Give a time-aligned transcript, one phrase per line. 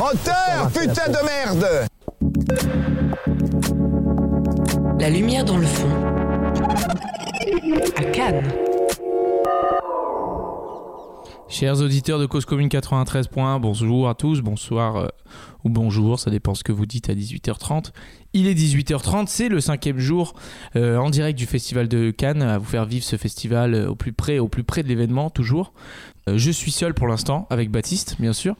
[0.00, 1.86] Moteur, putain de merde
[4.98, 5.90] La lumière dans le fond.
[7.98, 8.50] À Cannes.
[11.50, 15.08] Chers auditeurs de Cause Commune 93.1, bonjour à tous, bonsoir euh,
[15.64, 17.90] ou bonjour, ça dépend ce que vous dites à 18h30.
[18.34, 20.34] Il est 18h30, c'est le cinquième jour
[20.76, 23.96] euh, en direct du Festival de Cannes, à vous faire vivre ce festival euh, au
[23.96, 25.72] plus près, au plus près de l'événement toujours.
[26.32, 28.54] Je suis seul pour l'instant, avec Baptiste bien sûr,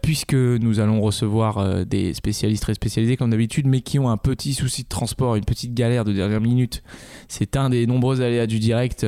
[0.00, 4.54] puisque nous allons recevoir des spécialistes très spécialisés comme d'habitude, mais qui ont un petit
[4.54, 6.84] souci de transport, une petite galère de dernière minute.
[7.26, 9.04] C'est un des nombreux aléas du direct.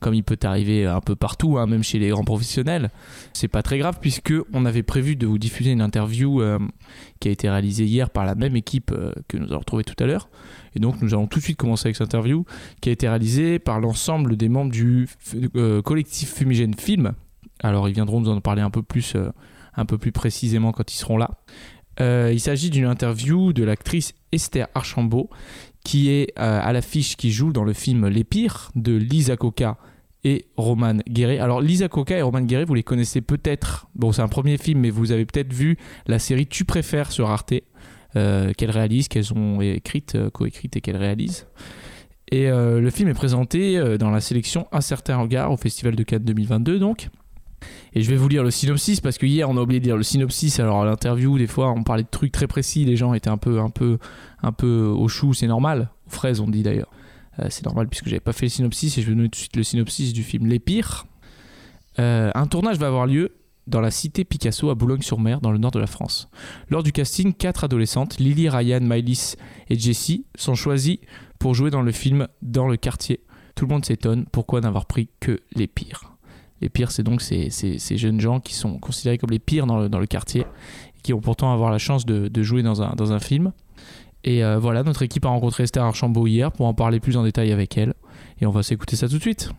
[0.00, 2.90] Comme il peut arriver un peu partout, hein, même chez les grands professionnels.
[3.32, 6.58] C'est pas très grave puisque on avait prévu de vous diffuser une interview euh,
[7.20, 9.96] qui a été réalisée hier par la même équipe euh, que nous allons retrouver tout
[10.02, 10.28] à l'heure.
[10.74, 12.44] Et donc nous allons tout de suite commencer avec cette interview
[12.80, 15.08] qui a été réalisée par l'ensemble des membres du
[15.56, 17.12] euh, collectif Fumigène Film.
[17.62, 19.16] Alors ils viendront nous en parler un peu plus,
[19.74, 21.30] un peu plus précisément quand ils seront là.
[22.00, 25.30] Il s'agit d'une interview de l'actrice Esther Archambault
[25.82, 29.76] qui est à l'affiche qui joue dans le film Les Pires de Lisa Coca
[30.24, 31.38] et Roman Guéret.
[31.38, 33.88] Alors Lisa Coca et Roman Guéret, vous les connaissez peut-être.
[33.94, 37.30] Bon, c'est un premier film, mais vous avez peut-être vu la série Tu préfères sur
[37.30, 37.54] Arte,
[38.16, 41.46] euh, qu'elles réalisent, qu'elles ont écrite, euh, coécrite et qu'elles réalisent.
[42.30, 46.02] Et euh, le film est présenté dans la sélection Un certain regard au Festival de
[46.02, 47.08] Cannes 2022, donc.
[47.92, 49.96] Et je vais vous lire le synopsis parce que hier on a oublié de lire
[49.96, 50.60] le synopsis.
[50.60, 53.38] Alors à l'interview, des fois on parlait de trucs très précis, les gens étaient un
[53.38, 53.98] peu, un peu,
[54.42, 55.90] un peu au chou, c'est normal.
[56.06, 56.90] Aux fraises, on dit d'ailleurs.
[57.40, 59.36] Euh, c'est normal puisque j'avais pas fait le synopsis et je vais donner tout de
[59.36, 61.06] suite le synopsis du film Les Pires.
[61.98, 63.34] Euh, un tournage va avoir lieu
[63.66, 66.28] dans la cité Picasso à Boulogne-sur-Mer, dans le nord de la France.
[66.70, 69.34] Lors du casting, quatre adolescentes, Lily, Ryan, Mylis
[69.68, 71.00] et Jessie, sont choisies
[71.38, 73.20] pour jouer dans le film Dans le quartier.
[73.54, 76.14] Tout le monde s'étonne, pourquoi n'avoir pris que les pires?
[76.62, 79.66] Les pires, c'est donc ces, ces- ces jeunes gens qui sont considérés comme les pires
[79.66, 82.62] dans le, dans le quartier, et qui vont pourtant avoir la chance de, de jouer
[82.62, 83.52] dans un, dans un film.
[84.24, 87.22] Et euh, voilà, notre équipe a rencontré Esther Archambault hier pour en parler plus en
[87.24, 87.94] détail avec elle.
[88.40, 89.50] Et on va s'écouter ça tout de suite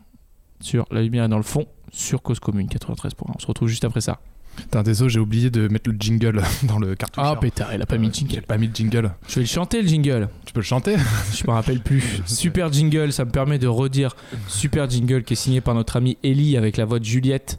[0.61, 3.13] sur La Lumière est dans le fond, sur Cause Commune 93.
[3.35, 4.19] On se retrouve juste après ça.
[4.57, 7.23] Putain, désolé, j'ai oublié de mettre le jingle dans le cartouche.
[7.25, 8.41] Ah pétard, elle a pas mis de J'ai jingle.
[8.41, 9.11] pas mis de jingle.
[9.27, 10.27] Je vais le chanter le jingle.
[10.45, 10.97] Tu peux le chanter?
[11.33, 12.03] Je me rappelle plus.
[12.25, 14.15] Super jingle, ça me permet de redire
[14.47, 17.57] super jingle qui est signé par notre ami Ellie avec la voix de Juliette.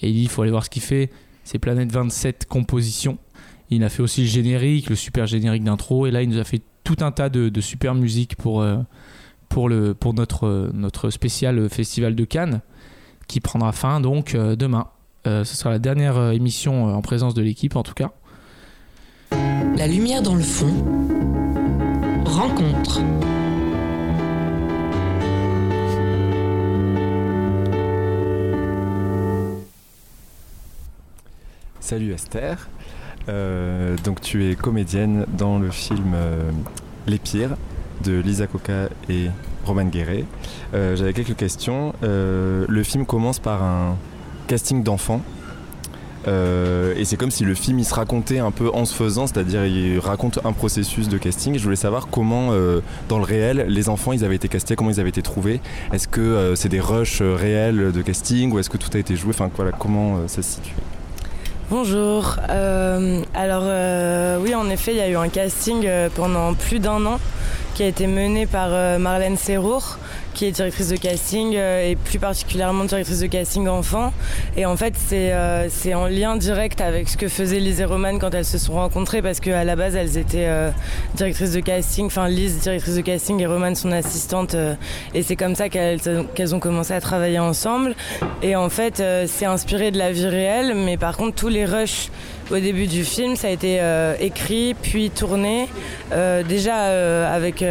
[0.00, 1.10] Ellie, il faut aller voir ce qu'il fait.
[1.44, 3.18] C'est Planète 27 composition.
[3.70, 6.06] Il a fait aussi le générique, le super générique d'intro.
[6.06, 8.78] Et là, il nous a fait tout un tas de, de super musique pour, euh,
[9.48, 12.62] pour, le, pour notre, notre spécial festival de Cannes
[13.28, 14.88] qui prendra fin donc euh, demain.
[15.26, 18.10] Euh, ce sera la dernière émission en présence de l'équipe en tout cas.
[19.76, 20.72] La lumière dans le fond.
[22.24, 23.00] Rencontre.
[31.78, 32.68] Salut Esther.
[33.28, 36.50] Euh, donc tu es comédienne dans le film euh,
[37.06, 37.56] Les Pires
[38.02, 39.26] de Lisa Coca et
[39.66, 40.24] Roman Guéret.
[40.74, 41.92] Euh, J'avais quelques questions.
[42.02, 43.96] Le film commence par un
[44.46, 45.22] casting d'enfants.
[46.26, 49.64] Et c'est comme si le film il se racontait un peu en se faisant, c'est-à-dire
[49.66, 51.56] il raconte un processus de casting.
[51.56, 52.52] Je voulais savoir comment,
[53.08, 55.60] dans le réel, les enfants ils avaient été castés, comment ils avaient été trouvés.
[55.92, 59.30] Est-ce que c'est des rushs réels de casting ou est-ce que tout a été joué?
[59.30, 60.74] Enfin voilà, comment ça se situe?
[61.70, 62.34] Bonjour.
[62.48, 66.80] Euh, alors euh, oui, en effet, il y a eu un casting euh, pendant plus
[66.80, 67.20] d'un an
[67.74, 69.96] qui a été mené par Marlène Serrour,
[70.34, 74.12] qui est directrice de casting euh, et plus particulièrement directrice de casting enfant.
[74.56, 78.18] Et en fait, c'est euh, en lien direct avec ce que faisait Lise et Roman
[78.18, 80.70] quand elles se sont rencontrées, parce qu'à la base, elles étaient euh,
[81.14, 84.54] directrices de casting, enfin Lise directrice de casting et Roman son assistante.
[84.54, 84.74] euh,
[85.14, 86.00] et c'est comme ça qu'elles
[86.34, 87.94] qu'elles ont commencé à travailler ensemble.
[88.42, 91.64] Et en fait, euh, c'est inspiré de la vie réelle, mais par contre, tous les
[91.64, 92.10] rushs
[92.50, 93.80] au début du film, ça a été
[94.20, 95.68] écrit puis tourné,
[96.48, 97.64] déjà avec,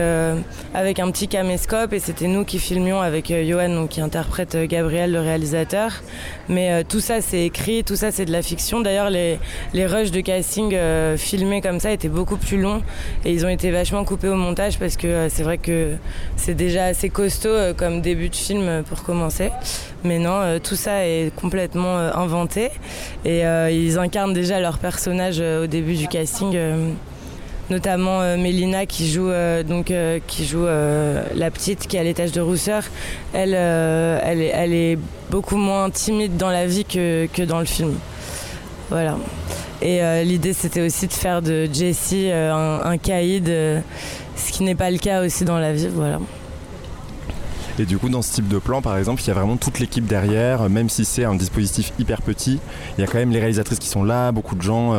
[0.73, 4.67] avec un petit caméscope, et c'était nous qui filmions avec euh, Johan, qui interprète euh,
[4.67, 5.91] Gabriel, le réalisateur.
[6.47, 8.81] Mais euh, tout ça, c'est écrit, tout ça, c'est de la fiction.
[8.81, 9.39] D'ailleurs, les,
[9.73, 10.75] les rushs de casting
[11.17, 12.81] filmés comme ça étaient beaucoup plus longs,
[13.25, 15.93] et ils ont été vachement coupés au montage, parce que c'est vrai que
[16.35, 19.51] c'est déjà assez costaud comme début de film pour commencer.
[20.03, 22.69] Mais non, tout ça est complètement inventé.
[23.25, 23.41] Et
[23.71, 26.57] ils incarnent déjà leur personnage au début du casting.
[27.69, 32.83] Notamment euh, Mélina qui joue euh, donc euh, la petite qui a l'étage de rousseur.
[33.33, 34.99] Elle, est, est
[35.29, 37.93] beaucoup moins timide dans la vie que, dans le film.
[38.89, 39.17] Voilà.
[39.81, 44.91] Et l'idée c'était aussi de faire de Jessie un, un caïd, ce qui n'est pas
[44.91, 45.87] le cas aussi dans la vie.
[45.93, 46.19] Voilà.
[47.77, 49.79] Et du coup, dans ce type de plan, par exemple, il y a vraiment toute
[49.79, 52.59] l'équipe derrière, même si c'est un dispositif hyper petit,
[52.97, 54.95] il y a quand même les réalisatrices qui sont là, beaucoup de gens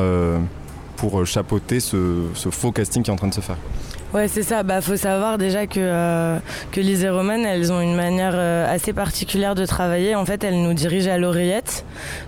[1.00, 3.56] pour chapeauter ce, ce faux casting qui est en train de se faire.
[4.12, 4.64] Ouais, c'est ça.
[4.64, 6.36] Bah, faut savoir déjà que euh,
[6.72, 10.16] que Lise et Roman, elles ont une manière euh, assez particulière de travailler.
[10.16, 11.84] En fait, elles nous dirigent à l'oreillette.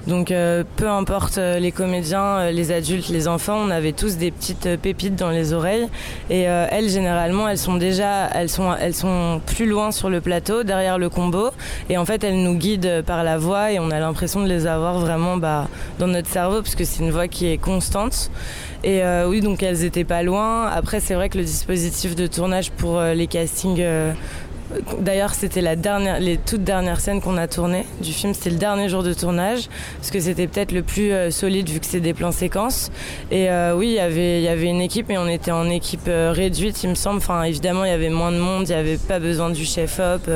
[0.07, 4.17] Donc, euh, peu importe euh, les comédiens, euh, les adultes, les enfants, on avait tous
[4.17, 5.89] des petites euh, pépites dans les oreilles.
[6.31, 10.63] Et elles, généralement, elles sont déjà, elles sont, elles sont plus loin sur le plateau,
[10.63, 11.51] derrière le combo.
[11.91, 14.67] Et en fait, elles nous guident par la voix et on a l'impression de les
[14.67, 15.69] avoir vraiment bah,
[15.99, 18.31] dans notre cerveau parce que c'est une voix qui est constante.
[18.85, 20.67] Et euh, oui, donc elles étaient pas loin.
[20.67, 23.81] Après, c'est vrai que le dispositif de tournage pour euh, les castings.
[23.81, 24.13] euh,
[25.01, 28.33] D'ailleurs, c'était la dernière, les toutes dernières scènes qu'on a tournées du film.
[28.33, 29.69] C'était le dernier jour de tournage,
[29.99, 32.91] parce que c'était peut-être le plus solide vu que c'est des plans séquences.
[33.31, 33.95] Et oui, il
[34.43, 37.19] y avait, une équipe, et on était en équipe réduite, il me semble.
[37.19, 40.27] Enfin, évidemment, il y avait moins de monde, il n'y avait pas besoin du chef-op.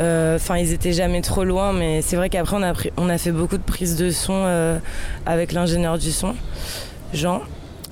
[0.00, 2.56] Enfin, ils étaient jamais trop loin, mais c'est vrai qu'après,
[2.96, 4.80] on a, fait beaucoup de prises de son
[5.24, 6.34] avec l'ingénieur du son,
[7.14, 7.42] Jean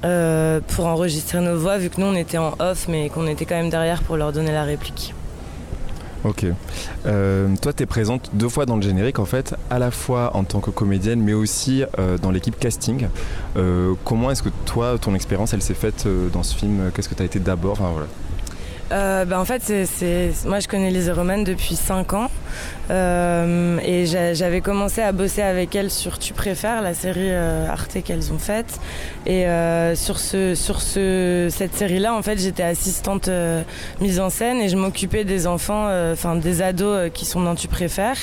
[0.05, 3.45] euh, pour enregistrer nos voix, vu que nous on était en off, mais qu'on était
[3.45, 5.15] quand même derrière pour leur donner la réplique.
[6.25, 6.45] Ok.
[7.07, 10.37] Euh, toi, tu es présente deux fois dans le générique, en fait, à la fois
[10.37, 13.09] en tant que comédienne, mais aussi euh, dans l'équipe casting.
[14.05, 16.91] Comment est-ce que toi, ton expérience, elle s'est faite dans ce film?
[16.95, 17.79] Qu'est-ce que tu as été d'abord?
[18.93, 22.31] Euh, bah, en fait, c'est, moi je connais Lise Roman depuis 5 ans
[22.91, 27.69] Euh, et j'a- j'avais commencé à bosser avec elle sur Tu préfères, la série euh,
[27.71, 28.81] Arte qu'elles ont faite.
[29.27, 33.63] Et euh, sur, ce, sur ce, cette série-là, en fait, j'étais assistante euh,
[34.01, 37.69] mise en scène et je m'occupais des enfants, enfin des ados qui sont dans Tu
[37.69, 38.19] préfères.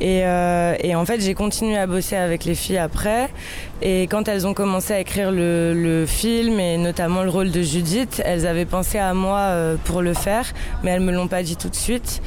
[0.00, 3.28] Et, et en fait, j'ai continué à bosser avec les filles après.
[3.80, 8.20] Et quand elles ont commencé à écrire le, film et notamment le rôle de Judith,
[8.24, 10.46] elles avaient pensé à moi euh, pour le faire,
[10.82, 12.20] mais elles me l'ont pas dit tout de suite.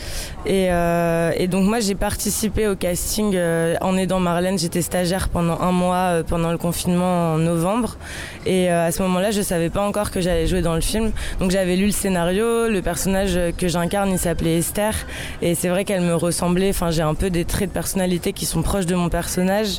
[0.46, 4.58] Et, euh, et donc moi j'ai participé au casting euh, en aidant Marlène.
[4.58, 7.98] J'étais stagiaire pendant un mois euh, pendant le confinement en novembre.
[8.46, 11.12] Et euh, à ce moment-là, je savais pas encore que j'allais jouer dans le film.
[11.40, 12.68] Donc j'avais lu le scénario.
[12.68, 14.96] Le personnage que j'incarne, il s'appelait Esther.
[15.42, 16.70] Et c'est vrai qu'elle me ressemblait.
[16.70, 19.78] Enfin, j'ai un peu des traits de personnalité qui sont proches de mon personnage.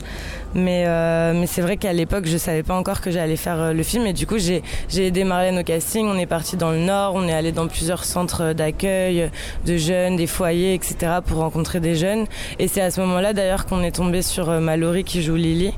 [0.55, 3.73] Mais, euh, mais c'est vrai qu'à l'époque, je savais pas encore que j'allais faire euh,
[3.73, 4.07] le film.
[4.07, 6.07] Et du coup, j'ai j'ai aidé Marlène au casting.
[6.07, 7.15] On est parti dans le Nord.
[7.15, 9.31] On est allé dans plusieurs centres d'accueil
[9.67, 11.19] de jeunes, des foyers, etc.
[11.27, 12.27] pour rencontrer des jeunes.
[12.59, 15.73] Et c'est à ce moment-là, d'ailleurs, qu'on est tombé sur euh, Mallory qui joue Lily.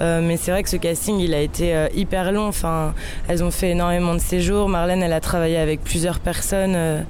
[0.00, 2.48] Euh, mais c'est vrai que ce casting, il a été euh, hyper long.
[2.48, 2.94] Enfin,
[3.28, 4.68] elles ont fait énormément de séjours.
[4.68, 7.04] Marlène, elle a travaillé avec plusieurs personnes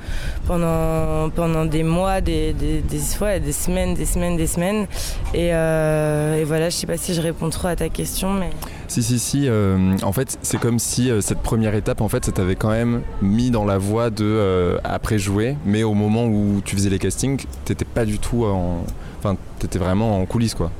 [0.47, 2.99] pendant, pendant des mois, des, des, des,
[3.41, 4.87] des semaines, des semaines, des semaines.
[5.35, 8.51] Et, et voilà, je sais pas si je réponds trop à ta question, mais...
[8.89, 9.49] Si, si, si.
[9.49, 12.71] euh, en fait, c'est comme si euh, cette première étape, en fait, ça t'avait quand
[12.71, 16.91] même mis dans la voie de euh, après jouer, mais au moment où tu faisais
[16.91, 18.85] les castings, t'étais pas du tout en.
[19.19, 20.71] Enfin, t'étais vraiment en coulisses, quoi.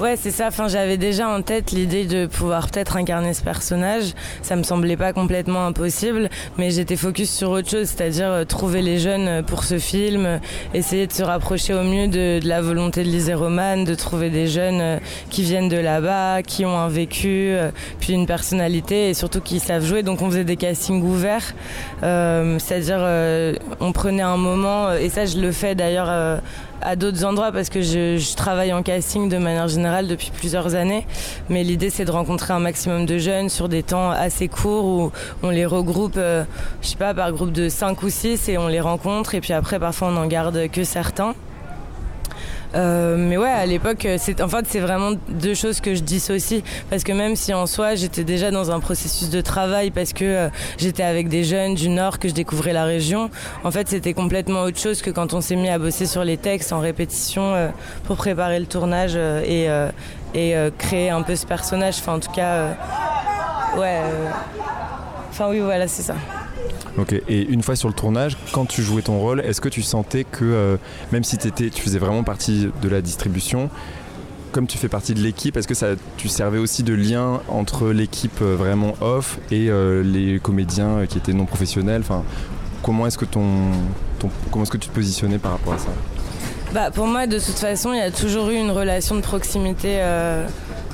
[0.00, 0.48] Ouais, c'est ça.
[0.48, 4.14] Enfin, j'avais déjà en tête l'idée de pouvoir peut-être incarner ce personnage.
[4.42, 8.82] Ça me semblait pas complètement impossible, mais j'étais focus sur autre chose, c'est-à-dire euh, trouver
[8.82, 10.38] les jeunes euh, pour ce film, euh,
[10.74, 14.30] essayer de se rapprocher au mieux de, la volonté de Lise et Roman, de trouver
[14.30, 14.98] des jeunes
[15.30, 17.54] qui viennent de là-bas, qui ont un vécu,
[18.00, 20.02] puis une personnalité et surtout qui savent jouer.
[20.02, 21.54] Donc, on faisait des castings ouverts,
[22.00, 23.00] c'est-à-dire
[23.80, 26.40] on prenait un moment, et ça, je le fais d'ailleurs.
[26.84, 31.06] À d'autres endroits parce que je, travaille en casting de manière générale depuis plusieurs années.
[31.48, 35.12] Mais l'idée, c'est de rencontrer un maximum de jeunes sur des temps assez courts où
[35.42, 36.44] on les regroupe, euh,
[36.82, 39.34] je sais pas, par groupe de 5 ou 6 et on les rencontre.
[39.34, 41.34] Et puis après, parfois, on n'en garde que certains.
[42.74, 46.62] Euh, mais ouais, à l'époque, c'est en fait c'est vraiment deux choses que je dissocie
[46.90, 50.24] parce que même si en soi j'étais déjà dans un processus de travail parce que
[50.24, 53.30] euh, j'étais avec des jeunes du Nord que je découvrais la région,
[53.62, 56.36] en fait c'était complètement autre chose que quand on s'est mis à bosser sur les
[56.36, 57.68] textes en répétition euh,
[58.04, 59.90] pour préparer le tournage euh, et euh,
[60.34, 61.94] et euh, créer un peu ce personnage.
[62.00, 62.72] Enfin en tout cas, euh,
[63.76, 64.00] ouais.
[64.02, 64.30] euh,
[65.30, 66.14] Enfin oui, voilà, c'est ça.
[67.28, 70.24] Et une fois sur le tournage, quand tu jouais ton rôle, est-ce que tu sentais
[70.24, 70.76] que euh,
[71.12, 73.68] même si étais, tu faisais vraiment partie de la distribution,
[74.52, 77.88] comme tu fais partie de l'équipe, est-ce que ça, tu servais aussi de lien entre
[77.88, 82.02] l'équipe euh, vraiment off et euh, les comédiens qui étaient non professionnels?
[82.02, 82.22] Enfin,
[82.84, 83.70] Comment est-ce que ton,
[84.60, 85.88] est-ce que tu te positionnais par rapport à ça?
[86.74, 90.02] Bah, pour moi, de toute façon, il y a toujours eu une relation de proximité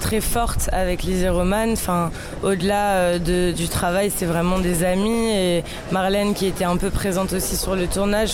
[0.01, 1.75] très forte avec et Roman.
[2.43, 5.29] Au-delà euh, du travail, c'est vraiment des amis.
[5.31, 8.31] Et Marlène, qui était un peu présente aussi sur le tournage.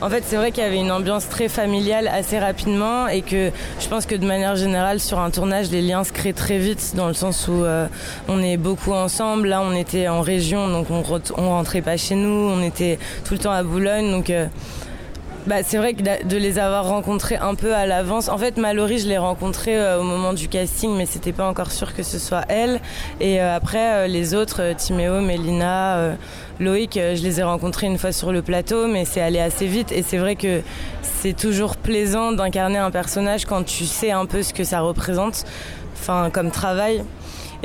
[0.00, 3.50] En fait, c'est vrai qu'il y avait une ambiance très familiale assez rapidement et que
[3.80, 6.92] je pense que de manière générale, sur un tournage, les liens se créent très vite
[6.94, 7.86] dans le sens où euh,
[8.28, 9.48] on est beaucoup ensemble.
[9.48, 11.02] Là, on était en région, donc on,
[11.36, 12.50] on rentrait pas chez nous.
[12.50, 14.46] On était tout le temps à Boulogne, euh,
[15.46, 18.28] bah, c'est vrai que de les avoir rencontrés un peu à l'avance.
[18.28, 21.70] En fait, Mallory, je l'ai rencontrée euh, au moment du casting, mais c'était pas encore
[21.70, 22.80] sûr que ce soit elle.
[23.20, 26.14] Et euh, après, euh, les autres, euh, Timéo, Mélina, euh,
[26.58, 29.66] Loïc, euh, je les ai rencontrés une fois sur le plateau, mais c'est allé assez
[29.66, 29.92] vite.
[29.92, 30.62] Et c'est vrai que
[31.02, 35.44] c'est toujours plaisant d'incarner un personnage quand tu sais un peu ce que ça représente,
[35.94, 37.04] enfin, comme travail.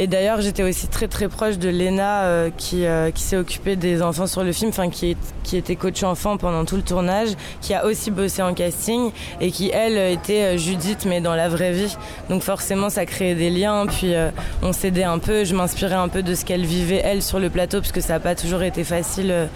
[0.02, 3.76] Et d'ailleurs, j'étais aussi très très proche de Léna euh, qui, euh, qui s'est occupée
[3.76, 7.30] des enfants sur le film, enfin qui, qui était coach enfant pendant tout le tournage,
[7.62, 11.50] qui a aussi bossé en casting et qui elle était euh, Judith mais dans la
[11.50, 11.96] vraie vie.
[12.32, 13.86] Donc forcément, ça créait des liens.
[13.86, 14.16] Puis
[14.64, 15.44] on s'aidait un peu.
[15.44, 18.14] Je m'inspirais un peu de ce qu'elle vivait elle sur le plateau parce que ça
[18.14, 19.50] n'a pas toujours été facile.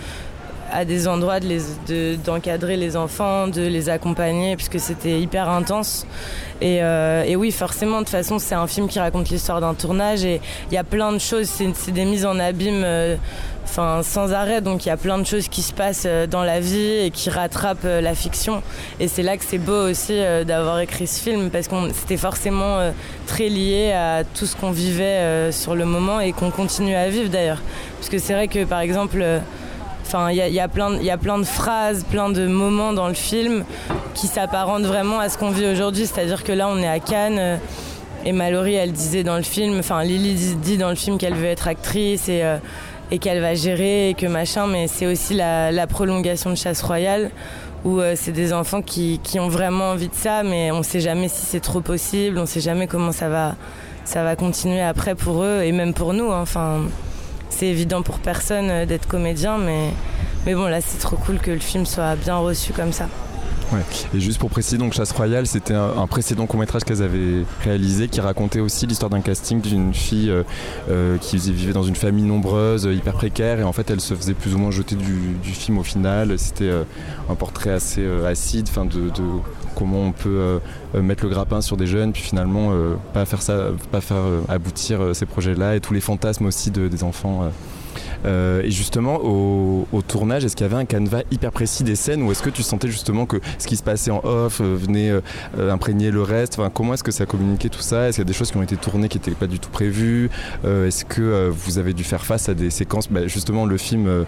[0.71, 5.49] À des endroits de les- de- d'encadrer les enfants, de les accompagner, puisque c'était hyper
[5.49, 6.05] intense.
[6.61, 9.73] Et, euh, et oui, forcément, de toute façon, c'est un film qui raconte l'histoire d'un
[9.73, 10.41] tournage et
[10.71, 13.15] il y a plein de choses, c'est des mises en abîme euh,
[13.65, 16.59] sans arrêt, donc il y a plein de choses qui se passent euh, dans la
[16.59, 18.61] vie et qui rattrapent la fiction.
[18.99, 22.91] Et c'est là que c'est beau aussi d'avoir écrit ce film, parce que c'était forcément
[23.27, 27.29] très lié à tout ce qu'on vivait sur le moment et qu'on continue à vivre
[27.29, 27.61] d'ailleurs.
[27.97, 29.23] Parce que c'est vrai que, par exemple,
[30.05, 30.67] Enfin, il y a, y a
[31.01, 33.65] y a plein de phrases, plein de moments dans le film
[34.13, 36.05] qui s'apparentent vraiment à ce qu'on vit aujourd'hui.
[36.05, 37.39] C'est-à-dire que là, on est à Cannes.
[37.39, 37.57] euh,
[38.23, 41.45] Et Mallory, elle disait dans le film, enfin Lily dit- dans le film qu'elle veut
[41.47, 42.57] être actrice et, euh,
[43.11, 47.29] et qu'elle va gérer et que machin, mais c'est aussi la, prolongation de Chasse Royale
[47.83, 51.27] où euh, c'est des enfants qui, ont vraiment envie de ça, mais on sait jamais
[51.27, 53.55] si c'est trop possible, on sait jamais comment ça va,
[54.05, 56.31] ça va continuer après pour eux et même pour nous.
[56.31, 56.45] hein.
[57.49, 59.89] C'est évident pour personne euh, d'être comédien, mais,
[60.45, 63.07] mais bon, là, c'est trop cool que le film soit bien reçu comme ça.
[64.13, 68.07] Et juste pour préciser, donc Chasse Royale, c'était un, précédent court métrage qu'elles avaient réalisé
[68.07, 70.43] qui racontait aussi l'histoire d'un casting d'une fille euh,
[70.89, 74.35] euh, qui vivait dans une famille nombreuse, hyper précaire, et en fait elle se faisait
[74.35, 76.37] plus ou moins jeter du, film au final.
[76.37, 76.71] C'était
[77.29, 79.23] un portrait assez acide, de, de
[79.75, 80.59] comment on peut
[80.95, 83.39] euh, mettre le grappin sur des jeunes, puis finalement euh, pas faire
[83.91, 87.51] pas faire euh, aboutir ces projets-là et tous les fantasmes aussi de- des enfants.
[88.25, 88.61] Euh.
[88.63, 92.31] Et justement, au, tournage, est-ce qu'il y avait un canevas hyper précis des scènes ou
[92.31, 95.71] est-ce que tu sentais justement que ce qui se passait en off euh, venait euh,
[95.71, 96.59] imprégner le reste?
[96.59, 98.07] Enfin, Comment est-ce que ça communiquait tout ça?
[98.07, 99.69] Est-ce qu'il y a des choses qui ont été tournées qui n'étaient pas du tout
[99.69, 100.29] prévues?
[100.63, 103.09] Est-ce que vous avez dû faire face à des séquences?
[103.09, 104.25] Bah, Justement, le film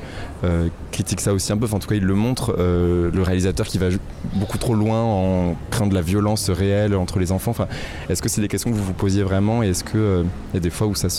[0.91, 2.55] critique ça aussi un peu, en tout cas, il le montre.
[2.57, 3.87] le réalisateur qui va
[4.35, 7.51] beaucoup trop loin en créant de la violence réelle entre les enfants.
[7.51, 7.67] Enfin,
[8.09, 9.63] est-ce que c'est des questions que vous vous posiez vraiment?
[9.63, 11.09] Et est-ce qu'il y a des fois où ça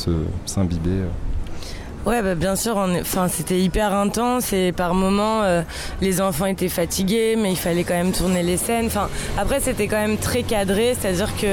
[0.46, 1.02] s'imbibait
[2.06, 5.62] Ouais, bah, bien sûr, enfin, c'était hyper intense et par moments, euh,
[6.00, 8.86] les enfants étaient fatigués, mais il fallait quand même tourner les scènes.
[8.86, 11.50] Enfin, après, c'était quand même très cadré, c'est-à-dire qu'il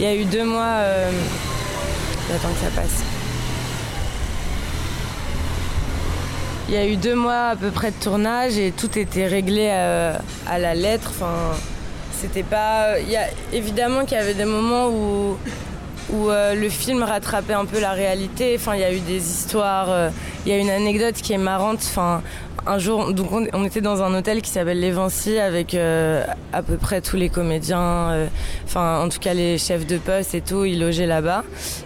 [0.00, 0.62] y a eu deux mois.
[0.62, 1.10] euh,
[2.30, 3.02] J'attends que ça passe.
[6.68, 9.68] Il y a eu deux mois à peu près de tournage et tout était réglé
[9.72, 10.12] euh,
[10.46, 11.10] à la lettre.
[11.16, 11.56] Enfin,
[12.20, 13.00] c'était pas.
[13.00, 15.38] Il y a évidemment qu'il y avait des moments où
[16.10, 18.54] où euh, le film rattrapait un peu la réalité.
[18.56, 19.90] Enfin, il y a eu des histoires.
[19.90, 20.10] euh,
[20.46, 21.80] Il y a une anecdote qui est marrante.
[21.82, 22.22] Enfin,
[22.66, 26.76] un jour, donc on, était dans un hôtel qui s'appelle l'Evancy avec euh, à peu
[26.76, 28.28] près tous les comédiens.
[28.64, 31.44] Enfin, en tout cas les chefs de poste et tout, ils logeaient là-bas.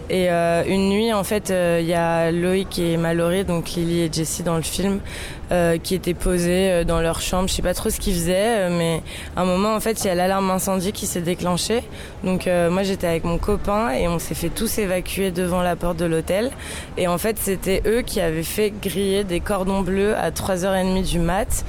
[0.09, 4.43] Et une nuit, en fait, il y a Loïc et Mallory, donc Lily et Jessie
[4.43, 4.99] dans le film,
[5.51, 7.47] euh, qui étaient posés euh, dans leur chambre.
[7.49, 9.01] Je sais pas trop ce qu'ils faisaient, euh, mais
[9.35, 11.83] à un moment, en fait, il y a l'alarme incendie qui s'est déclenchée.
[12.23, 15.75] Donc euh, moi, j'étais avec mon copain et on s'est fait tous évacuer devant la
[15.75, 16.51] porte de l'hôtel.
[16.97, 21.19] Et en fait, c'était eux qui avaient fait griller des cordons bleus à 3h30 du
[21.19, 21.65] mat.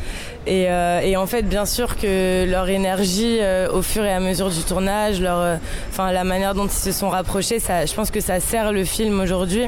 [0.47, 4.21] Et, euh, et en fait, bien sûr que leur énergie, euh, au fur et à
[4.21, 5.59] mesure du tournage, leur,
[5.90, 8.85] enfin la manière dont ils se sont rapprochés, ça, je pense que ça sert le
[8.85, 9.66] film aujourd'hui.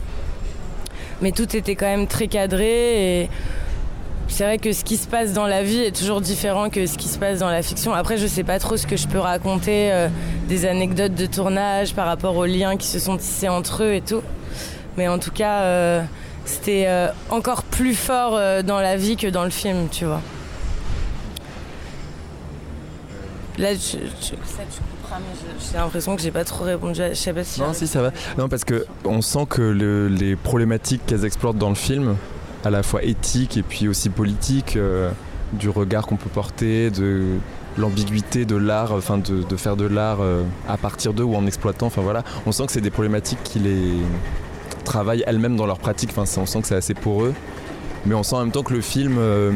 [1.22, 3.30] Mais tout était quand même très cadré et
[4.28, 6.98] c'est vrai que ce qui se passe dans la vie est toujours différent que ce
[6.98, 7.94] qui se passe dans la fiction.
[7.94, 10.08] Après, je sais pas trop ce que je peux raconter, euh,
[10.48, 14.00] des anecdotes de tournage par rapport aux liens qui se sont tissés entre eux et
[14.02, 14.22] tout.
[14.96, 16.02] Mais en tout cas, euh,
[16.44, 20.20] c'était euh, encore plus fort dans la vie que dans le film, tu vois.
[23.58, 24.34] Là, ça, tu
[25.00, 27.00] comprends, mais j'ai l'impression que j'ai pas trop répondu.
[27.00, 27.60] à- Je sais pas si.
[27.60, 28.10] Non, si ça va.
[28.36, 32.16] Non, parce que on sent que le- les problématiques qu'elles explorent dans le film,
[32.66, 35.10] à la fois éthiques et puis aussi politiques, euh,
[35.52, 37.38] du regard qu'on peut porter, de
[37.78, 41.86] l'ambiguïté de l'art, enfin de, faire de l'art euh, à partir d'eux ou en exploitant.
[41.86, 43.92] Enfin voilà, on sent que c'est des problématiques qui les
[44.84, 46.10] travaillent elles-mêmes dans leur pratique.
[46.16, 47.34] Enfin, on sent que c'est assez pour eux.
[48.04, 49.52] Mais on sent en même temps que le film, euh,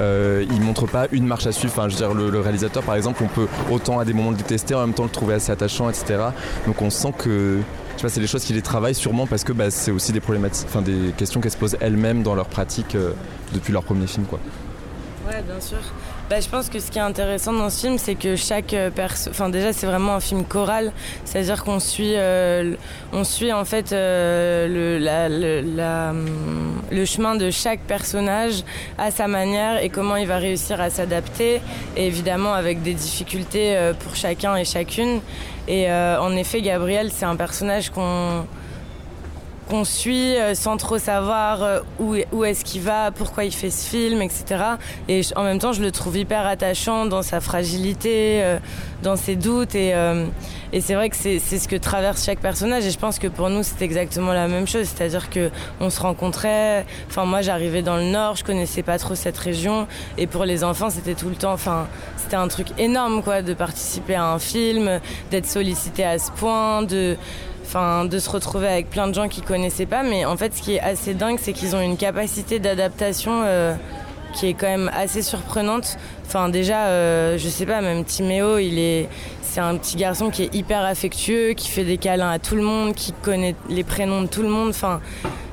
[0.00, 1.72] euh, il montre pas une marche à suivre.
[1.76, 4.30] Enfin, je veux dire, le, le réalisateur, par exemple, on peut autant à des moments
[4.30, 6.18] le détester, en même temps le trouver assez attachant, etc.
[6.66, 7.58] Donc on sent que,
[8.06, 10.82] c'est des choses qui les travaillent sûrement parce que bah, c'est aussi des problématiques, enfin
[10.82, 13.10] des questions qu'elles se posent elles-mêmes dans leur pratique euh,
[13.52, 14.38] depuis leur premier film, quoi.
[15.26, 15.78] Ouais, bien sûr.
[16.30, 19.30] Bah, je pense que ce qui est intéressant dans ce film, c'est que chaque perso,
[19.30, 20.92] enfin déjà c'est vraiment un film choral,
[21.24, 22.74] c'est-à-dire qu'on suit, euh,
[23.12, 28.62] on suit en fait euh, le, hum, le chemin de chaque personnage
[28.98, 31.62] à sa manière et comment il va réussir à s'adapter,
[31.96, 35.20] et évidemment avec des difficultés euh, pour chacun et chacune.
[35.68, 38.46] Et euh, en effet, Gabriel, c'est un personnage qu'on
[39.68, 43.70] qu'on suit euh, sans trop savoir euh, où, où est-ce qu'il va, pourquoi il fait
[43.70, 44.64] ce film, etc.
[45.08, 48.58] Et en même temps, je le trouve hyper attachant dans sa fragilité, euh,
[49.02, 49.74] dans ses doutes.
[49.74, 49.94] Et,
[50.72, 52.84] et c'est vrai que c'est c'est ce que traverse chaque personnage.
[52.86, 54.86] Et je pense que pour nous, c'est exactement la même chose.
[54.86, 56.84] C'est-à-dire que on se rencontrait.
[57.08, 59.86] Enfin, moi, j'arrivais dans le Nord, je connaissais pas trop cette région.
[60.16, 61.52] Et pour les enfants, c'était tout le temps.
[61.52, 66.30] Enfin, c'était un truc énorme, quoi, de participer à un film, d'être sollicité à ce
[66.32, 67.16] point, de
[67.68, 70.62] enfin de se retrouver avec plein de gens qu'ils connaissaient pas mais en fait ce
[70.62, 73.74] qui est assez dingue c'est qu'ils ont une capacité d'adaptation euh,
[74.32, 75.98] qui est quand même assez surprenante.
[76.26, 79.08] Enfin déjà euh, je sais pas même Timéo il est
[79.42, 82.62] c'est un petit garçon qui est hyper affectueux qui fait des câlins à tout le
[82.62, 84.72] monde qui connaît les prénoms de tout le monde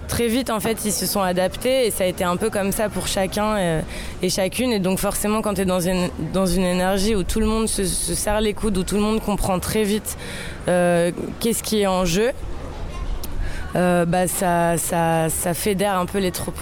[0.06, 2.72] très vite en fait ils se sont adaptés et ça a été un peu comme
[2.72, 3.82] ça pour chacun euh,
[4.22, 7.68] et chacune et donc forcément quand tu es dans une, énergie où tout le monde
[7.68, 10.18] se, se serre les coudes où tout le monde comprend très vite
[10.68, 12.32] euh, qu'est-ce qui est en jeu
[13.76, 14.78] euh, bah ça,
[15.54, 16.56] fédère un peu les troupes.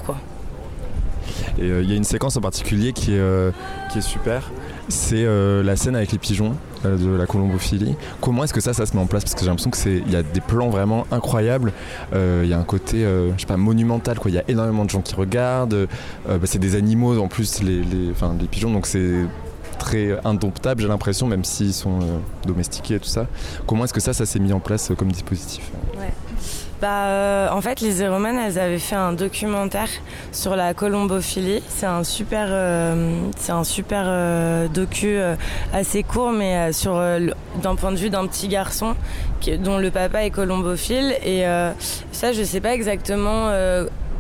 [1.60, 3.52] Et il y a une séquence en particulier qui est,
[3.92, 4.52] qui est super.
[4.90, 7.96] C'est la scène avec les pigeons de la colombophilie.
[8.22, 9.24] Comment est-ce que ça, ça se met en place?
[9.24, 11.72] Parce que j'ai l'impression que c'est, il y a des plans vraiment incroyables.
[12.14, 14.20] Euh, Il y a un côté, euh, je sais pas, monumental.
[14.20, 14.32] Quoi.
[14.32, 15.74] Il y a énormément de gens qui regardent.
[15.74, 15.88] Euh,
[16.28, 18.72] bah, c'est des animaux en plus, les, enfin, les pigeons.
[18.72, 19.26] Donc c'est
[19.80, 22.00] très indomptable, j'ai l'impression, même s'ils sont
[22.46, 23.28] domestiqués et tout ça.
[23.68, 25.72] Comment est-ce que ça, ça s'est mis en place comme dispositif?
[26.82, 29.88] Bah, euh, en fait, les Zéromanes, elles avaient fait un documentaire
[30.32, 31.64] sur la colombophilie.
[31.70, 35.36] C'est un super, euh, c'est un super euh, docu euh,
[35.74, 37.02] assez court, mais sur
[37.62, 38.96] d'un point de vue d'un petit garçon
[39.60, 41.16] dont le papa est colombophile.
[41.24, 41.44] Et
[42.12, 43.50] ça, je sais pas exactement.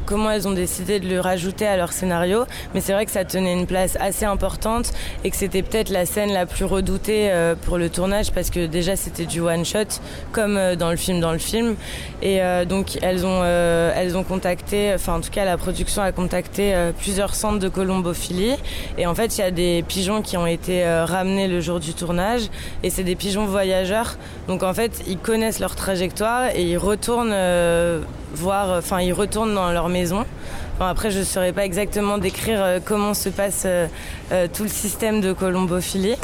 [0.06, 3.26] Comment elles ont décidé de le rajouter à leur scénario, mais c'est vrai que ça
[3.26, 4.92] tenait une place assez importante
[5.24, 8.66] et que c'était peut-être la scène la plus redoutée euh, pour le tournage parce que
[8.66, 10.00] déjà c'était du one shot
[10.32, 11.76] comme euh, dans le film dans le film.
[12.22, 16.12] Et euh, donc elles ont elles ont contacté enfin en tout cas la production a
[16.12, 18.56] contacté plusieurs centres de colombophilie.
[18.98, 21.94] Et en fait il y a des pigeons qui ont été ramenés le jour du
[21.94, 22.44] tournage.
[22.84, 24.18] Et c'est des pigeons voyageurs.
[24.48, 27.34] Donc en fait ils connaissent leur trajectoire et ils retournent
[28.34, 30.26] euh, voir enfin ils retournent dans leur maison
[30.76, 33.86] Enfin, après, je ne saurais pas exactement décrire euh, comment se passe euh,
[34.32, 36.16] euh, tout le système de colombophilie.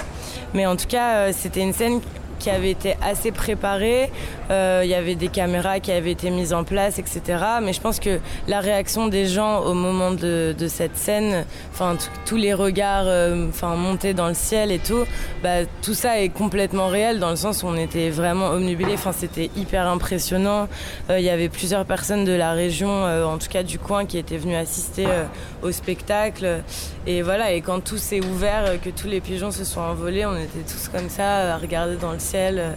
[0.56, 2.02] Mais en tout cas, euh, c'était une scène
[2.40, 4.12] qui avait été assez préparée.
[4.50, 7.22] Euh, Il y avait des caméras qui avaient été mises en place, etc.
[7.62, 12.38] Mais je pense que la réaction des gens au moment de, cette scène, enfin tous
[12.38, 15.06] les regards, euh, enfin montés dans le ciel et tout,
[15.44, 18.94] bah, tout ça est complètement réel dans le sens où on était vraiment omnubilés.
[18.94, 20.68] Enfin, c'était hyper impressionnant.
[21.10, 24.06] Euh, Il y avait plusieurs personnes de la région, euh, en tout cas du coin,
[24.06, 25.26] qui étaient venues assister euh,
[25.64, 26.62] au spectacle.
[27.08, 30.26] Et voilà, et quand tout s'est ouvert, euh, que tous les pigeons se sont envolés,
[30.26, 32.76] on était tous comme ça euh, à regarder dans le ciel.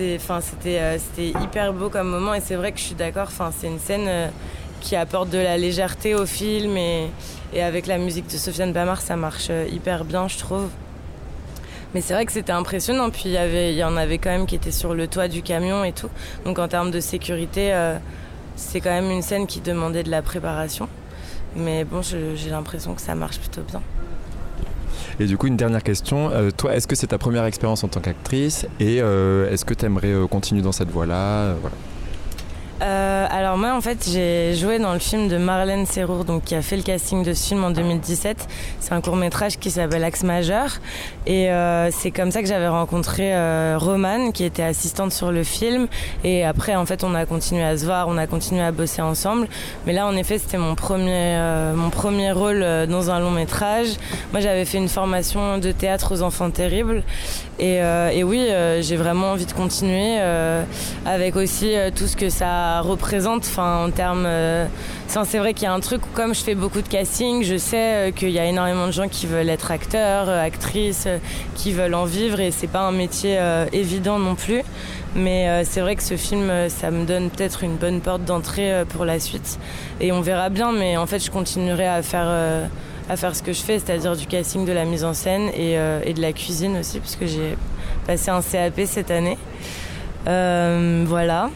[0.00, 3.28] Euh, c'était, hyper beau comme moment et c'est vrai que je suis d'accord.
[3.58, 4.28] C'est une scène euh,
[4.80, 7.10] qui apporte de la légèreté au film et,
[7.60, 10.68] avec la musique de Sofiane Bamar, ça marche euh, hyper bien, je trouve.
[11.94, 13.10] Mais c'est vrai que c'était impressionnant.
[13.10, 15.92] Puis il y en avait quand même qui étaient sur le toit du camion et
[15.92, 16.10] tout.
[16.44, 17.72] Donc en termes de sécurité,
[18.56, 20.88] c'est quand même une scène qui demandait de la préparation.
[21.54, 23.80] Mais bon, j'ai l'impression que ça marche plutôt bien.
[25.20, 26.30] Et du coup, une dernière question.
[26.30, 29.74] Euh, toi, est-ce que c'est ta première expérience en tant qu'actrice Et euh, est-ce que
[29.74, 31.14] tu aimerais continuer dans cette voie-là?
[31.14, 31.54] Euh.
[32.84, 36.54] Euh, alors moi en fait j'ai joué dans le film de Marlène Serrour donc qui
[36.54, 38.46] a fait le casting de ce film en 2017.
[38.78, 40.80] C'est un court métrage qui s'appelle Axe Majeur
[41.26, 45.44] et euh, c'est comme ça que j'avais rencontré euh, Romane qui était assistante sur le
[45.44, 45.86] film
[46.24, 49.00] et après en fait on a continué à se voir, on a continué à bosser
[49.00, 49.48] ensemble.
[49.86, 53.88] Mais là en effet c'était mon premier euh, mon premier rôle dans un long métrage.
[54.32, 57.02] Moi j'avais fait une formation de théâtre aux enfants terribles
[57.58, 58.46] et, et oui
[58.80, 60.18] j'ai vraiment envie de continuer
[61.06, 64.66] avec aussi tout ce que ça représente enfin en termes euh,
[65.08, 67.76] c'est vrai qu'il y a un truc comme je fais beaucoup de casting je sais
[67.94, 71.08] euh, qu'il y a énormément de gens qui veulent être acteurs euh, actrices
[71.54, 73.38] qui veulent en vivre et c'est pas un métier
[73.72, 74.62] évident non plus
[75.14, 79.04] mais c'est vrai que ce film ça me donne peut-être une bonne porte d'entrée pour
[79.04, 79.58] la suite
[80.00, 82.68] et on verra bien mais en fait je continuerai à faire
[83.08, 85.74] à faire ce que je fais, c'est-à-dire du casting, de la mise en scène et,
[85.76, 87.56] de la cuisine aussi, puisque j'ai
[88.06, 89.38] passé un CAP cette année.
[90.26, 91.50] Voilà.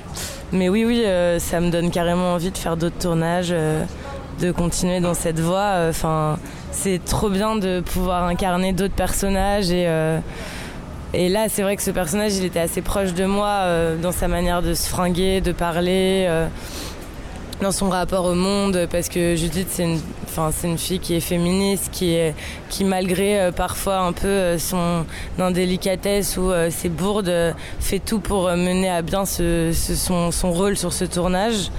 [0.53, 3.49] Mais oui, oui, euh, ça me donne carrément envie de faire d'autres tournages.
[3.51, 3.85] euh,
[4.41, 5.87] de continuer dans cette voie.
[5.89, 6.39] Enfin,
[6.71, 10.21] c'est trop bien de pouvoir incarner d'autres personnages et euh,
[11.15, 14.29] là, c'est vrai que ce personnage, il était assez proche de moi euh, dans sa
[14.29, 16.47] manière de se fringuer, de parler, euh,
[17.63, 20.01] dans son rapport au monde, parce que Judith, c'est une,
[20.38, 22.35] enfin, c'est une fille qui est féministe, qui, est,
[22.68, 25.05] qui malgré euh, parfois un peu euh, son
[25.38, 27.33] indélicatesse ou euh, ses bourdes,
[27.81, 31.70] fait tout pour euh, mener à bien ce, ce- son, son rôle sur ce tournage.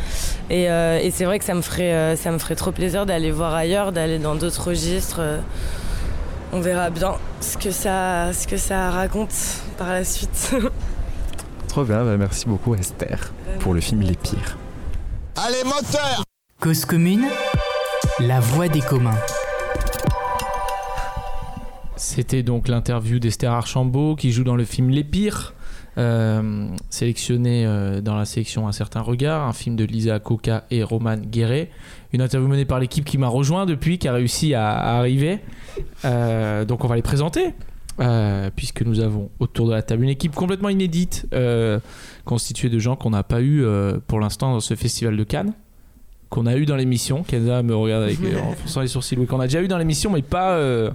[0.50, 3.06] Et, euh, et c'est vrai que ça me ferait, euh, ça me ferait trop plaisir
[3.06, 5.18] d'aller voir ailleurs, d'aller dans d'autres registres.
[5.20, 5.40] euh,
[6.52, 9.30] on verra bien ce que ça, ce que ça raconte
[9.78, 10.52] par la suite.
[11.68, 14.58] Trop bien, bah, merci beaucoup Esther pour le film Les Pires.
[15.38, 16.24] Allez, moteur
[16.60, 17.26] Cause commune,
[18.22, 19.18] la voix des communs.
[21.96, 25.54] C'était donc l'interview d'Esther Archambault qui joue dans le film Les Pires,
[25.98, 30.84] euh, sélectionné euh, dans la sélection Un certain regard, un film de Lisa Coca et
[30.84, 31.70] Roman Guéret.
[32.12, 35.40] Une interview menée par l'équipe qui m'a rejoint depuis, qui a réussi à, arriver.
[36.04, 37.54] Euh, donc on va les présenter.
[38.56, 41.28] puisque nous avons autour de la table une équipe complètement inédite,
[42.26, 43.64] constituée de gens qu'on n'a pas eu
[44.08, 45.54] pour l'instant dans ce festival de Cannes,
[46.30, 47.24] qu'on a eu dans l'émission.
[47.24, 50.12] Kenza me regarde avec, en fronçant les sourcils, oui, qu'on a déjà eu dans l'émission,
[50.12, 50.92] mais pas euh,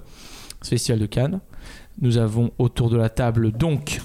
[0.62, 1.40] ce festival de Cannes.
[2.00, 4.00] Nous avons autour de la table donc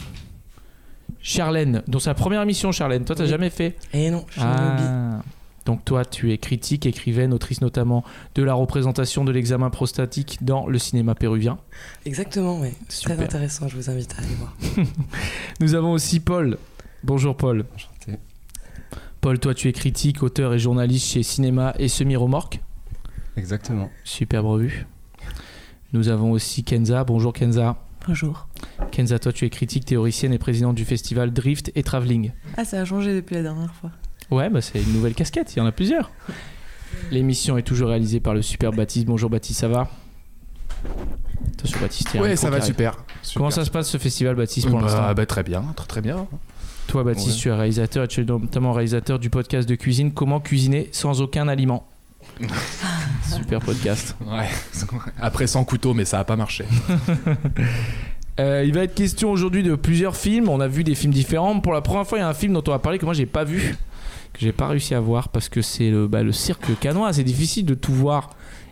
[1.22, 3.04] Charlène, dont c'est la première émission, Charlène.
[3.04, 3.30] Toi, t'as Oui.
[3.30, 3.76] jamais fait?
[3.94, 4.40] Et non, je.
[4.42, 5.22] Ah.
[5.66, 8.04] Donc toi, tu es critique, écrivaine, autrice notamment
[8.36, 11.60] de la représentation de l'examen prostatique dans le cinéma péruvien.
[12.06, 12.70] Exactement, oui.
[12.88, 13.18] Super.
[13.18, 14.56] Très intéressant, je vous invite à aller voir.
[15.60, 16.58] Nous avons aussi Paul.
[17.04, 17.66] Bonjour Paul.
[17.76, 17.89] Enchanté.
[19.22, 22.62] Paul, toi, tu es critique, auteur et journaliste chez Cinéma et Semi-Remorque.
[23.36, 23.90] Exactement.
[24.04, 24.86] Superbe revue.
[25.92, 27.04] Nous avons aussi Kenza.
[27.04, 27.78] Bonjour Kenza.
[28.08, 28.48] Bonjour.
[28.92, 32.32] Kenza, toi, tu es critique, théoricienne et présidente du festival Drift et Travelling.
[32.56, 33.92] Ah, ça a changé depuis la dernière fois.
[34.32, 36.12] Ouais, bah c'est une nouvelle casquette, il y en a plusieurs.
[37.12, 39.06] L'émission est toujours réalisée par le super Baptiste.
[39.06, 39.90] Bonjour Baptiste, ça va?
[41.54, 43.04] Attention Baptiste, Ouais, ça va super.
[43.36, 45.14] Comment ça se passe ce festival Baptiste pour bah, l'instant?
[45.14, 46.28] bah, Très bien, très, très bien.
[46.90, 47.42] Toi Baptiste, Ouais.
[47.42, 51.22] tu es réalisateur et tu es notamment réalisateur du podcast de cuisine Comment cuisiner sans
[51.22, 51.88] aucun aliment.
[53.24, 54.16] super podcast.
[54.26, 54.48] Ouais.
[55.22, 56.66] Après sans couteau, mais ça a pas marché.
[58.40, 60.48] Euh, il va être question aujourd'hui de plusieurs films.
[60.48, 61.60] On a vu des films différents.
[61.60, 63.14] Pour la première fois, il y a un film dont on va parler que moi
[63.14, 63.76] j'ai pas vu,
[64.32, 67.12] que j'ai pas réussi à voir parce que c'est le, bah, le cirque canois.
[67.12, 68.30] C'est difficile de tout voir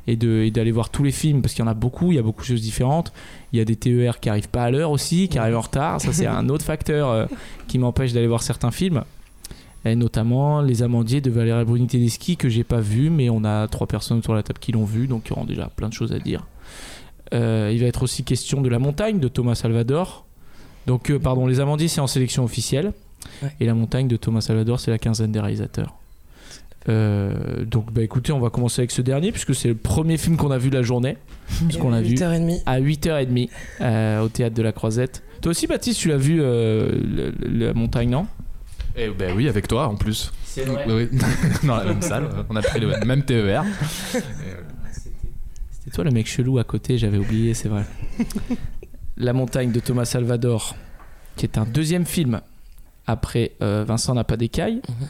[0.08, 2.12] et d'aller voir tous les films parce qu'il y en a beaucoup.
[2.12, 3.12] Il y a beaucoup de choses différentes.
[3.52, 6.00] Il y a des TER qui arrivent pas à l'heure aussi, qui arrivent en retard.
[6.02, 7.26] Ça c'est un autre facteur euh,
[7.67, 9.04] qui m'empêche d'aller voir certains films.
[9.86, 13.67] Et notamment Les Amandiers de Valéria Bruni Tedeschi que j'ai pas vu, mais on a
[13.67, 15.88] trois personnes autour de la table qui l'ont vu, donc il y aura déjà plein
[15.89, 16.46] de choses à dire.
[17.34, 20.26] Euh, il va être aussi question de La Montagne de Thomas Salvador.
[20.88, 22.93] Donc, euh, pardon, Les Amandiers, c'est en sélection officielle.
[23.43, 23.52] Ouais.
[23.60, 25.96] Et La Montagne de Thomas Salvador, c'est la quinzaine des réalisateurs.
[26.90, 30.38] Euh, donc, bah écoutez, on va commencer avec ce dernier, puisque c'est le premier film
[30.38, 31.18] qu'on a vu de la journée,
[31.68, 32.62] puisqu'on l'a vu 8h30.
[32.66, 33.50] à 8h30
[33.82, 35.24] euh, au théâtre de la Croisette.
[35.42, 38.28] Toi aussi, Baptiste, tu l'as vu, euh, La Montagne, non?
[38.96, 40.32] Et ben oui, avec toi en plus.
[40.44, 41.20] C'est Oui, oui.
[41.68, 43.63] Dans la même salle, on a pris le même TER.
[45.72, 47.84] C'était toi le mec chelou à côté, j'avais oublié, c'est vrai.
[49.18, 50.76] La montagne de Thomas Salvador,
[51.36, 52.42] qui est un deuxième film
[53.06, 54.82] après euh, Vincent n'a pas d'écailles.
[54.90, 55.08] Mhm.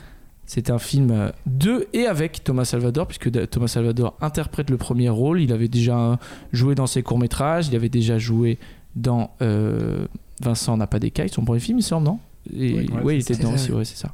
[0.47, 5.10] C'est un film euh, de et avec Thomas Salvador, puisque Thomas Salvador interprète le premier
[5.10, 5.41] rôle.
[5.41, 6.15] Il avait déjà euh,
[6.51, 8.57] joué dans ses courts-métrages, il avait déjà joué
[8.95, 10.07] dans euh,
[10.41, 12.19] Vincent n'a pas d'écailles, son premier film, il semble, non?
[12.53, 14.13] Et, Oui, ouais, ouais, il était dedans C'est aussi, ouais, c'est ça.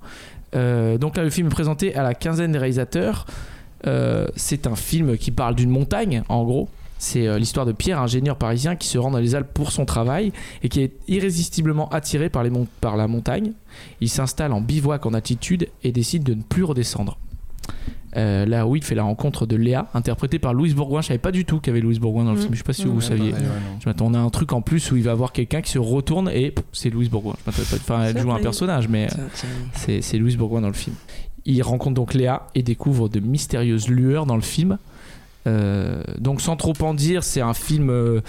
[0.56, 3.26] Euh, donc là, le film est présenté à la quinzaine des réalisateurs.
[3.86, 6.70] Euh, c'est un film qui parle d'une montagne, en gros.
[7.06, 9.84] C'est euh, l'histoire de Pierre, ingénieur parisien, qui se rend dans les Alpes pour son
[9.84, 10.32] travail
[10.64, 13.52] et qui est irrésistiblement attiré par, les mon- par la montagne.
[14.00, 17.18] Il s'installe en bivouac en altitude et décide de ne plus redescendre.
[18.16, 21.02] Euh, là où il fait la rencontre de Léa, interprétée par Louise Bourgoin.
[21.02, 22.42] Je savais pas du tout qu'il y avait Louise Bourgoin dans le Mhm.
[22.44, 22.54] film.
[22.54, 22.92] Je sais pas si Mhm.
[22.92, 23.32] vous Ouais, saviez.
[23.32, 25.80] Pareil, ouais, m'attendais à un truc en plus où il va voir quelqu'un qui se
[25.80, 27.34] retourne et c'est Louise Bourgoin.
[27.46, 29.08] Je m'attendais pas- Enfin, elle joue un personnage, mais
[29.74, 30.96] c'est c'est Louise Bourgoin dans le film.
[31.46, 34.78] Il rencontre donc Léa et découvre de mystérieuses lueurs dans le film.
[35.48, 38.22] Euh, donc sans trop en dire, c'est un film euh,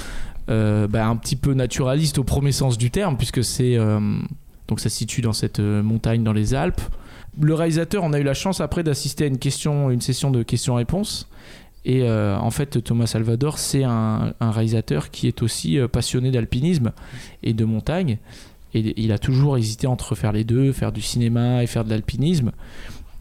[0.51, 3.77] euh, bah, un petit peu naturaliste au premier sens du terme, puisque c'est
[4.69, 6.81] donc ça se situe dans cette montagne dans les Alpes.
[7.41, 10.43] Le réalisateur, on a eu la chance après d'assister à une question, une session de
[10.43, 11.29] questions-réponses.
[11.85, 16.93] Et en fait, Thomas Salvador, c'est un, réalisateur qui est aussi passionné d'alpinisme
[17.43, 18.19] et de montagne.
[18.73, 21.91] Et il a toujours hésité entre faire les deux, faire du cinéma et faire de
[21.91, 22.53] l'alpinisme.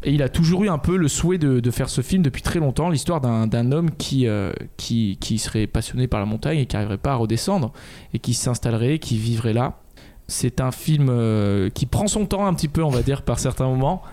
[0.06, 2.60] Et il a toujours eu un peu le souhait de, faire ce film depuis très
[2.60, 6.98] longtemps, l'histoire d'un homme qui, euh, qui, serait passionné par la montagne et qui n'arriverait
[6.98, 7.72] pas à redescendre,
[8.14, 9.80] et qui s'installerait, qui vivrait là,
[10.28, 13.40] C'est un film euh, qui prend son temps un petit peu, on va dire, par
[13.40, 14.04] certains moments.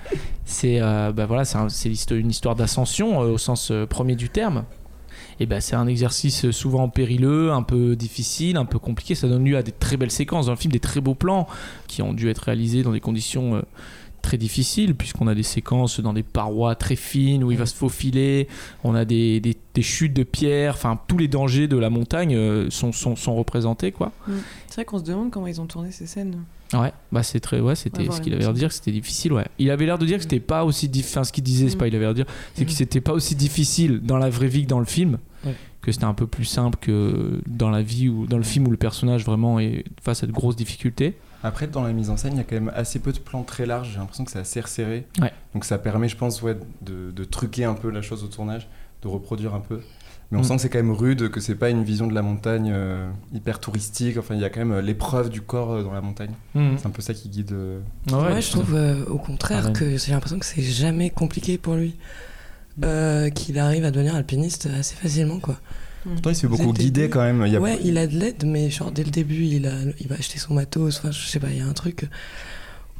[0.44, 1.26] C'est euh, bah
[2.10, 4.64] une histoire d'ascension au sens premier du terme.
[5.40, 9.14] Et ben c'est un exercice souvent périlleux, un peu difficile, un peu compliqué.
[9.14, 11.46] Ça donne lieu à des très belles séquences dans le film, des très beaux plans
[11.88, 13.62] qui ont dû être réalisés dans des conditions
[14.22, 17.74] très difficiles, puisqu'on a des séquences dans des parois très fines où il va se
[17.74, 18.48] faufiler.
[18.84, 20.74] On a des, des- des chutes de pierre.
[20.74, 24.12] Enfin, tous les dangers de la montagne euh, sont, sont, sont représentés, quoi.
[24.68, 26.44] C'est vrai qu'on se demande comment ils ont tourné ces scènes.
[26.72, 28.68] Ouais, bah c'est très, ouais, c'était ce qu'il avait l'air de musique.
[28.68, 29.46] dire c'était difficile, ouais.
[29.58, 31.74] Il avait l'air de dire que c'était pas aussi difficile, enfin ce qu'il disait, c'est
[31.74, 31.78] Mm.
[31.78, 32.74] pas il avait l'air de dire, c'est que Mm.
[32.74, 35.56] c'était pas aussi difficile dans la vraie vie que dans le film, Ouais.
[35.82, 38.70] que c'était un peu plus simple que dans la vie ou dans le film où
[38.70, 41.14] le personnage vraiment est face à de grosses difficultés.
[41.42, 43.42] Après, dans la mise en scène, il y a quand même assez peu de plans
[43.42, 43.90] très larges.
[43.92, 45.06] J'ai l'impression que c'est assez resserré.
[45.20, 45.32] Ouais.
[45.54, 48.68] Donc ça permet, je pense, ouais, de, de truquer un peu la chose au tournage,
[49.02, 49.80] de reproduire un peu.
[50.30, 50.44] Mais on Mm.
[50.44, 53.10] sent que c'est quand même rude, que c'est pas une vision de la montagne euh,
[53.34, 54.16] hyper touristique.
[54.16, 56.30] Enfin, il y a quand même euh, l'épreuve du corps euh, dans la montagne.
[56.54, 57.50] C'est un peu ça qui guide.
[57.52, 57.80] euh,
[58.12, 61.74] Ouais, Ouais, je trouve euh, au contraire que j'ai l'impression que c'est jamais compliqué pour
[61.74, 61.96] lui.
[62.84, 65.56] Euh, qu'il arrive à devenir alpiniste assez facilement quoi.
[66.04, 67.10] Pourtant, il se fait Dès beaucoup guider début.
[67.12, 67.42] quand même.
[67.46, 67.60] Il y a...
[67.60, 70.38] Ouais, il a de l'aide, mais genre dès le début, il, a, il va acheter
[70.38, 70.98] son matos.
[70.98, 72.08] Enfin, je sais pas, il y a un truc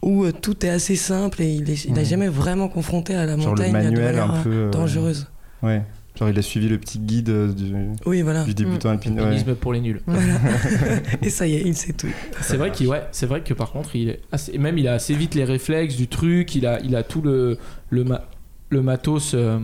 [0.02, 2.04] où euh, tout est assez simple et il, est, il a Ouais.
[2.04, 4.50] jamais vraiment confronté à la Genre le montagne manuel un peu.
[4.52, 5.28] euh, dangereuse.
[5.62, 5.82] Ouais.
[6.18, 7.72] Genre, il a suivi le petit guide euh, du,
[8.04, 8.44] Oui, voilà.
[8.44, 8.94] du débutant ouais.
[8.96, 10.00] Alpinisme pour les nuls.
[10.06, 10.34] Voilà.
[11.22, 12.08] et ça y est, il sait tout.
[12.42, 14.94] C'est vrai qu'il ouais, c'est vrai que par contre il est assez, même il a
[14.94, 17.58] assez vite les réflexes du truc, il a il a tout le
[17.90, 18.24] le, ma-
[18.70, 19.58] le matos euh,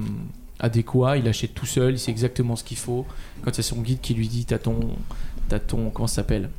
[0.61, 3.07] adéquat, il achète tout seul, il sait exactement ce qu'il faut.
[3.43, 4.79] Quand il y a son guide qui lui dit t'as ton
[5.49, 6.51] t'as ton comment ça s'appelle?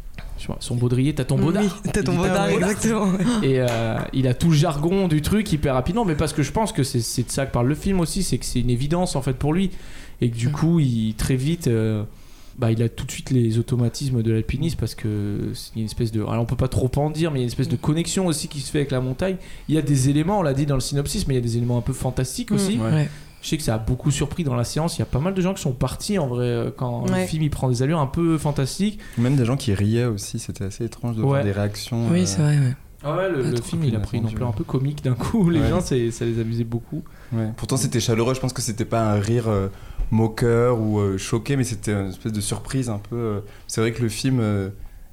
[0.60, 1.64] Son baudrier, t'as ton baudard.
[1.64, 3.12] Oui, t'as Il ton baudard, exactement.
[3.42, 6.52] Et euh, il a tout le jargon du truc hyper rapidement, mais parce que je
[6.52, 9.16] pense que c'est de ça que parle le film aussi, c'est que c'est une évidence
[9.16, 9.72] en fait pour lui.
[10.22, 12.04] Et que du coup, il, très vite, euh,
[12.58, 16.12] bah, il a tout de suite les automatismes de l'alpinisme parce que c'est une espèce
[16.12, 16.22] de.
[16.22, 18.28] Alors on peut pas trop en dire, mais il y a une espèce de connexion
[18.28, 19.38] aussi qui se fait avec la montagne.
[19.70, 21.44] Il y a des éléments, on l'a dit dans le synopsis, mais il y a
[21.44, 22.78] des éléments un peu fantastiques aussi.
[22.78, 22.92] Ouais.
[22.92, 23.10] Ouais.
[23.42, 24.98] Je sais que ça a beaucoup surpris dans la séance.
[24.98, 27.14] Il y a pas mal de gens qui sont partis en vrai euh, quand le
[27.14, 27.28] Ouais.
[27.28, 29.00] film il prend des allures un peu fantastiques.
[29.18, 30.40] Même des gens qui riaient aussi.
[30.40, 31.28] C'était assez étrange de Ouais.
[31.28, 32.08] voir des réactions.
[32.12, 32.58] Oui, euh, c'est vrai.
[32.58, 32.76] ouais.
[33.04, 35.14] Ah ouais, le, le trop film il a pris une ampleur un peu comique d'un
[35.14, 35.50] coup.
[35.52, 35.70] Les Ouais.
[35.70, 37.04] gens, c'est- ça les amusait beaucoup.
[37.32, 37.52] Ouais.
[37.56, 38.34] Pourtant, c'était chaleureux.
[38.34, 39.68] Je pense que c'était pas un rire euh,
[40.12, 43.44] moqueur ou euh, choqué, mais c'était une espèce de surprise un peu.
[43.68, 44.70] C'est vrai que le film euh,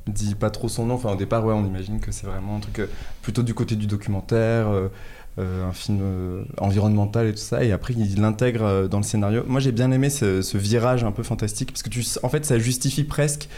[0.07, 0.95] dit pas trop son nom.
[0.95, 2.87] Enfin, au départ, ouais, on imagine que c'est vraiment un truc euh,
[3.23, 4.89] plutôt du côté du documentaire, euh,
[5.39, 7.65] un film euh, environnemental et tout ça.
[7.65, 9.43] Et après, il l'intègre euh, dans le scénario.
[9.47, 12.45] Moi, j'ai bien aimé ce, ce virage un peu fantastique parce que tu, en fait,
[12.45, 13.49] ça justifie presque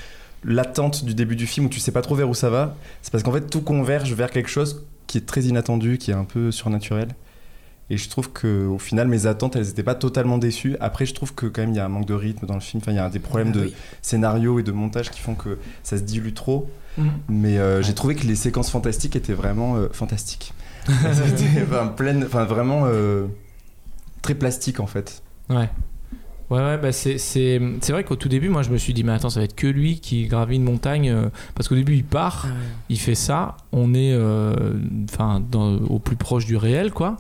[0.45, 2.77] l'attente du début du film où tu sais pas trop vers où ça va.
[3.03, 6.15] C'est parce qu'en fait, tout converge vers quelque chose qui est très inattendu, qui est
[6.15, 7.09] un peu surnaturel.
[7.89, 10.77] Et je trouve que au final, mes attentes, elles n'étaient pas totalement déçues.
[10.81, 12.61] Après, je trouve que quand même, il y a un manque de rythme dans le
[12.61, 12.81] film.
[12.83, 13.75] Enfin, il y a des problèmes Ah de oui.
[14.03, 16.69] scénario et de montage qui font que ça se dilue trop.
[16.99, 17.11] Mhm.
[17.29, 20.53] Mais euh, j'ai trouvé que les séquences fantastiques étaient vraiment euh, fantastiques.
[21.13, 23.27] C'était enfin, pleine, enfin vraiment euh,
[24.23, 25.23] très plastique en fait.
[25.49, 25.69] Ouais.
[26.49, 29.03] Ouais, ouais, bah c'est, c'est, c'est vrai qu'au tout début, moi je me suis dit,
[29.03, 31.11] mais attends, ça va être que lui qui gravit une montagne.
[31.11, 32.55] euh, parce qu'au début, il part, Ah ouais.
[32.89, 34.55] il fait ça, on est euh,
[35.11, 37.17] enfin, dans- au plus proche du réel, quoi.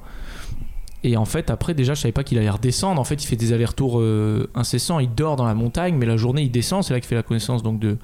[1.02, 3.00] Et en fait, après, déjà, je savais pas qu'il allait redescendre.
[3.00, 4.98] En fait, il fait des allers-retours euh, incessants.
[5.00, 6.82] Il dort dans la montagne, mais la journée, il descend.
[6.84, 7.98] C'est là qu'il fait la connaissance donc, de,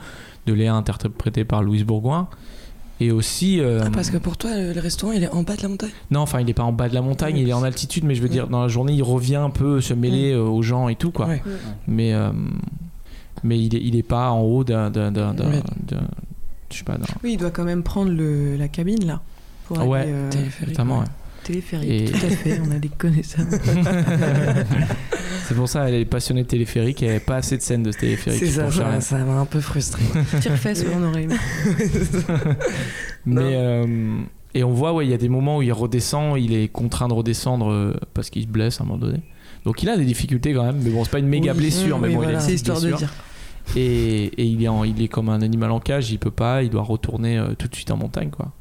[0.46, 2.28] de Léa, interprétée par Louise Bourgoin.
[3.02, 3.58] Et aussi.
[3.60, 5.90] euh, Ah, parce que pour toi, le, restaurant, il est en bas de la montagne
[6.10, 8.14] non, enfin, il est pas en bas de la montagne, il est en altitude, mais
[8.14, 10.88] je veux dire, dans la journée, il revient un peu se mêler euh, aux gens
[10.88, 11.26] et tout, quoi.
[11.26, 11.42] Ouais.
[11.88, 12.30] Mais, euh,
[13.42, 14.92] mais il, est, il est pas en haut d'un.
[16.70, 16.96] je sais pas.
[17.24, 19.20] Oui, il doit quand même prendre le, la cabine là.
[19.66, 20.30] Pour ouais, aller, euh.
[20.66, 21.06] Notamment, ouais.
[21.42, 21.90] Téléphérique.
[21.90, 23.44] Et- Tout à fait, on a des connaissances.
[25.48, 27.62] C'est pour ça elle est passionnée de téléphérique et il n'y avait pas assez de
[27.62, 28.38] scènes de téléphérique.
[28.40, 30.02] C'est ça, pour ça m'a un peu frustré.
[30.40, 31.34] Tire fesse, on aurait aimé.
[33.26, 34.18] Mais euh,
[34.54, 37.08] et on voit, ouais, il y a des moments où il redescend, il est contraint
[37.08, 39.20] de redescendre euh, parce qu'il se blesse à un moment donné.
[39.64, 41.98] Donc il a des difficultés quand même, mais bon, c'est pas une méga Oui, blessure,
[41.98, 42.98] mais bon, il a C'est histoire de blessure.
[43.08, 43.12] dire.
[43.76, 46.62] Et, et il, est en- il est comme un animal en cage, il peut pas,
[46.64, 48.52] il doit retourner euh, tout de suite en montagne, quoi.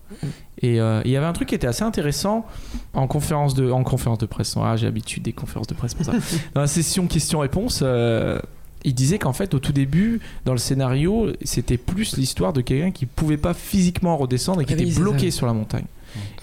[0.64, 2.46] Et euh, il y avait un truc qui était assez intéressant
[2.94, 4.56] en conférence de, en conférence de presse.
[4.58, 6.14] Ah, j'ai l'habitude des conférences de presse pour ça.
[6.54, 8.40] Dans la session questions-réponses, euh,
[8.84, 12.90] il disait qu'en fait, au tout début, dans le scénario, c'était plus l'histoire de quelqu'un
[12.90, 15.38] qui pouvait pas physiquement redescendre et qui oui, était bloqué ça.
[15.38, 15.86] sur la montagne.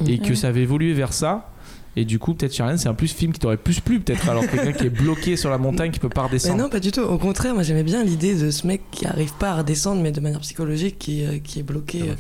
[0.07, 1.51] Et que ça avait évolué vers ça.
[1.99, 4.29] Et du coup, peut-être Charlène, c'est un plus film qui t'aurait plus plu, peut-être.
[4.29, 6.63] Alors quelqu'un qui est bloqué sur la montagne, qui peut pas Mais redescendre.
[6.63, 7.01] non, pas du tout.
[7.01, 10.13] Au contraire, moi j'aimais bien l'idée de ce mec qui arrive pas à redescendre, mais
[10.13, 12.15] de manière psychologique, qui, euh, qui est bloqué, euh,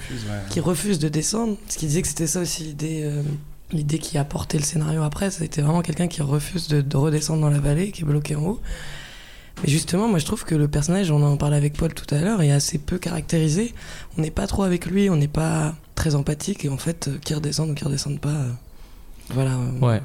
[0.50, 1.56] qui refuse de descendre.
[1.64, 3.22] Parce qu'il disait que c'était ça aussi l'idée, euh,
[3.70, 5.30] l'idée qui a porté le scénario après.
[5.30, 8.42] C'était vraiment quelqu'un qui refuse de, de redescendre dans la vallée, qui est bloqué en
[8.42, 8.60] haut.
[9.62, 12.20] Mais justement, moi je trouve que le personnage, on en parlait avec Paul tout à
[12.20, 13.74] l'heure, est assez peu caractérisé.
[14.16, 17.18] On n'est pas trop avec lui, on n'est pas très empathique et en fait, euh,
[17.24, 18.46] qui redescendent ou qui redescendent pas.
[19.30, 19.56] Voilà.
[19.80, 20.00] Ouais.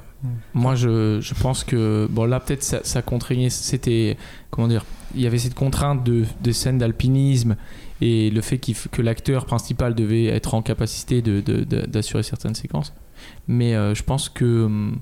[0.54, 2.08] Moi, je, je pense que.
[2.10, 3.50] Bon, là, peut-être ça, ça contraignait.
[3.50, 4.18] C'était.
[4.52, 7.56] Comment dire Il y avait cette contrainte de, de scènes d'alpinisme
[8.02, 11.86] et le fait qu'il f- que l'acteur principal devait être en capacité de- de- de-
[11.86, 12.94] d'assurer certaines séquences.
[13.48, 14.64] Mais euh, je pense que.
[14.66, 15.00] hum,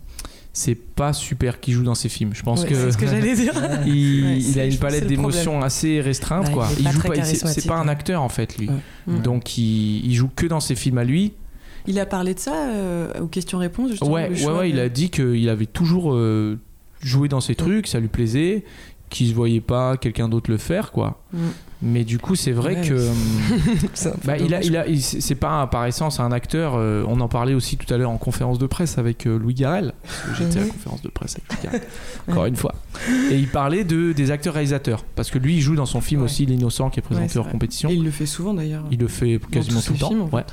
[0.53, 2.31] C'est pas super qui joue dans ses films.
[2.33, 2.75] Je pense ouais, que.
[2.75, 3.53] C'est ce que j'allais dire.
[3.85, 6.67] Il, Ouais, il a une palette d'émotions assez restreinte, Ouais, quoi.
[6.77, 8.69] il pas joue pas, c'est- pas un acteur en fait, lui.
[9.07, 9.19] Ouais.
[9.19, 11.31] Donc il, il joue que dans ses films à lui.
[11.87, 14.11] Il a parlé de ça euh, aux questions-réponses, justement.
[14.11, 16.59] Ouais, il a dit qu'il avait toujours euh,
[17.01, 18.63] joué dans ses trucs, ça lui plaisait,
[19.09, 21.21] qu'il se voyait pas quelqu'un d'autre le faire, quoi.
[21.33, 21.39] Mm.
[21.83, 22.93] Mais du coup, c'est vrai Ouais, que.
[24.03, 26.73] peu bah, il a, il a, il- c'est pas par essence un acteur.
[26.75, 29.55] euh, on en parlait aussi tout à l'heure en conférence de presse avec euh, Louis
[29.55, 29.93] Garrel.
[30.37, 31.81] J'étais à la conférence de presse avec Louis Garrel,
[32.29, 32.75] encore une fois.
[33.31, 35.03] Et il parlait de, des acteurs réalisateurs.
[35.15, 36.25] Parce que lui, il joue dans son film Ouais.
[36.25, 37.51] aussi L'Innocent qui est Ouais, présenté hors vrai.
[37.53, 37.89] compétition.
[37.89, 38.83] Et il le fait souvent d'ailleurs.
[38.91, 40.07] Il le fait quasiment tout le temps.
[40.09, 40.35] films, en fait.
[40.35, 40.43] ouais.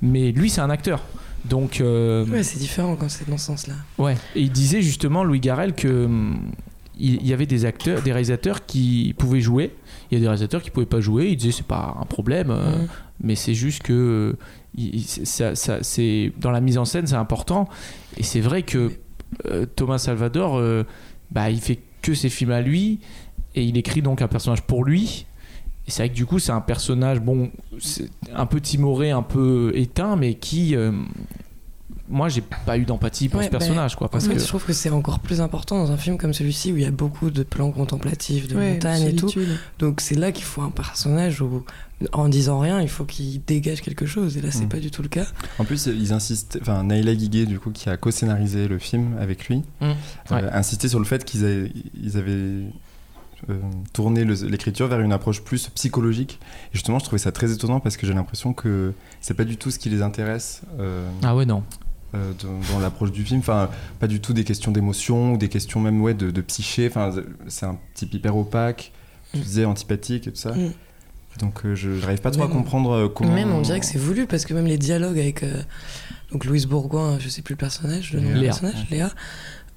[0.00, 1.02] Mais lui, c'est un acteur.
[1.44, 1.80] Donc.
[1.82, 3.74] euh, Ouais, c'est différent quand c'est dans ce sens-là.
[3.98, 6.38] Ouais, et il disait justement, Louis Garrel, que hum,
[6.98, 9.74] il y avait des acteurs, des réalisateurs qui pouvaient jouer.
[10.10, 11.28] Il y a des réalisateurs qui pouvaient pas jouer.
[11.30, 12.88] Il disait c'est pas un problème, euh, Mhm.
[13.22, 14.36] mais c'est juste que euh,
[14.76, 17.68] il- ça, ça- c'est dans la mise en scène c'est important.
[18.16, 18.90] Et c'est vrai que
[19.46, 20.84] euh, Thomas Salvador, euh,
[21.30, 23.00] bah il fait que ses films à lui
[23.54, 25.26] et il écrit donc un personnage pour lui.
[25.86, 27.50] Et c'est vrai que du coup c'est un personnage bon,
[28.34, 30.74] un peu timoré, un peu éteint, mais qui
[32.10, 34.38] moi j'ai pas eu d'empathie pour Ouais, ce bah, personnage quoi En parce fait, que
[34.40, 36.86] je trouve que c'est encore plus important dans un film comme celui-ci où il y
[36.86, 39.30] a beaucoup de plans contemplatifs, de Ouais, montagnes et tout.
[39.78, 41.64] Donc c'est là qu'il faut un personnage où,
[42.12, 44.36] en disant rien, il faut qu'il dégage quelque chose.
[44.36, 44.68] Et là, c'est Mm.
[44.68, 45.26] pas du tout le cas.
[45.58, 49.48] En plus, ils insistent, enfin Naïla Guiguet, du coup, qui a co-scénarisé le film avec
[49.48, 49.84] lui, Mm.
[49.84, 49.94] euh,
[50.30, 50.42] Ouais.
[50.52, 52.64] insistait sur le fait qu'ils avaient, ils avaient
[53.50, 53.60] euh,
[54.48, 56.38] l'écriture vers une approche plus psychologique.
[56.72, 59.56] Et justement, je trouvais ça très étonnant parce que j'ai l'impression que c'est pas du
[59.56, 60.62] tout ce qui les intéresse.
[60.80, 61.62] euh, ah ouais non.
[62.14, 63.40] Euh, dans, dans l'approche du film.
[63.40, 63.68] Enfin,
[64.00, 66.86] pas du tout des questions d'émotion ou des questions même ouais, de, de psyché.
[66.88, 67.12] Enfin,
[67.48, 68.92] c'est un type hyper opaque,
[69.32, 69.42] tu Mm.
[69.42, 70.52] disais antipathique et tout ça.
[70.52, 70.72] Mm.
[71.40, 73.32] Donc, euh, je n'arrive pas trop à comprendre euh, comment.
[73.34, 75.62] Même, on dirait que c'est voulu parce que même les dialogues avec euh,
[76.32, 79.10] donc Louise Bourgoin, je sais plus le personnage, le nom du personnage, Léa,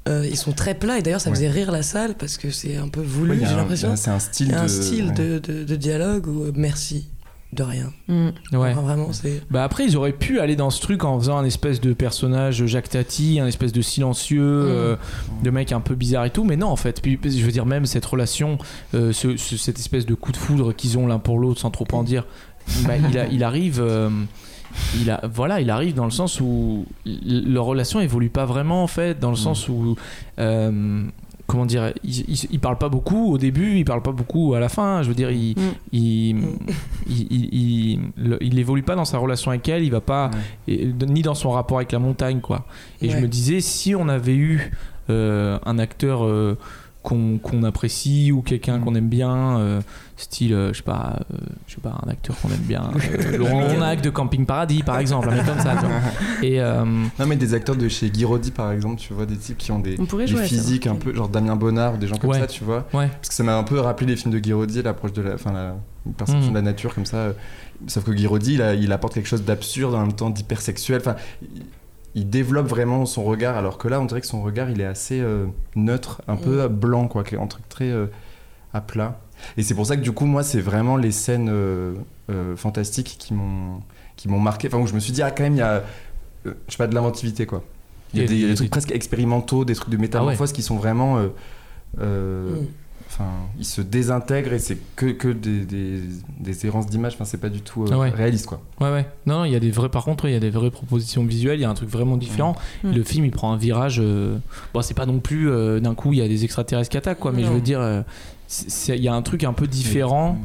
[0.07, 1.35] euh, ils sont très plats et d'ailleurs ça Ouais.
[1.35, 3.95] faisait rire la salle parce que c'est un peu voulu, Ouais, j'ai l'impression.
[3.95, 4.53] C'est un style de.
[4.55, 5.11] un style ouais.
[5.13, 7.07] de, de- de dialogue où merci
[7.53, 7.91] de rien.
[8.07, 8.27] Mm.
[8.53, 8.71] Ouais.
[8.71, 9.43] Enfin, vraiment, c'est.
[9.51, 12.65] Bah après ils auraient pu aller dans ce truc en faisant un espèce de personnage
[12.65, 14.95] Jacques Tati, un espèce de silencieux, euh,
[15.43, 17.01] de mec un peu bizarre et tout, mais non en fait.
[17.01, 18.57] Puis je veux dire même cette relation,
[18.93, 21.71] euh, ce- ce- cette espèce de coup de foudre qu'ils ont l'un pour l'autre sans
[21.71, 22.25] trop en dire,
[22.85, 23.79] bah, il, a- il arrive.
[23.81, 24.09] euh,
[25.01, 28.87] il a, voilà, il arrive dans le sens où leur relation évolue pas vraiment en
[28.87, 29.97] fait, dans le sens où
[30.39, 31.03] euh,
[31.51, 34.59] comment dire, il, il, il parle pas beaucoup au début, il parle pas beaucoup à
[34.59, 35.03] la fin.
[35.03, 35.61] Je veux dire, il, Mm.
[35.91, 36.45] il, Mm.
[37.07, 40.31] il, il, il- le- il évolue pas dans sa relation avec elle, il va pas,
[40.67, 42.65] et- ni dans son rapport avec la montagne, quoi.
[43.01, 44.71] Et je me disais, si on avait eu
[45.09, 46.57] euh, un acteur euh,
[47.03, 48.83] qu'on apprécie ou quelqu'un Mm.
[48.83, 49.81] qu'on aime bien, euh,
[50.17, 51.37] style, euh, je sais pas, euh,
[51.67, 54.99] je sais pas, un acteur qu'on aime bien, euh, Laurent Ronac de Camping Paradis, par
[54.99, 55.73] exemple, un mec comme ça.
[56.43, 59.57] Et euh, Non, mais des acteurs de chez Guiraudy, par exemple, tu vois, des types
[59.57, 59.97] qui ont des,
[60.45, 62.39] physiques un peu, genre Damien Bonnard ou des gens comme Ouais.
[62.39, 62.85] ça, tu vois.
[62.93, 65.33] ouais, Parce que ça m'a un peu rappelé les films de Guiraudy, l'approche de la,
[65.33, 65.75] enfin, la
[66.17, 66.49] perception Mhm.
[66.51, 67.17] de la nature comme ça.
[67.17, 67.33] euh,
[67.87, 70.99] Sauf que Guiraudy, il, a- il apporte quelque chose d'absurde en même temps d'hypersexuel.
[71.01, 71.15] Enfin,
[72.15, 74.85] il, développe vraiment son regard, alors que là, on dirait que son regard, il est
[74.85, 75.45] assez euh,
[75.75, 78.07] neutre, un peu blanc, quoi, qui est un truc très euh,
[78.73, 79.19] à plat.
[79.57, 81.93] Et c'est pour ça que du coup, moi, c'est vraiment les scènes euh,
[82.29, 83.81] euh, fantastiques qui m'ont
[84.15, 84.67] qui m'ont marqué.
[84.67, 85.83] Enfin, où je me suis dit, ah, quand même, il y a,
[86.45, 87.63] euh, je sais pas, de l'inventivité, quoi.
[88.13, 90.61] Il y a des, des- des trucs des- presque expérimentaux, des trucs de métamorphose qui
[90.61, 91.17] sont vraiment.
[91.17, 91.27] euh,
[91.99, 92.65] euh, Mm.
[93.21, 95.99] Enfin, ils se désintègrent et c'est que, que des, des,
[96.39, 97.13] des errances d'image.
[97.13, 98.09] Enfin, c'est pas du tout euh, Ah ouais.
[98.09, 98.61] réaliste, quoi.
[98.79, 99.05] ouais, ouais.
[99.25, 101.23] Non, non, il y a des vrais, par contre, il y a des vraies propositions
[101.23, 102.55] visuelles, il y a un truc vraiment différent.
[102.83, 102.91] Mm.
[102.91, 103.99] Le film, il prend un virage.
[104.03, 104.37] euh,
[104.73, 107.19] Bon, c'est pas non plus euh, d'un coup, il y a des extraterrestres qui attaquent,
[107.19, 108.03] quoi, mais je veux dire,
[108.89, 110.37] il y a un truc un peu différent.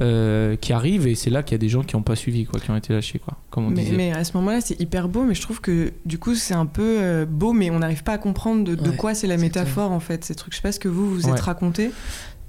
[0.00, 2.44] Euh, qui arrive et c'est là qu'il y a des gens qui n'ont pas suivi
[2.46, 4.80] quoi qui ont été lâchés quoi comme on Mais, disait mais à ce moment-là, c'est
[4.80, 7.80] hyper beau, mais je trouve que du coup, c'est un peu euh, beau, mais on
[7.80, 10.24] n'arrive pas à comprendre de, de Ouais, quoi c'est la métaphore en fait.
[10.24, 11.40] Ces trucs, je sais pas ce que vous vous êtes Ouais.
[11.40, 11.90] raconté.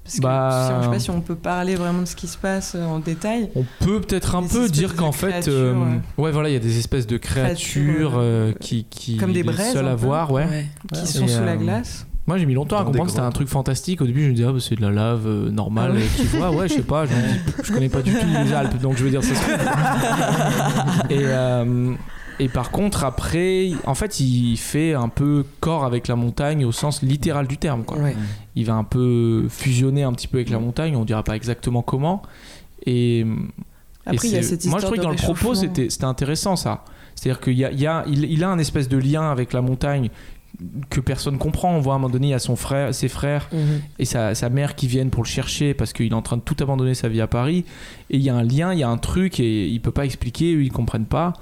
[0.03, 2.15] Parce que Bah- si on- je sais pas si on peut parler vraiment de ce
[2.15, 3.49] qui se passe euh, en détail.
[3.55, 5.75] on peut peut-être un peu dire qu'en fait euh,
[6.17, 6.31] ouais.
[6.31, 9.73] voilà il y a des espèces de créatures Créatures, euh, qui, qui comme des braises,
[9.73, 9.97] seules à peu.
[10.05, 10.65] voir ouais, Ouais.
[10.93, 11.05] qui Ouais.
[11.05, 12.07] sont Et, sous la glace.
[12.31, 14.33] Moi j'ai mis longtemps à comprendre que c'était un truc fantastique au début je me
[14.33, 16.03] disais ah, bah, c'est de la lave euh, normale Ah ouais.
[16.15, 18.53] qui voit ouais je sais pas je, me dis, je connais pas du tout les
[18.53, 21.01] Alpes donc je veux dire ça se trouve.
[21.09, 21.93] et euh,
[22.39, 26.71] Et par contre, après, en fait, il fait un peu corps avec la montagne au
[26.71, 27.83] sens littéral du terme.
[27.83, 27.99] Quoi.
[27.99, 28.15] Ouais.
[28.55, 31.83] Il va un peu fusionner un petit peu avec la montagne, on dira pas exactement
[31.83, 32.23] comment.
[32.87, 33.27] Et,
[34.07, 36.05] Après, et il y a cette moi, je trouvais que dans le propos, c'était c'était
[36.05, 36.83] intéressant ça.
[37.13, 39.53] C'est-à-dire qu'il y a, il y a- il, il a un espèce de lien avec
[39.53, 40.09] la montagne
[40.89, 41.75] que personne comprend.
[41.75, 43.81] On voit à un moment donné, il y a son frère, ses frères Mhm.
[43.99, 46.41] et sa, sa mère qui viennent pour le chercher parce qu'il est en train de
[46.41, 47.65] tout abandonner sa vie à Paris.
[48.09, 50.05] Et il y a un lien, il y a un truc et il peut pas
[50.05, 51.33] expliquer, eux, ils comprennent pas.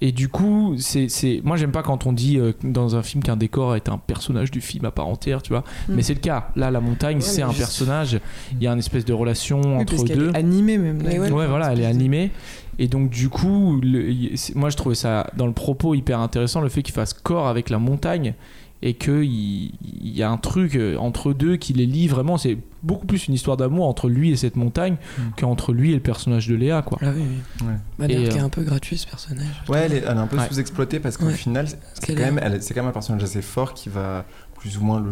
[0.00, 1.40] Et du coup, c'est, c'est...
[1.42, 4.52] moi j'aime pas quand on dit euh, dans un film qu'un décor est un personnage
[4.52, 5.64] du film à part entière, tu vois.
[5.88, 5.94] Mm.
[5.96, 6.50] Mais c'est le cas.
[6.54, 8.20] Là, la montagne, c'est un juste- personnage.
[8.52, 10.30] Il y a une espèce de relation Oui, entre parce deux.
[10.30, 11.02] est animée même.
[11.04, 11.18] Ouais.
[11.32, 12.30] Ouais, voilà, elle est animée.
[12.78, 14.14] Et donc, du coup, le-
[14.54, 17.70] moi, je trouvais ça, dans le propos, hyper intéressant, le fait qu'il fasse corps avec
[17.70, 18.34] la montagne
[18.80, 19.72] et qu'il il
[20.16, 22.38] y a un truc euh, entre deux qui les lie vraiment.
[22.38, 25.22] C'est beaucoup plus une histoire d'amour entre lui et cette montagne Mm.
[25.36, 26.96] qu'entre lui et le personnage de Léa, quoi.
[27.02, 27.22] Ah oui,
[27.60, 27.66] oui.
[27.66, 27.72] Ouais.
[27.98, 29.64] Bah, qui est euh, un peu gratuit ce personnage.
[29.68, 30.46] Ouais, elle est, elle est un peu Ouais.
[30.48, 31.34] sous-exploitée parce qu'au Ouais.
[31.34, 34.24] final, c'est quand, même, elle- c'est quand même un personnage assez fort qui va
[34.60, 35.10] plus ou moins le.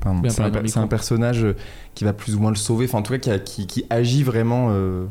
[0.00, 1.54] Pardon, c'est un, c'est personnage euh,
[1.94, 3.84] qui va plus ou moins le sauver, enfin en tout cas qui, a- qui, qui
[3.90, 5.04] agit vraiment euh,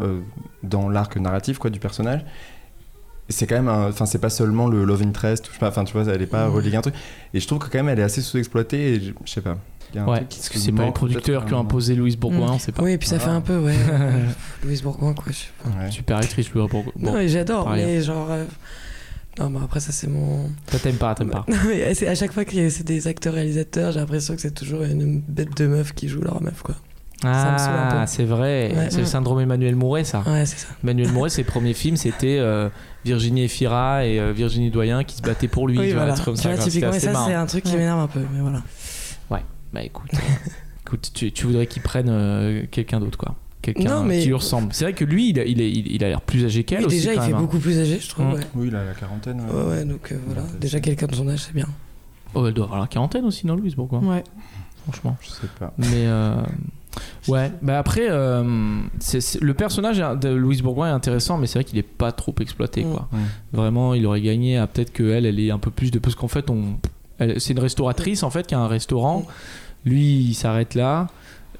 [0.00, 0.20] euh,
[0.62, 2.24] dans l'arc narratif quoi, du personnage.
[3.30, 5.84] C'est quand même, un- enfin c'est pas seulement le love interest, je sais pas, enfin
[5.84, 6.54] tu vois, elle est pas Ouais.
[6.56, 6.94] reliée à un truc.
[7.32, 9.56] Et je trouve que quand même elle est assez sous-exploitée et je, sais pas.
[9.94, 12.58] Ouais, parce que c'est pas les producteurs qui ont imposé Louise Bourgoin, Mm.
[12.58, 12.82] c'est pas.
[12.82, 13.76] Oui, et puis ça fait un peu, ouais.
[13.90, 14.26] euh,
[14.64, 15.26] Louise Bourgoin, quoi.
[15.28, 15.70] je sais pas.
[15.84, 15.90] Ouais.
[15.90, 16.92] Super actrice, Louise Bourgoin.
[16.98, 18.26] non, Bon, mais j'adore, mais genre.
[18.30, 18.44] euh,
[19.38, 20.50] Non, mais après, ça, c'est mon.
[20.68, 21.44] toi, t'aimes pas, t'aimes pas.
[21.48, 24.82] Non, mais c'est- à chaque fois que c'est des acteurs-réalisateurs, j'ai l'impression que c'est toujours
[24.82, 26.74] une bête de meuf qui joue leur meuf, quoi.
[27.22, 28.72] Ah, c'est vrai.
[28.74, 28.86] Ouais.
[28.90, 30.22] C'est le syndrome Emmanuel Mouret, ça.
[30.26, 30.68] Ouais, c'est ça.
[30.82, 32.68] Emmanuel Mouret, ses premiers films, c'était euh,
[33.04, 35.78] Virginie Efira et euh, Virginie Doyen qui se battaient pour lui.
[35.78, 36.20] oui, tu vois, voilà.
[36.22, 37.78] comme ça, typiquement, ça, c'est un truc qui Ouais.
[37.78, 38.62] m'énerve un peu, mais voilà.
[39.72, 40.08] Bah écoute,
[40.86, 43.34] écoute tu, tu voudrais qu'il prenne euh, quelqu'un d'autre, quoi.
[43.60, 44.72] Quelqu'un mais- qui lui ressemble.
[44.72, 46.78] C'est vrai que lui, il a, il est- il- il a l'air plus âgé qu'elle
[46.82, 46.96] Oui, aussi.
[46.98, 47.40] déjà, il quand fait même, hein.
[47.40, 48.26] beaucoup plus âgé, je trouve.
[48.26, 48.32] Mm.
[48.34, 49.40] Ouais, Oui, il a la quarantaine.
[49.40, 49.52] ouais.
[49.52, 50.42] ouais, ouais, donc euh, voilà.
[50.42, 51.66] Ouais, Déjà, quelqu'un de son âge, c'est bien.
[52.34, 54.22] Oh, elle doit avoir la quarantaine aussi, non, Louise Bourgoin Ouais.
[54.84, 55.16] Franchement.
[55.20, 55.72] Je sais pas.
[55.78, 56.36] Mais euh,
[57.28, 58.42] ouais, bah après, euh,
[59.40, 62.84] le personnage de Louise Bourgoin est intéressant, mais c'est vrai qu'il est pas trop exploité,
[62.84, 62.90] Mm.
[62.92, 63.08] quoi.
[63.52, 65.98] Vraiment, il aurait gagné à peut-être qu'elle, elle ait un peu plus de.
[65.98, 66.76] Parce qu'en fait, on,
[67.38, 69.24] c'est une restauratrice en fait qui a un restaurant.
[69.84, 71.08] Lui, il s'arrête là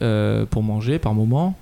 [0.03, 1.57] euh, pour manger par moment.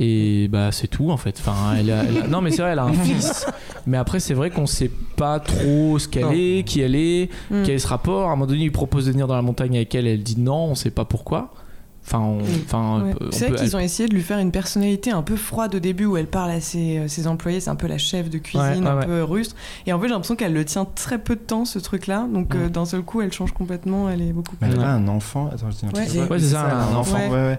[0.00, 1.36] Et bah c'est tout en fait.
[1.40, 3.46] Enfin, elle a- elle a- non mais c'est vrai, elle a un fils.
[3.86, 7.62] Mais après c'est vrai qu'on sait pas trop ce qu'elle est, qui elle est, Mm.
[7.64, 8.28] quel est ce rapport.
[8.28, 10.38] À un moment donné, il propose de venir dans la montagne avec elle, elle dit
[10.38, 11.52] non, on sait pas pourquoi.
[12.10, 13.12] Enfin, on, enfin, Ouais.
[13.14, 15.36] on peut- C'est vrai peut- qu'ils ont essayé de lui faire une personnalité un peu
[15.36, 17.98] froide au début où elle parle à ses, euh, ses employés, c'est un peu la
[17.98, 19.04] chef de cuisine, Ouais, ouais, un ouais.
[19.06, 19.54] peu rustre.
[19.86, 22.26] Et en fait, j'ai l'impression qu'elle le tient très peu de temps, ce truc-là.
[22.32, 22.70] Donc euh, Mm.
[22.70, 24.78] d'un seul coup, elle change complètement, elle est beaucoup Mais plus.
[24.78, 25.50] elle a un enfant?
[25.52, 27.18] Attends, je dis n'importe Ouais, c'est ça, un un enfant.
[27.18, 27.56] Ouais, ouais.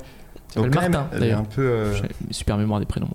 [0.56, 1.40] Donc, même, Martin, elle est d'ailleurs.
[1.42, 1.62] un peu.
[1.62, 3.10] euh, J'ai super mémoire des prénoms.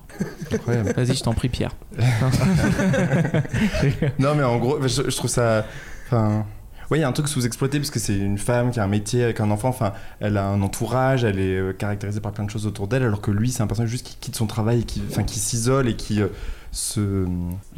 [0.68, 1.72] Vas-y, je t'en prie, Pierre.
[4.18, 5.64] Non, mais en gros, je, je trouve ça.
[6.06, 6.44] Enfin.
[6.90, 8.88] Ouais, il y a un truc sous-exploité parce que c'est une femme qui a un
[8.88, 9.68] métier avec un enfant.
[9.68, 13.02] Enfin, elle a un entourage, elle est euh, caractérisée par plein de choses autour d'elle,
[13.02, 15.38] alors que lui, c'est un personnage juste qui quitte son travail, et qui, enfin, qui
[15.38, 16.28] s'isole et qui euh,
[16.72, 17.26] se,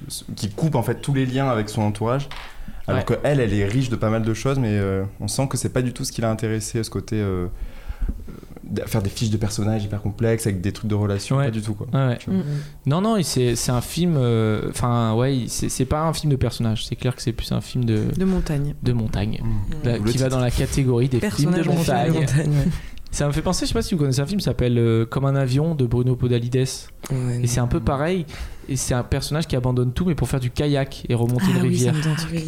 [0.08, 2.28] se- qui coupe en fait tous les liens avec son entourage.
[2.88, 5.48] Alors que elle, elle est riche de pas mal de choses, mais euh, on sent
[5.48, 7.46] que c'est pas du tout ce qui l'a intéressé, ce côté euh,
[8.86, 11.46] faire des fiches de personnages hyper complexes avec des trucs de relations, Ouais.
[11.46, 11.86] pas du tout quoi.
[11.92, 12.18] Ouais.
[12.86, 14.14] Non, non, c'est c'est un film.
[14.16, 16.86] euh, Enfin, ouais, c'est c'est pas un film de personnage.
[16.86, 18.74] C'est clair que c'est plus un film de, De montagne.
[18.82, 19.40] de montagne.
[19.42, 19.86] Mm.
[19.88, 22.12] Là, qui va dans la catégorie des films de montagne.
[22.12, 22.64] De montagne, ouais.
[23.16, 25.06] Ça me fait penser, je sais pas si vous connaissez un film qui s'appelle euh,
[25.06, 26.66] Comme un avion de Bruno Podalides.
[27.10, 28.26] Ouais, Et c'est un peu pareil.
[28.68, 31.56] Et c'est un personnage qui abandonne tout, mais pour faire du kayak et remonter ah,
[31.56, 31.94] une oui, rivière.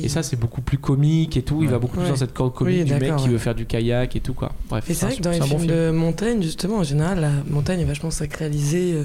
[0.02, 1.60] Et ça, c'est beaucoup plus comique et tout.
[1.62, 2.10] Il va beaucoup plus Ouais.
[2.10, 4.52] dans cette corde comique Oui, du mec qui veut faire du kayak et tout, quoi.
[4.68, 5.72] Bref, Et c'est vrai que dans les bon films film.
[5.72, 8.92] de montagne, justement, en général, la montagne est vachement sacralisée.
[8.92, 9.04] euh.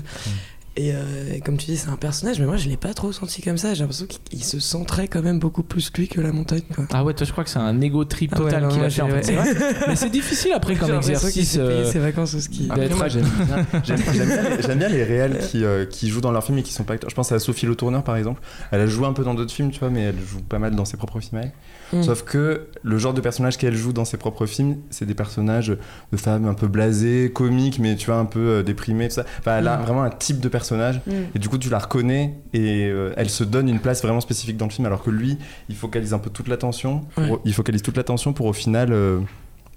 [0.75, 3.11] Et, euh, et comme tu dis, c'est un personnage, mais moi je l'ai pas trop
[3.11, 3.75] senti comme ça.
[3.75, 6.63] J'ai l'impression qu'il il se centrait quand même beaucoup plus lui que la montagne.
[6.73, 6.85] Quoi.
[6.91, 8.89] Ah ouais, toi, je crois que c'est un ego trip Ah ouais, total qu'il a
[8.89, 9.01] fait.
[9.03, 9.53] en fait, c'est vrai.
[9.87, 11.57] Mais c'est difficile après comme exercice.
[11.59, 12.67] euh, ses vacances au ski.
[12.71, 15.63] Après, Après, moi, d'être- j'aime bien, j'aime- j'aime bien, les- j'aime bien les réels qui,
[15.63, 17.11] euh, qui jouent dans leurs films et qui sont pas acteurs.
[17.11, 18.41] Je pense à Sophie Le Tourneur, par exemple.
[18.71, 20.75] Elle a joué un peu dans d'autres films, tu vois, mais elle joue pas mal
[20.75, 21.41] dans ses propres films.
[21.43, 21.51] elle.
[21.93, 22.03] Mm.
[22.03, 25.77] Sauf que le genre de personnage qu'elle joue dans ses propres films, c'est des personnages
[26.11, 29.25] de femmes un peu blasées, comiques, mais tu vois, un peu euh, déprimées, tout ça.
[29.39, 29.81] Enfin, elle a Mm.
[29.83, 31.01] vraiment un type de personnage.
[31.07, 31.11] Mm.
[31.35, 34.57] Et du coup, tu la reconnais et euh, elle se donne une place vraiment spécifique
[34.57, 35.37] dans le film, alors que lui,
[35.69, 37.01] il focalise un peu toute l'attention.
[37.17, 37.31] Ouais.
[37.45, 39.19] Il focalise toute l'attention pour au final euh,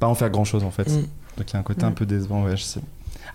[0.00, 0.84] pas en faire grand chose en fait.
[1.36, 2.80] Donc il y a un côté un peu décevant, ouais, je sais.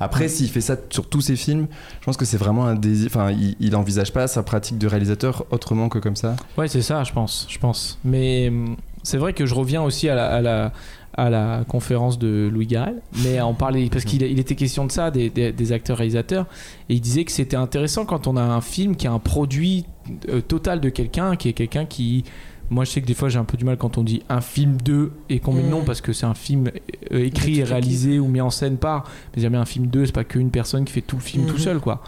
[0.01, 1.67] Après, s'il fait ça sur tous ses films,
[1.99, 3.07] je pense que c'est vraiment un désir.
[3.07, 6.35] Enfin, il, il envisage pas sa pratique de réalisateur autrement que comme ça.
[6.57, 7.45] Ouais, c'est ça, je pense.
[7.49, 7.99] Je pense.
[8.03, 10.71] Mais hum, c'est vrai que je reviens aussi à la, à la,
[11.13, 14.91] à la conférence de Louis Garrel, mais on parlait parce qu'il il était question de
[14.91, 16.45] ça, des, des- des acteurs réalisateurs,
[16.89, 19.85] et il disait que c'était intéressant quand on a un film qui est un produit
[20.29, 22.23] euh, total de quelqu'un, qui est quelqu'un qui
[22.71, 24.41] moi, je sais que des fois, j'ai un peu du mal quand on dit un
[24.41, 25.85] film de et qu'on met le nom Mm.
[25.85, 26.71] parce que c'est un film
[27.11, 29.03] euh, écrit et réalisé ou mis en scène par.
[29.35, 31.53] Mais jamais un film 2, c'est pas qu'une personne qui fait tout le film tout
[31.55, 31.59] Mhm.
[31.59, 32.01] seul, quoi.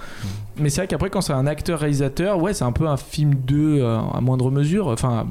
[0.58, 3.80] Mais c'est vrai qu'après, quand c'est un acteur-réalisateur, ouais, c'est un peu un film 2
[3.82, 4.88] euh, à moindre mesure.
[4.88, 5.28] Enfin,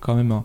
[0.00, 0.40] quand même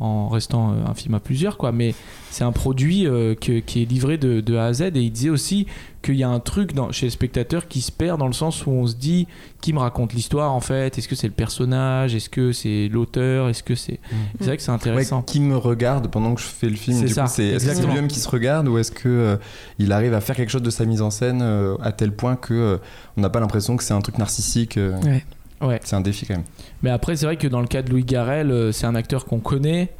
[0.00, 1.72] en restant euh, un film à plusieurs, quoi.
[1.72, 1.94] Mais
[2.30, 4.82] c'est un produit euh, que- qui est livré de, de A à Z.
[4.82, 5.66] Et il disait aussi
[6.02, 8.64] qu'il y a un truc dans, chez le spectateur qui se perd dans le sens
[8.66, 9.26] où on se dit
[9.60, 10.96] qui me raconte l'histoire en fait?
[10.96, 12.14] Est-ce que c'est le personnage?
[12.14, 13.48] Est-ce que c'est l'auteur?
[13.50, 14.00] Est-ce que c'est.
[14.38, 15.20] C'est vrai que c'est Ouais, intéressant.
[15.22, 17.88] qui me regarde pendant que je fais le film C'est ça, est-ce que c'est exactement.
[17.92, 19.36] lui-même qui se regarde ou est-ce que euh,
[19.78, 22.36] il arrive à faire quelque chose de sa mise en scène euh, à tel point
[22.36, 22.76] que euh,
[23.18, 25.24] on n'a pas l'impression que c'est un truc narcissique euh, Ouais.
[25.60, 25.80] Ouais.
[25.84, 26.44] c'est un défi quand même
[26.82, 29.26] Mais après, c'est vrai que dans le cas de Louis Garrel, euh, c'est un acteur
[29.26, 29.90] qu'on connaît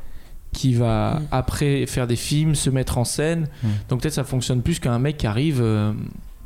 [0.53, 1.27] qui va Mm.
[1.31, 3.49] après faire des films, se mettre en scène.
[3.63, 3.69] Mm.
[3.89, 5.93] Donc peut-être ça fonctionne plus qu'un mec qui arrive, euh,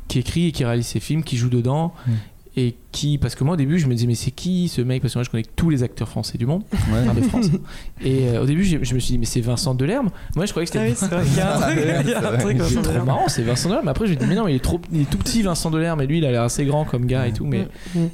[0.07, 1.93] qui écrit et qui réalise ses films, qui joue dedans.
[2.07, 2.11] Mm.
[2.57, 5.01] Et qui, parce que moi au début je me disais mais c'est qui ce mec?
[5.01, 6.99] Parce que moi je connais tous les acteurs français du monde, Ouais.
[7.03, 7.47] enfin, de France.
[8.01, 10.09] Et euh, au début j'ai- je me suis dit mais c'est Vincent Delerme.
[10.37, 13.85] Moi je croyais que Ah c'était oui, c'est trop marrant, c'est Vincent Delerme.
[13.85, 15.41] Mais après, je me dis, mais non, mais il est, trop, il est tout petit,
[15.41, 15.99] Vincent Delerme.
[15.99, 17.45] Mais lui, il a l'air assez grand comme gars et tout.
[17.45, 17.67] Mais,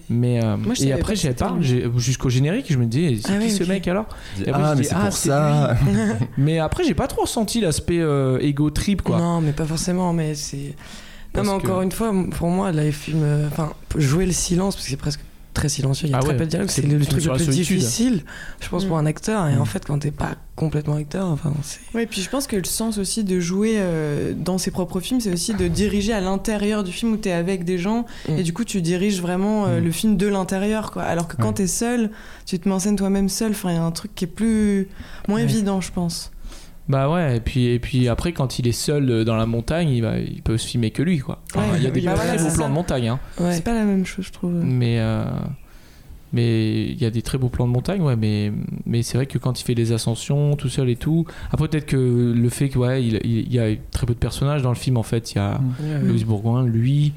[0.10, 1.56] mais euh, Moi, et après, c'était pas.
[1.62, 4.08] j'ai- Jusqu'au générique, je me dis, c'est Ah qui oui, ce mec alors?
[4.44, 5.76] Et après, ah mais c'est ah, pour c'est ça
[6.38, 9.18] Mais après, j'ai pas trop ressenti l'aspect euh, ego trip, quoi.
[9.18, 10.74] Non, mais pas forcément, mais c'est.
[11.36, 13.22] Non, mais que- encore une fois, pour moi, là, les films.
[13.24, 15.22] euh, Enfin, jouer le silence, parce que c'est presque
[15.54, 16.38] très silencieux, il y a Ah très ouais.
[16.38, 17.78] peu de dialogue, C'est le, film truc le la plus solitude.
[17.78, 18.24] difficile,
[18.62, 19.00] je pense, pour Mm.
[19.02, 19.48] un acteur.
[19.50, 19.62] Et Mm.
[19.62, 21.80] en fait, quand t'es pas complètement acteur, enfin, c'est.
[21.94, 25.20] Oui, puis je pense que le sens aussi de jouer euh, dans ses propres films,
[25.20, 28.38] c'est aussi de diriger à l'intérieur du film où tu es avec des gens Mm.
[28.38, 29.84] et du coup tu diriges vraiment euh, Mm.
[29.84, 30.92] le film de l'intérieur.
[30.92, 31.04] quoi.
[31.04, 31.54] Alors que quand Ouais.
[31.56, 32.12] tu es seul,
[32.46, 33.52] tu te mets en scène toi-même seul.
[33.52, 34.88] Enfin, il y a un truc qui est plus
[35.28, 35.44] moins Ouais.
[35.44, 36.32] évident, je pense.
[36.92, 39.90] Bah ouais, et puis, et puis après, quand il est seul euh, dans la montagne,
[39.90, 41.42] il, va, il peut se filmer que lui, quoi.
[41.56, 42.68] Enfin, il y a des bah très beaux plans ça.
[42.68, 43.20] de montagne, hein.
[43.40, 43.54] Ouais.
[43.54, 44.52] C'est pas la même chose, je trouve.
[44.52, 45.24] Mais, euh,
[46.34, 48.16] mais il y a des très beaux plans de montagne, ouais.
[48.16, 48.52] Mais,
[48.86, 51.26] mais c'est vrai que quand il fait les ascensions tout seul et tout.
[51.52, 54.62] Après, peut-être que le fait que, ouais, il, il- y a très peu de personnages
[54.62, 55.32] dans le film, en fait.
[55.34, 56.00] Il y a Ouais, ouais.
[56.02, 57.14] Louise Bourgoin, lui,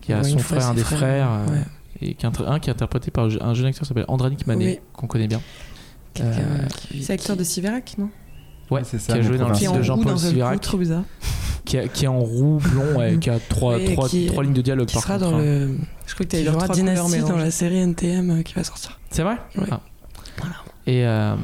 [0.00, 1.62] qui a Ouais, son frère, un des frères, frères, euh, ouais.
[2.10, 4.78] et qui un qui est interprété par un jeune acteur qui s'appelle Andranik Manet, Oui.
[4.92, 5.40] qu'on connaît bien.
[6.20, 6.32] Euh,
[6.68, 8.08] qui- C'est acteur de Siverac, non?
[8.70, 11.02] Ouais, c'est ça, qui a joué dans le film en de Jean-Paul coup, trop bizarre.
[11.64, 14.42] qui, a- qui est en roux, blond, ouais, qui a trois, Oui, trois, qui- trois
[14.44, 15.30] lignes de dialogue qui par sera contre.
[15.30, 15.42] dans hein.
[15.42, 15.76] le.
[16.06, 18.64] Je crois que t'as jouera trois couleurs Dynasty dans la série NTM euh, qui va
[18.64, 18.98] sortir.
[19.10, 19.36] C'est vrai?
[19.56, 19.66] Ouais.
[19.70, 19.80] Ah.
[20.38, 20.54] Voilà.
[20.86, 21.34] Et, euh,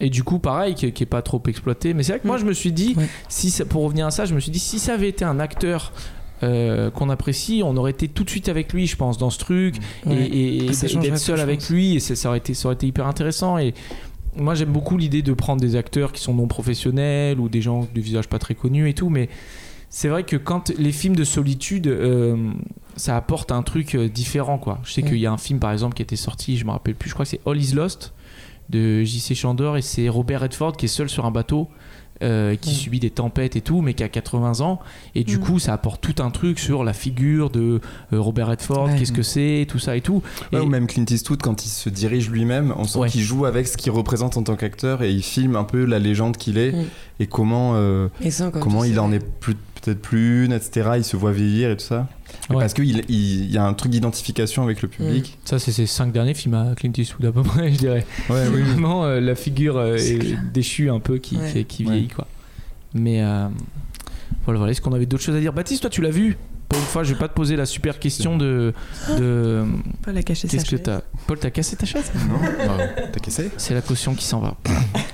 [0.00, 1.94] et du coup, pareil, qui, qui est pas trop exploité.
[1.94, 2.40] Mais c'est vrai que moi, Mm.
[2.40, 3.08] je me suis dit, Ouais.
[3.28, 5.38] si ça- pour revenir à ça, je me suis dit, si ça avait été un
[5.40, 5.92] acteur
[6.42, 9.38] euh, qu'on apprécie, on aurait été tout de suite avec lui, je pense, dans ce
[9.38, 9.76] truc.
[10.04, 10.14] Et- Ouais.
[10.26, 12.86] Et, et Ah, d'être seul avec lui, et ça, ça aurait été, ça aurait été
[12.86, 13.56] hyper intéressant.
[13.56, 13.72] Et
[14.36, 17.86] moi, j'aime beaucoup l'idée de prendre des acteurs qui sont non professionnels ou des gens
[17.94, 19.10] de visage pas très connus et tout.
[19.10, 19.28] Mais
[19.90, 22.36] c'est vrai que quand les films de solitude, euh,
[22.96, 24.80] ça apporte un truc euh, différent, quoi.
[24.84, 25.06] Je sais Mm.
[25.06, 27.14] qu'il y a un film, par exemple, qui était sorti, je me rappelle plus, je
[27.14, 28.12] crois que c'est All Is Lost
[28.70, 29.34] de J.C.
[29.34, 31.68] Chandor et c'est Robert Redford qui est seul sur un bateau.
[32.24, 34.80] Euh, qui subit des tempêtes et tout, mais qui a 80 ans.
[35.14, 35.40] Et du Mm.
[35.40, 37.80] coup, ça apporte tout un truc sur la figure de
[38.12, 38.96] euh, Robert Redford, Ouais.
[38.98, 40.22] qu'est-ce que c'est, tout ça et tout.
[40.52, 43.08] Ouais, Et- ou même Clint Eastwood quand il se dirige lui-même on sent Ouais.
[43.10, 45.98] qu'il joue avec ce qu'il représente en tant qu'acteur et il filme un peu la
[45.98, 46.84] légende qu'il est Mm.
[47.20, 50.90] et comment euh, Et ça, comme comment il en est plus peut-être plus une etc
[50.96, 52.08] il se voit vieillir et tout ça
[52.50, 52.56] Ouais.
[52.58, 55.86] parce qu'il il, il y a un truc d'identification avec le public Ça, c'est ses
[55.86, 58.04] cinq derniers films à Clint Eastwood à peu près, je dirais.
[58.28, 61.50] ouais oui Vraiment, euh, la figure euh, est déchue un peu qui, Ouais.
[61.52, 61.92] qui, qui Ouais.
[61.92, 62.26] vieillit, quoi.
[62.92, 63.46] Mais euh,
[64.44, 64.72] voilà, voilà.
[64.72, 65.52] Est-ce qu'on avait d'autres choses à dire?
[65.52, 66.36] Baptiste, toi, tu l'as vu?
[66.68, 68.72] Pour une fois, je vais pas te poser la super question de.
[69.18, 69.64] de
[70.02, 70.82] Pas la cacher Qu'est-ce sa que chaise.
[70.84, 72.10] t'as Paul, t'as cassé ta chaise?
[72.28, 72.36] Non
[72.68, 73.50] Ah, t'as cassé?
[73.56, 74.56] C'est la caution qui s'en va.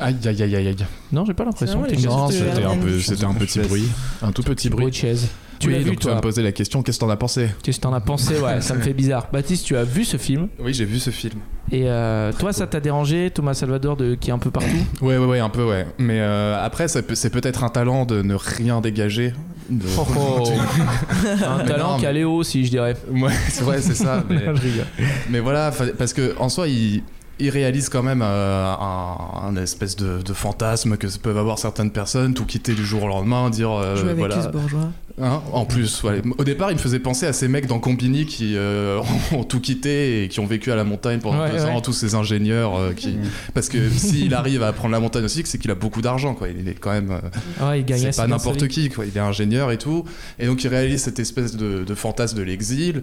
[0.01, 0.77] Aïe aïe aïe aïe aïe.
[1.13, 1.87] Non, j'ai pas l'impression Non,
[2.31, 3.89] c'était un peu, un petit bruit,
[4.23, 4.91] un tout petit bruit bruit.
[4.93, 5.29] de chaise.
[5.61, 7.17] Tu oui, l'as vu, donc tu vas me poser la question, qu'est-ce que t'en as
[7.17, 9.29] pensé Qu'est-ce que t'en as pensé Ouais, ça me fait bizarre.
[9.33, 11.39] Baptiste, tu as vu ce film Oui, j'ai vu ce film.
[11.71, 14.69] et euh, toi, ça t'a dérangé, Thomas Salvador, de, qui est un peu partout
[15.03, 15.87] Ouais, ouais, ouais, un peu, ouais.
[15.99, 19.35] Mais euh, après, c'est peut-être un talent de ne rien dégager.
[19.69, 20.45] De- Oh, oh.
[21.47, 22.97] Un Mais talent qui a mais- Léo, si je dirais.
[23.13, 24.25] Ouais, c'est vrai, c'est ça.
[25.31, 27.03] mais, voilà, parce que en soi, il,
[27.41, 29.17] il réalise quand même euh, un,
[29.49, 33.09] un espèce de, de fantasme que peuvent avoir certaines personnes, tout quitter du jour au
[33.09, 34.37] lendemain, dire euh, Jouer avec voilà.
[34.49, 34.91] Bourgeois.
[35.23, 36.03] Hein, en plus,
[36.39, 39.01] au départ, il me faisait penser à ces mecs dans Combini qui euh,
[39.33, 41.71] ont tout quitté et qui ont vécu à la montagne pendant Ouais, deux ouais.
[41.71, 43.17] ans, tous ces ingénieurs euh, qui,
[43.53, 46.49] parce que s'il arrive à prendre la montagne aussi, c'est qu'il a beaucoup d'argent, quoi.
[46.49, 47.21] Il est quand même,
[47.61, 49.05] Ouais, il gagnait c'est pas n'importe qui, quoi.
[49.05, 50.05] Il est ingénieur et tout,
[50.39, 53.03] et donc il réalise cette espèce de, de fantasme de l'exil.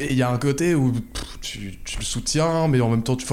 [0.00, 3.02] Et il y a un côté où pff, tu, tu le soutiens, mais en même
[3.02, 3.26] temps, tu,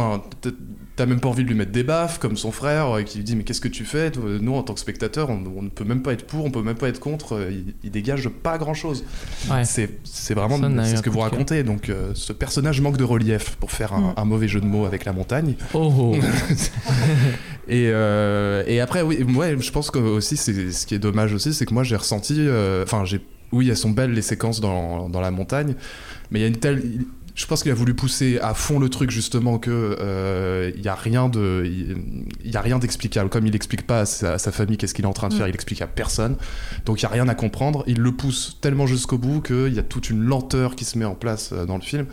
[0.96, 3.24] t'as même pas envie de lui mettre des baffes, comme son frère, euh, qui lui
[3.24, 4.12] dit Mais qu'est-ce que tu fais
[4.42, 6.62] Nous, en tant que spectateur, on, on ne peut même pas être pour, on peut
[6.64, 9.04] même pas être contre, euh, il, il dégage pas grand chose.
[9.50, 9.64] Ouais.
[9.64, 11.64] C'est vraiment ce que vous racontez.
[11.64, 14.14] Donc, euh, ce personnage manque de relief pour faire un, Mm.
[14.18, 15.56] un mauvais jeu de mots avec la montagne.
[15.74, 16.16] Oh, oh.
[17.70, 21.54] Et, euh, et après, oui, ouais, je pense que aussi, ce qui est dommage aussi,
[21.54, 23.20] c'est que moi j'ai ressenti, euh, enfin, j'ai,
[23.52, 25.76] oui, elles sont belles les séquences dans, dans la montagne,
[26.32, 26.82] mais il y a une telle,
[27.36, 30.88] je pense qu'il a voulu pousser à fond le truc justement que euh, il y
[30.88, 33.30] a rien de, il y a rien d'explicable.
[33.30, 35.36] Comme il explique pas à sa, à sa famille qu'est-ce qu'il est en train de
[35.36, 35.38] Mm.
[35.38, 36.36] faire, il explique à personne,
[36.86, 37.84] donc il y a rien à comprendre.
[37.88, 41.06] Il le pousse tellement jusqu'au bout qu'il y a toute une lenteur qui se met
[41.06, 42.08] en place euh, dans le film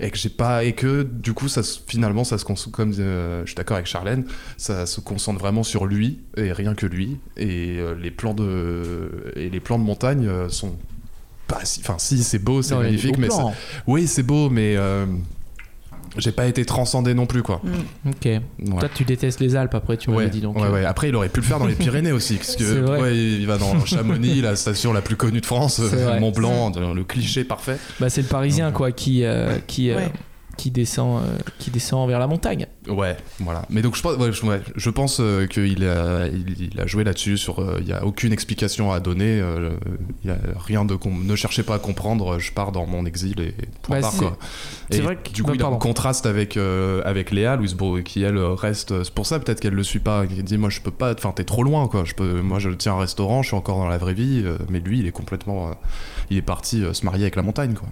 [0.00, 3.46] et que j'ai pas et que du coup ça finalement ça se comme euh, je
[3.46, 4.24] suis d'accord avec Charlène
[4.56, 9.32] ça se concentre vraiment sur lui et rien que lui et euh, les plans de
[9.36, 10.76] et les plans de montagne euh, sont
[11.46, 13.42] pas si enfin si c'est beau c'est magnifique mais c'est-
[13.86, 15.06] oui c'est beau mais euh,
[16.18, 18.08] j'ai pas été transcendé non plus quoi Mm.
[18.10, 18.24] Ok.
[18.24, 18.40] Ouais.
[18.80, 20.56] Toi, tu détestes les Alpes après, tu m'avais Ouais, dit donc.
[20.56, 20.84] ouais, euh, ouais.
[20.86, 23.14] Après, il aurait pu le faire dans les Pyrénées aussi, parce que vrai.
[23.16, 25.78] il va dans Chamonix, la station la plus connue de France.
[26.20, 27.76] Mont Blanc, le cliché parfait.
[28.00, 30.12] Bah, c'est le Parisien quoi qui euh, qui euh, Ouais.
[30.56, 32.66] Qui descend euh, qui descend vers la montagne.
[32.88, 33.62] Ouais, voilà.
[33.68, 36.86] Mais donc je pense, ouais, je, ouais, je pense euh, qu'il a, il, il a
[36.86, 37.36] joué là-dessus.
[37.36, 39.40] Sur, euh, il y a aucune explication à donner.
[39.40, 39.70] euh,
[40.24, 42.38] Il y a rien de, ne cherchez pas à comprendre.
[42.38, 44.36] Je pars dans mon exil et point Bah, c'est- quoi.
[44.90, 47.74] Et vrai que- du coup, bah, il a un contraste avec euh, avec Léa, Louise
[47.74, 49.02] Bro, qui elle reste.
[49.04, 50.26] C'est pour ça peut-être qu'elle le suit pas.
[50.26, 51.12] Qui dit moi je peux pas.
[51.12, 52.04] Enfin t'es trop loin quoi.
[52.04, 52.40] Je peux.
[52.40, 53.42] Moi je tiens un restaurant.
[53.42, 54.42] Je suis encore dans la vraie vie.
[54.44, 55.68] euh, mais lui il est complètement.
[55.68, 55.72] euh,
[56.30, 57.88] il est parti euh, se marier avec la montagne quoi.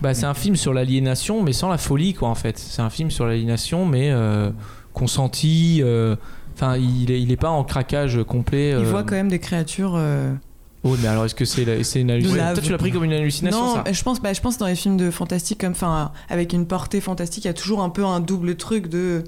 [0.00, 2.58] Bah, c'est un film sur l'aliénation, mais sans la folie, quoi, en fait.
[2.58, 4.50] C'est un film sur l'aliénation, mais euh,
[4.92, 5.80] consenti.
[5.82, 6.16] euh,
[6.54, 8.70] Enfin, il, est, il est pas en craquage complet.
[8.70, 9.94] Il euh, voit quand même des créatures.
[9.96, 10.32] euh,
[10.84, 12.54] Oh, mais alors, est-ce que c'est c'est une hallucination?
[12.54, 13.92] Toi, tu l'as pris comme une hallucination, non, ça?
[13.92, 17.00] je pense, bah, je pense dans les films de fantastique, comme, enfin, avec une portée
[17.00, 19.24] fantastique, il y a toujours un peu un double truc de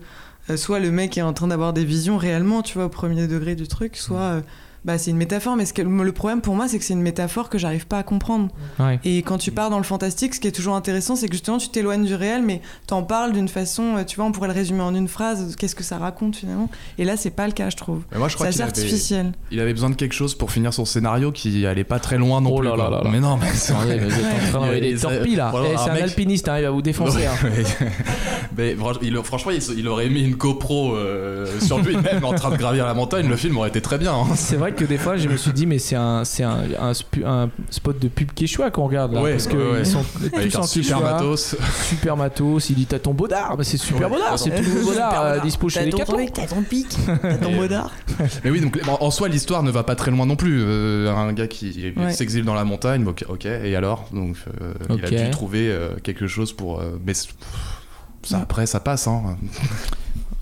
[0.48, 3.26] euh, soit le mec est en train d'avoir des visions réellement, tu vois, au premier
[3.28, 4.40] degré du truc, soit euh,
[4.84, 5.56] bah, c'est une métaphore.
[5.56, 7.98] Mais ce que, le problème pour moi, c'est que c'est une métaphore que j'arrive pas
[7.98, 8.48] à comprendre.
[8.78, 8.98] Ouais.
[9.04, 11.58] Et quand tu pars dans le fantastique, ce qui est toujours intéressant, c'est que justement
[11.58, 14.54] tu t'éloignes du réel, mais t'en parles d'une façon, euh, tu vois, on pourrait le
[14.54, 15.54] résumer en une phrase.
[15.56, 16.68] Qu'est-ce que ça raconte finalement
[16.98, 18.02] Et là, c'est pas le cas, je trouve.
[18.12, 19.32] Mais moi je C'est assez avait, artificiel.
[19.50, 22.40] il avait besoin de quelque chose pour finir son scénario qui allait pas très loin
[22.40, 22.68] non Oh plus.
[22.68, 22.84] là quoi.
[22.84, 23.10] là là là.
[23.10, 25.50] Mais non, mais c'est Attendez, mais vous êtes en train d'envoyer des Il- torpilles là.
[25.50, 27.26] voilà, Eh, c'est un mec- alpiniste, arrive à vous défoncer.
[27.26, 27.32] hein.
[27.44, 27.64] Ouais.
[28.56, 32.56] mais il- franchement, il, il aurait mis une GoPro euh, sur lui-même en train de
[32.56, 34.12] gravir la montagne, le film aurait été très bien.
[34.14, 34.26] hein.
[34.36, 36.92] C'est vrai que des fois, je me suis dit, mais c'est un, c'est un, un,
[37.26, 39.22] un spot de pub Quechua qu'on regarde là.
[39.22, 39.84] Ouais, parce que ouais, ouais.
[39.84, 40.04] sont
[40.34, 41.56] Avec tous en super Quechua, matos.
[41.88, 42.70] super matos.
[42.70, 43.56] Il dit, t'as ton bodard.
[43.58, 44.16] Mais c'est super Ouais.
[44.18, 46.14] bodard, c'est tout le bodard euh, dispo chez les quatre.
[46.32, 47.90] t'as ton pic, t'as ton Et- modard.
[48.44, 50.62] Mais oui, donc en, soi, l'histoire ne va pas très loin non plus.
[50.64, 52.12] Euh, un gars qui Ouais.
[52.12, 54.08] s'exile dans la montagne, ok, ok, et alors?
[54.12, 56.80] Donc, euh, il a dû trouver euh, quelque chose pour.
[56.80, 59.36] euh, mais ça, après, ça passe, hein.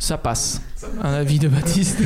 [0.01, 0.63] Ça passe.
[1.03, 1.99] Un avis de Baptiste.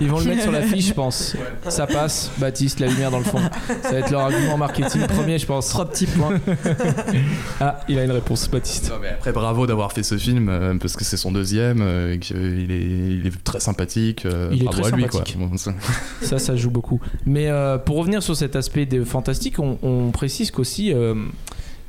[0.00, 1.34] Ils vont le mettre sur la fiche, je pense.
[1.68, 3.40] Ça passe, Baptiste, la lumière dans le fond.
[3.82, 5.68] Ça va être leur argument marketing premier, je pense.
[5.68, 6.38] Trois petits points.
[7.60, 8.90] Ah, il a une réponse, Baptiste.
[8.90, 12.12] Non, mais après, bravo d'avoir fait ce film, euh, parce que c'est son deuxième, euh,
[12.14, 14.26] est, il est très sympathique.
[14.26, 15.36] euh, Il est bravo très à lui, sympathique.
[15.38, 15.46] quoi.
[15.48, 15.74] Bon, ça-
[16.22, 17.00] Ça, ça joue beaucoup.
[17.24, 21.14] Mais euh, pour revenir sur cet aspect de fantastique, on, on précise qu'aussi euh,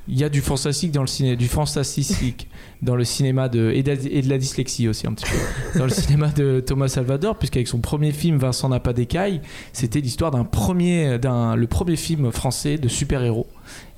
[0.07, 2.47] il y a du fantastique dans le ciné, du fantastique
[2.81, 6.29] dans le cinéma de et, de la dyslexie aussi un petit peu dans le cinéma
[6.29, 9.41] de Thomas Salvador, puisqu'avec son premier film Vincent n'a pas d'écaille,
[9.73, 13.47] c'était l'histoire d'un premier, le premier film français de super-héros.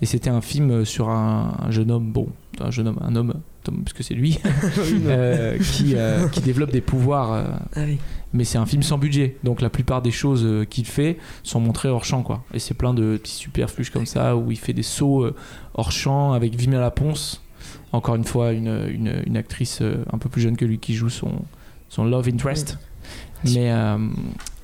[0.01, 2.29] Et c'était un film sur un, un jeune homme, bon,
[2.59, 3.33] un jeune homme, un homme,
[3.69, 4.39] Tom, parce que c'est lui,
[5.05, 7.33] euh, qui, euh, qui développe des pouvoirs.
[7.33, 7.43] euh,
[7.75, 7.97] Ah oui.
[8.33, 11.89] mais c'est un film sans budget donc la plupart des choses qu'il fait sont montrées
[11.89, 14.83] hors champ quoi et c'est plein de petits superfluges comme ça où il fait des
[14.83, 15.27] sauts
[15.73, 17.41] hors champ avec Vimela Laponce
[17.91, 19.81] encore une fois une, une, une actrice
[20.13, 21.31] un peu plus jeune que lui qui joue son,
[21.89, 22.77] son love interest
[23.45, 23.71] mais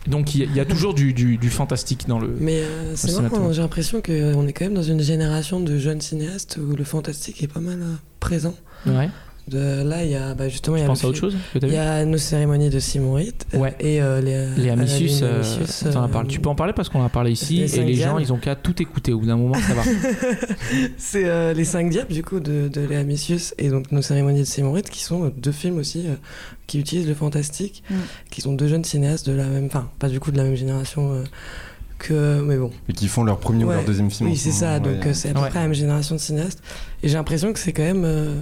[0.08, 2.60] donc il y, a- il y a toujours du, du, du fantastique dans le Mais
[2.60, 3.52] euh, c'est tout.
[3.52, 7.42] j'ai l'impression qu'on est quand même dans une génération de jeunes cinéastes où le fantastique
[7.42, 8.54] est pas mal euh, présent.
[8.88, 9.10] Ouais
[9.48, 10.76] De, là, il y a bah, justement.
[10.76, 12.80] il y je a pense le à autre chose Il y a nos cérémonies de
[12.80, 13.76] Simon Ritt euh, Ouais.
[13.80, 15.44] et euh, les, les lune, euh,
[15.94, 17.84] t'en as euh, tu peux en parler parce qu'on en a parlé ici les et
[17.84, 19.84] les gens ils ont qu'à tout écouter au bout d'un moment ça va
[20.98, 24.40] C'est euh, Les Cinq Diables, du coup, de, de Léa Missius et donc Nos Cérémonies
[24.40, 26.16] de Simon Ritt, qui sont euh, deux films aussi euh,
[26.68, 27.94] qui utilisent le fantastique, Mm.
[28.32, 29.66] qui sont deux jeunes cinéastes de la même.
[29.68, 31.24] Enfin, pas du coup de la même génération euh,
[32.00, 32.42] que.
[32.42, 32.72] Mais bon.
[32.90, 34.30] Et qui font leur premier ou leur deuxième film.
[34.30, 35.08] Oui, en ce c'est ça, donc ouais.
[35.10, 35.50] euh, c'est à peu Ouais.
[35.50, 36.64] près la même génération de cinéastes.
[37.04, 38.34] Et j'ai l'impression que c'est quand même euh,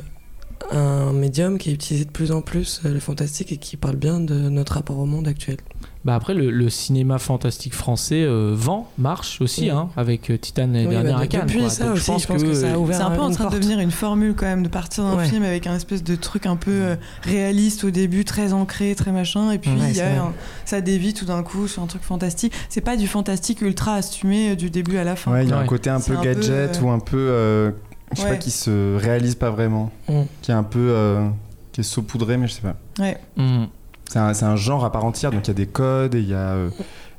[0.72, 3.96] un médium qui est utilisé de plus en plus, euh, le fantastique, et qui parle
[3.96, 5.58] bien de notre rapport au monde actuel.
[6.06, 9.70] Bah après, le, le cinéma fantastique français euh, vend, marche aussi, Oui.
[9.70, 11.46] hein, avec euh, Titan l'année Oui, dernière bah, à Cannes.
[11.46, 11.70] depuis quoi.
[11.70, 13.58] ça Donc, aussi, je pense que ça a ouvert C'est un peu en train de
[13.58, 15.26] devenir une formule quand même de partir d'un Ouais.
[15.30, 19.12] film avec un espèce de truc un peu euh, réaliste au début, très ancré, très
[19.14, 20.18] machin, et puis Ouais, il y c'est a vrai.
[20.18, 20.34] un-
[20.66, 22.52] ça dévie tout d'un coup sur un truc fantastique.
[22.68, 25.32] C'est pas du fantastique ultra assumé du début à la fin.
[25.32, 27.18] Ouais, il y a un côté un peu un peu, gadget euh, ou un peu,
[27.18, 27.72] euh,
[28.16, 28.32] je sais Ouais.
[28.34, 30.22] pas, qui se réalise pas vraiment, Mm.
[30.42, 31.28] qui est un peu, euh,
[31.72, 32.76] qui est saupoudré, mais je sais pas.
[33.00, 33.18] Ouais.
[33.38, 33.68] Mhm.
[34.10, 36.20] C'est un, c'est un genre à part entière, donc il y a des codes et
[36.20, 36.70] il y a, euh,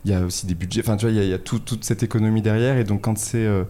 [0.05, 0.81] il y a aussi des budgets.
[0.81, 3.01] Enfin, tu vois, il y a, y a tout- toute cette économie derrière, et donc
[3.03, 3.65] quand c'est euh,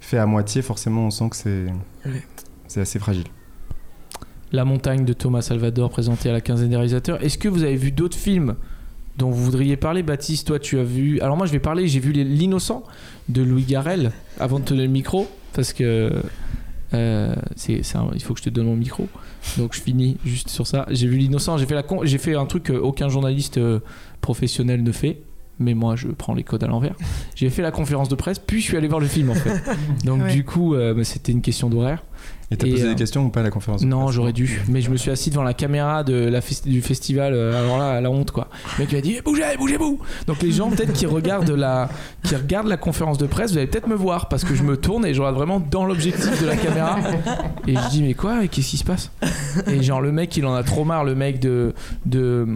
[0.00, 1.66] fait à moitié, forcément, on sent que c'est,
[2.06, 2.22] Ouais.
[2.68, 3.24] c'est assez fragile.
[4.52, 7.22] La montagne de Thomas Salvador présenté à la quinzaine des réalisateurs.
[7.22, 8.56] Est-ce que vous avez vu d'autres films
[9.16, 10.02] dont vous voudriez parler?
[10.02, 11.20] Baptiste, toi tu as vu...
[11.20, 12.82] Alors moi je vais parler, j'ai vu L'Innocent
[13.28, 14.10] de Louis Garrel
[14.40, 16.12] avant de te donner le micro parce que
[16.94, 19.08] euh, c'est, c'est un- il faut que je te donne mon micro.
[19.58, 20.86] Donc je finis juste sur ça.
[20.90, 23.80] J'ai vu L'Innocent, j'ai fait, la con- j'ai fait un truc qu'aucun journaliste euh,
[24.20, 25.22] professionnel ne fait.
[25.62, 26.94] Mais moi, je prends les codes à l'envers.
[27.34, 29.60] J'ai fait la conférence de presse, puis je suis allé voir le film en fait.
[30.06, 30.32] Donc Ouais.
[30.32, 32.02] du coup, euh, bah, c'était une question d'horaire.
[32.52, 34.60] Et t'as posé euh, des questions ou pas à la conférence de Non, j'aurais dû.
[34.68, 37.32] Mais je me suis assis devant la caméra de la festi- du festival.
[37.32, 38.48] euh, alors là, la honte quoi.
[38.76, 40.00] Le mec il a dit Eh, bougez, bougez-vous.
[40.26, 41.88] Donc les gens peut-être qui regardent la
[42.24, 44.76] qui regardent la conférence de presse, vous allez peut-être me voir parce que je me
[44.76, 46.98] tourne et je regarde vraiment dans l'objectif de la caméra.
[47.68, 48.46] Et je dis mais quoi?
[48.48, 49.10] Qu'est-ce qui se passe?
[49.68, 51.72] Et genre le mec il en a trop marre, le mec de
[52.04, 52.46] de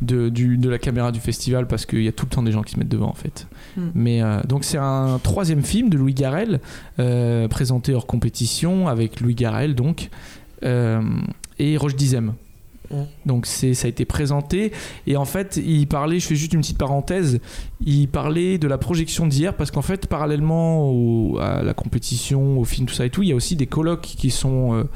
[0.00, 2.52] de, du- de la caméra du festival parce qu'il y a tout le temps des
[2.52, 3.46] gens qui se mettent devant en fait.
[3.76, 3.88] Hmm.
[3.94, 6.60] Mais euh, donc c'est un troisième film de Louis Garrel
[7.00, 10.10] euh, présenté hors compétition avec Louis Garrel donc
[10.64, 11.02] euh,
[11.58, 12.34] et Roche Dizem.
[12.90, 13.02] Mm.
[13.26, 14.72] Donc c'est ça a été présenté
[15.06, 17.38] et en fait il parlait, je fais juste une petite parenthèse,
[17.84, 22.64] il parlait de la projection d'hier parce qu'en fait parallèlement au- à la compétition, au
[22.64, 24.86] film tout ça et tout, il y a aussi des colloques qui sont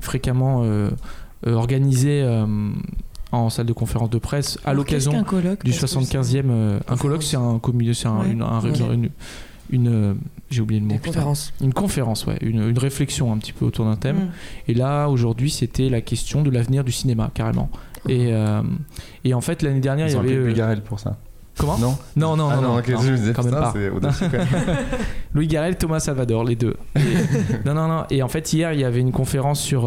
[0.00, 0.64] fréquemment
[1.44, 2.24] organisés
[3.32, 6.42] en salle de conférence de presse à l'occasion du Parce que 75e.
[6.50, 8.30] euh, un colloque, c'est un comité, c'est un, Ouais.
[8.30, 8.60] une, un-
[8.92, 9.08] une,
[9.70, 10.14] une, euh,
[10.50, 10.92] j'ai oublié le mot.
[10.92, 11.12] Des putain.
[11.12, 11.52] conférences.
[11.62, 14.16] Une conférence, ouais, une, une réflexion un petit peu autour d'un thème.
[14.16, 14.30] Mm.
[14.68, 17.70] Et là, aujourd'hui, c'était la question de l'avenir du cinéma, carrément.
[18.08, 18.60] Et, euh,
[19.24, 20.28] et en fait, l'année dernière, Ils il y avait.
[20.28, 21.16] appelé euh, Louis Garrel pour ça.
[21.58, 23.72] Comment Non Non, non, Ah non, non, ok, non, je me disais, quand même pas.
[23.74, 24.48] c'est audacieux quand même.
[25.34, 26.76] Louis Garrel, Thomas Salvador, les deux.
[26.96, 27.00] Et-
[27.66, 28.04] non, non, non.
[28.10, 29.86] Et en fait, hier, il y avait une conférence sur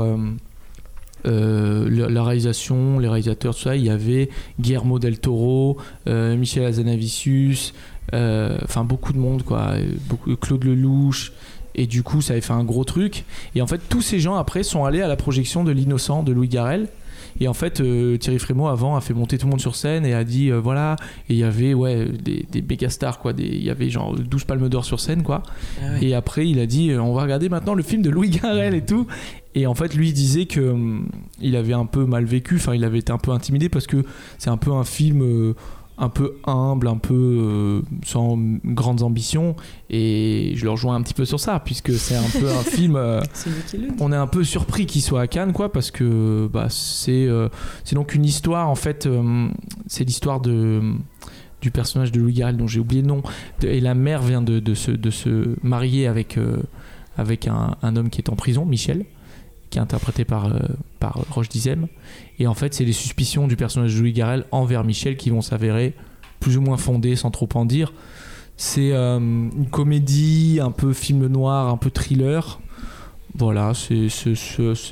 [1.25, 3.75] euh, la réalisation, les réalisateurs, tout ça.
[3.75, 7.73] Il y avait Guillermo del Toro, euh, Michel Azanavicius,
[8.13, 9.73] euh, enfin beaucoup de monde, quoi.
[10.07, 11.31] Beaucoup, Claude Lelouch.
[11.77, 13.25] Et du coup, ça avait fait un gros truc.
[13.53, 16.31] Et en fait, tous ces gens, après, sont allés à la projection de L'Innocent de
[16.31, 16.87] Louis Garrel.
[17.39, 20.05] Et en fait, euh, Thierry Frémaux, avant, a fait monter tout le monde sur scène
[20.05, 20.95] et a dit euh, voilà.
[21.29, 23.33] Et il y avait, ouais, des, des méga stars, quoi.
[23.33, 25.43] Des- Il y avait genre 12 palmes d'or sur scène, quoi.
[25.81, 26.05] Ah ouais.
[26.05, 28.73] Et après, il a dit euh, on va regarder maintenant le film de Louis Garrel
[28.73, 29.05] et tout.
[29.53, 31.07] Et en fait, lui il disait que hum,
[31.41, 34.03] il avait un peu mal vécu, enfin, il avait été un peu intimidé parce que
[34.37, 35.53] c'est un peu un film
[35.97, 39.55] un peu humble, un peu euh, sans grandes ambitions.
[39.89, 42.95] Et je le rejoins un petit peu sur ça, puisque c'est un peu un film.
[42.95, 43.21] euh,
[43.99, 47.49] on est un peu surpris qu'il soit à Cannes, quoi, parce que bah, c'est euh,
[47.83, 49.07] c'est donc une histoire, en fait,
[49.87, 50.81] c'est l'histoire de
[51.61, 53.23] du personnage de Louis Garrel dont j'ai oublié le nom,
[53.63, 56.57] et la mère vient de, de se, de se marier avec, euh,
[57.17, 59.05] avec un, un homme qui est en prison, Michel,
[59.71, 60.59] qui est interprété par, euh,
[60.99, 61.87] par Roche Dizem,
[62.39, 65.41] et en fait c'est les suspicions du personnage de Louis Garrel envers Michel qui vont
[65.41, 65.93] s'avérer
[66.39, 67.93] plus ou moins fondées sans trop en dire.
[68.57, 72.59] C'est euh, une comédie, un peu film noir, un peu thriller.
[73.37, 74.07] Voilà, c'est-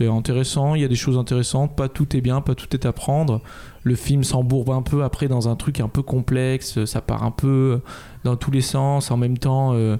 [0.09, 2.91] intéressant, il y a des choses intéressantes, pas tout est bien, pas tout est à
[2.91, 3.41] prendre.
[3.83, 7.31] Le film s'embourbe un peu après dans un truc un peu complexe, ça part un
[7.31, 7.79] peu
[8.25, 9.95] dans tous les sens, en même temps euh,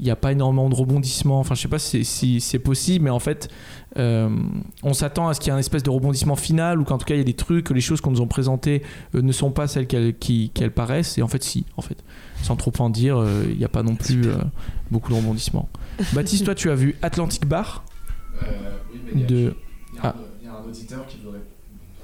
[0.00, 3.10] il n'y a pas énormément de rebondissements, enfin je sais pas si c'est possible, mais
[3.10, 3.48] en fait
[3.96, 4.28] euh,
[4.82, 7.04] on s'attend à ce qu'il y ait un espèce de rebondissement final ou qu'en tout
[7.04, 8.82] cas il y ait des trucs, que les choses qu'on nous ont présentées
[9.14, 12.02] euh, ne sont pas celles qu'elles qui- qu'elles paraissent, et en fait si, en fait.
[12.42, 14.36] Sans trop en dire, euh, il n'y a pas non plus euh,
[14.90, 15.68] beaucoup de rebondissements.
[16.12, 17.84] Baptiste, toi tu as vu Atlantic Bar
[19.14, 19.54] de...
[20.02, 20.14] Ah.
[20.42, 21.40] Il y a un auditeur qui voudrait.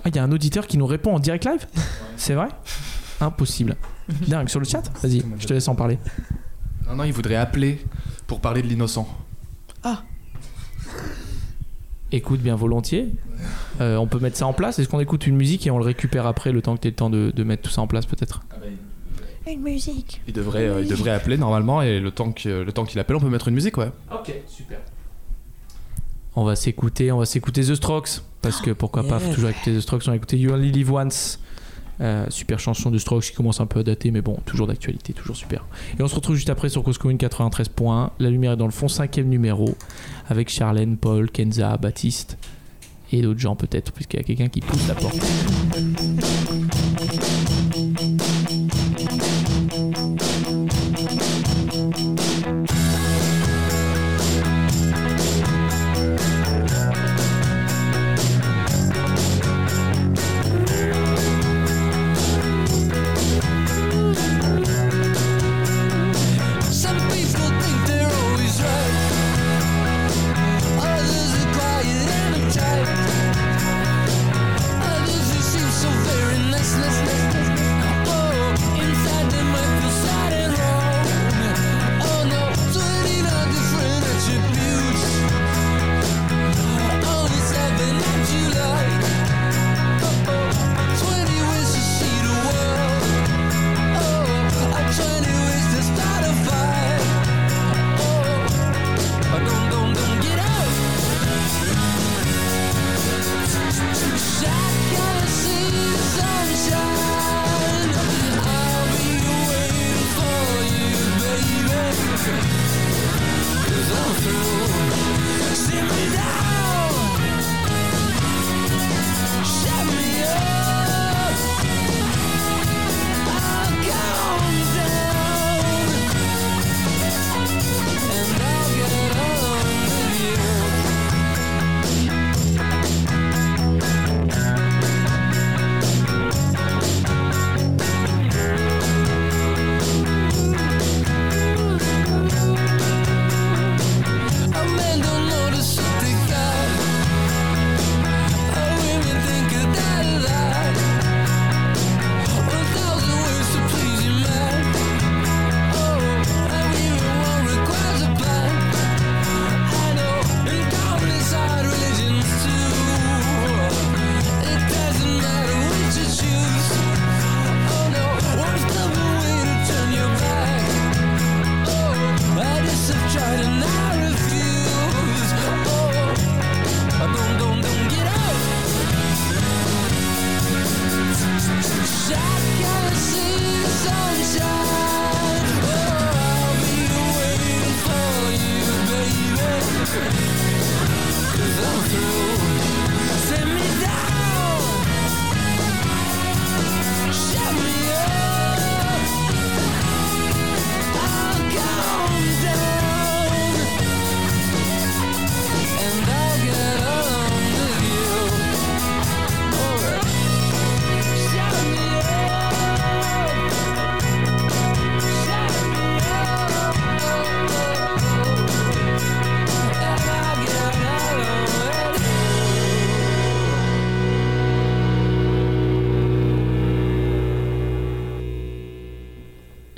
[0.05, 1.67] Ah, il y a un auditeur qui nous répond en direct live
[2.17, 2.49] C'est vrai?
[3.21, 3.77] Impossible.
[4.29, 4.83] Dingue, sur le chat?
[5.03, 5.99] Vas-y, je te laisse en parler.
[6.89, 7.85] Non, non, il voudrait appeler
[8.27, 9.07] pour parler de l'innocent.
[12.13, 13.09] Écoute bien volontiers.
[13.81, 14.79] Euh, on peut mettre ça en place.
[14.79, 16.91] Est-ce qu'on écoute une musique et on le récupère après le temps que tu aies
[16.91, 18.43] le temps de, de mettre tout ça en place peut-être?
[19.47, 20.21] Une musique.
[20.29, 23.17] Il devrait, euh, il devrait appeler normalement et le temps que- le temps qu'il appelle,
[23.17, 23.91] on peut mettre une musique, ouais.
[24.13, 24.79] Ok, super.
[26.37, 29.35] On va s'écouter, on va s'écouter The Strokes parce que pourquoi pas Yes.
[29.35, 30.03] toujours écouter The Strokes.
[30.07, 31.41] On va écouter You Only Live Once.
[32.01, 35.13] Euh, super chanson de Strokes qui commence un peu à dater, mais bon, toujours d'actualité,
[35.13, 35.67] toujours super.
[35.99, 38.11] Et on se retrouve juste après sur Cause Commune 93.1.
[38.19, 39.77] La lumière est dans le fond, cinquième numéro,
[40.29, 42.39] avec Charlène, Paul, Kenza, Baptiste
[43.13, 45.19] et d'autres gens peut-être, puisqu'il y a quelqu'un qui pousse la porte.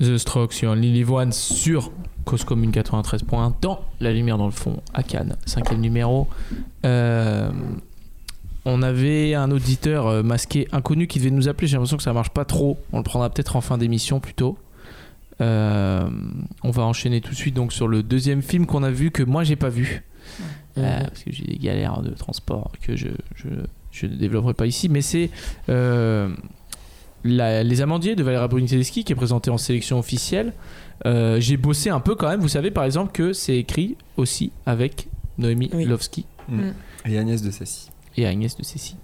[0.02, 1.92] The Strokes sur Lily One sur
[2.24, 6.26] Cause Commune 93 points dans La Lumière dans le fond à Cannes, cinquième numéro.
[6.84, 7.52] Euh,
[8.64, 11.68] on avait un auditeur euh, masqué inconnu qui devait nous appeler.
[11.68, 12.78] J'ai l'impression que ça marche pas trop.
[12.92, 14.58] On le prendra peut-être en fin d'émission plutôt.
[15.40, 16.10] Euh,
[16.64, 19.22] on va enchaîner tout de suite donc sur le deuxième film qu'on a vu que
[19.22, 20.02] moi j'ai pas vu
[20.78, 23.48] Euh, parce que j'ai des galères de transport que je, je,
[23.90, 24.88] je ne développerai pas ici.
[24.88, 25.30] Mais c'est
[27.24, 30.52] la- Les Amandiers de Valéra Bruni-Tedeschi qui est présenté en sélection officielle.
[31.06, 32.40] Euh, j'ai bossé un peu quand même.
[32.40, 35.08] Vous savez par exemple que c'est écrit aussi avec
[35.38, 36.70] Noémie Lovski Mm.
[37.06, 37.88] Et Agnès de Sassy.
[38.16, 38.96] et Agnès de Cécy.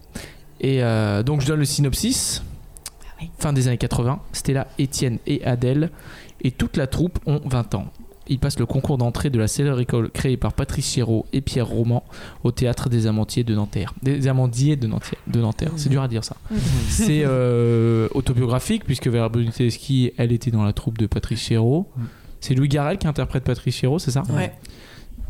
[0.61, 2.43] Et euh, donc je donne le synopsis.
[3.39, 5.91] Fin des années 80, Stella, Étienne et Adèle
[6.43, 7.87] et toute la troupe ont 20 ans.
[8.29, 11.67] Ils passent le concours d'entrée de la célèbre école créée par Patrice Chéreau et Pierre
[11.67, 12.05] Roman
[12.45, 13.95] au théâtre des Amandiers de Nanterre.
[14.03, 15.19] Des Amandiers de Nanterre.
[15.27, 15.71] De Nanterre.
[15.77, 16.37] C'est dur à dire ça.
[16.89, 21.89] C'est euh, autobiographique puisque Vera Bruni-Tedeschi, elle était dans la troupe de Patrice Chéreau.
[22.41, 24.23] C'est Louis Garrel qui interprète Patrice Chéreau, c'est ça?
[24.31, 24.53] Ouais.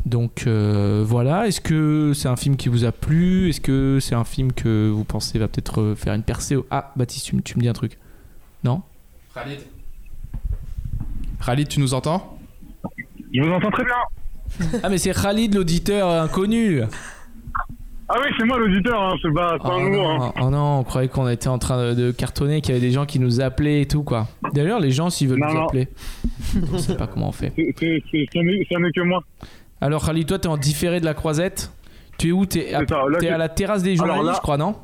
[0.07, 3.49] Donc euh, voilà, est-ce que c'est un film qui vous a plu?
[3.51, 6.67] Est-ce que c'est un film que vous pensez va peut-être euh, faire une percée au-
[6.71, 7.99] Ah, Baptiste, tu, me- tu me dis un truc
[8.65, 8.83] Non?
[9.35, 9.59] Khalid
[11.45, 12.38] Khalid, tu nous entends?
[13.33, 13.95] Je vous entends très bien.
[14.83, 16.81] Ah, mais c'est Khalid, l'auditeur inconnu
[18.09, 19.97] Ah oui, c'est moi l'auditeur, hein, c'est pas, oh, un nouveau.
[19.97, 20.33] non, Hein.
[20.41, 23.05] oh non, on croyait qu'on était en train de, cartonner, qu'il y avait des gens
[23.05, 24.27] qui nous appelaient et tout, quoi.
[24.55, 25.67] D'ailleurs, les gens, s'ils veulent Non, nous non.
[25.67, 25.89] appeler,
[26.73, 27.49] on sait pas comment on fait.
[27.51, 29.23] Ça n'est que moi.
[29.81, 31.71] Alors, Khalid, toi, t'es en différé de la croisette
[32.19, 32.47] Tu es où?
[32.47, 34.75] T'es à, je- à la terrasse des journalistes, là- je crois, non?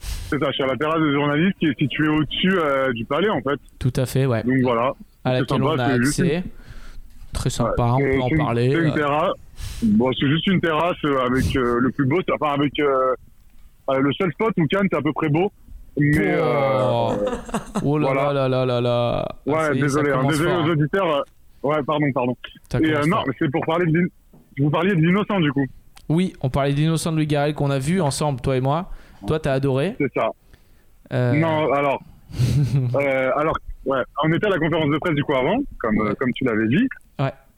[0.00, 3.04] C'est ça, je suis à la terrasse des journalistes qui est située au-dessus euh, du
[3.04, 3.58] palais en fait.
[3.80, 4.44] Tout à fait, ouais.
[4.44, 4.92] Donc voilà.
[5.24, 6.44] À laquelle sympa, on a juste accès.
[7.32, 8.70] Très sympa, on C'est- peut en parler.
[8.72, 8.94] C'est une euh.
[8.94, 9.32] terrasse.
[9.82, 14.30] Bon, c'est juste une terrasse euh, avec euh, le plus beau, enfin avec le seul
[14.32, 15.50] spot où Cannes c'est à peu près beau.
[15.96, 17.12] Mais Oh.
[17.84, 18.32] Oh là voilà.
[18.32, 19.26] là là là là.
[19.28, 20.70] Ah, Ouais, désolé, hein, désolé fort, aux hein.
[20.70, 21.24] auditeurs.
[21.62, 22.36] Ouais, pardon, pardon.
[22.80, 24.08] Et non, c'est pour parler de
[24.60, 25.66] vous parliez de l'innocent du coup.
[26.08, 28.90] Oui, on parlait d'Innocent de Louis Garrel qu'on a vu ensemble, toi et moi.
[29.26, 29.94] Toi, t'as adoré.
[29.98, 30.30] C'est ça.
[31.12, 32.00] Euh, Non, alors,
[32.94, 36.14] euh, alors, ouais, on était à la conférence de presse du coup avant, comme euh,
[36.18, 36.88] comme tu l'avais dit.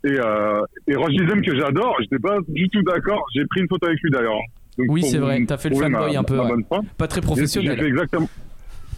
[0.05, 3.25] Et euh, et Roche Dizem que j'adore, j'étais pas du tout d'accord.
[3.35, 4.39] J'ai pris une photo avec lui d'ailleurs.
[4.79, 6.65] Donc, Oui, c'est vrai, t'as fait le fanboy un peu, ouais.
[6.97, 7.77] Pas très professionnel.
[7.77, 8.29] J'ai fait exactement.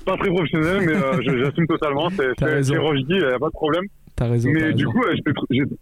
[0.04, 2.08] Pas très professionnel, mais euh, j'assume totalement.
[2.10, 3.84] C'est Roche Di, y a pas de problème.
[4.16, 4.50] T'as raison.
[4.52, 4.92] Mais du raison.
[4.92, 5.04] coup,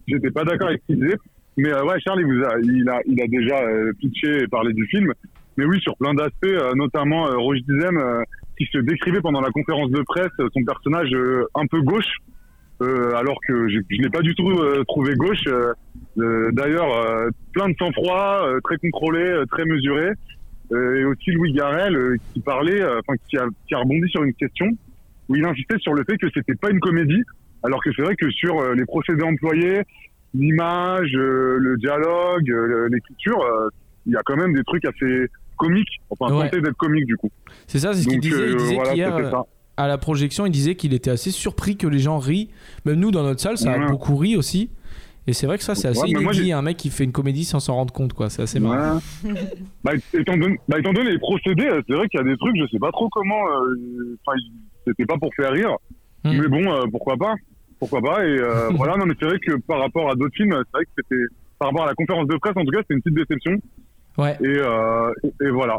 [0.07, 1.17] j'étais pas d'accord avec ce qu'il disait.
[1.57, 4.47] Mais euh, ouais, Charles, il, vous a, il, a, il a déjà euh, pitché et
[4.47, 5.13] parlé du film.
[5.57, 7.99] Mais oui, sur plein d'aspects, euh, notamment euh, Roche Dizem,
[8.57, 11.11] qui se décrivait pendant la conférence de presse son personnage
[11.55, 12.19] un peu gauche,
[12.81, 15.45] euh, alors que je, je l'ai pas du tout euh, trouvé gauche.
[15.49, 16.91] Euh, D'ailleurs,
[17.53, 20.11] plein de sang-froid, très contrôlé, très mesuré.
[20.73, 24.67] Et aussi Louis Garrel qui parlait, enfin qui, a, qui a rebondi sur une question
[25.29, 27.23] où il insistait sur le fait que c'était pas une comédie,
[27.63, 29.83] alors que c'est vrai que sur les procédés employés,
[30.35, 32.53] l'image, le dialogue,
[32.91, 33.41] l'écriture,
[34.07, 35.27] il y a quand même des trucs assez
[35.57, 36.45] comiques, enfin Ouais.
[36.45, 37.31] tentés d'être comiques du coup.
[37.67, 38.51] C'est ça, c'est ce qu'il disait.
[38.51, 39.43] Il disait voilà, qu'hier, c'était ça.
[39.83, 42.51] À la projection, il disait qu'il était assez surpris que les gens rient.
[42.85, 44.71] Même nous, dans notre salle, ça a beaucoup ri aussi.
[45.27, 47.05] Et c'est vrai que ça, c'est assez Ouais, mais moi, inédit, un mec qui fait
[47.05, 48.31] une comédie sans s'en rendre compte, quoi.
[48.31, 49.01] C'est assez marrant.
[49.25, 49.33] Ouais.
[49.85, 52.37] bah, étant, donné, bah, étant donné les procédés, euh, c'est vrai qu'il y a des
[52.39, 53.47] trucs, je sais pas trop comment.
[53.49, 54.37] euh, Enfin,
[54.87, 55.77] c'était pas pour faire rire,
[56.25, 56.37] Hmm.
[56.39, 57.35] mais bon, euh, pourquoi pas
[57.79, 60.53] Pourquoi pas Et euh, voilà, non, mais c'est vrai que par rapport à d'autres films,
[60.53, 61.23] c'est vrai que c'était
[61.59, 63.53] par rapport à la conférence de presse, en tout cas, c'était une petite déception.
[64.19, 64.37] Ouais.
[64.43, 65.79] Et, euh, et, et voilà.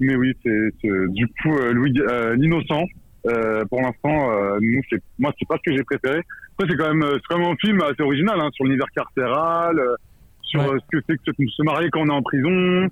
[0.00, 0.70] Mais oui, c'est
[1.10, 2.84] du coup euh, Louis, euh, l'innocent.
[3.26, 6.20] Euh, pour l'instant, euh, nous, c'est moi, c'est pas ce que j'ai préféré.
[6.58, 8.86] Après, c'est quand même, euh, c'est quand même un film assez original hein, sur l'univers
[8.94, 9.94] carcéral, euh,
[10.42, 10.78] sur Ouais.
[10.80, 12.88] ce que c'est que se- se marier quand on est en prison,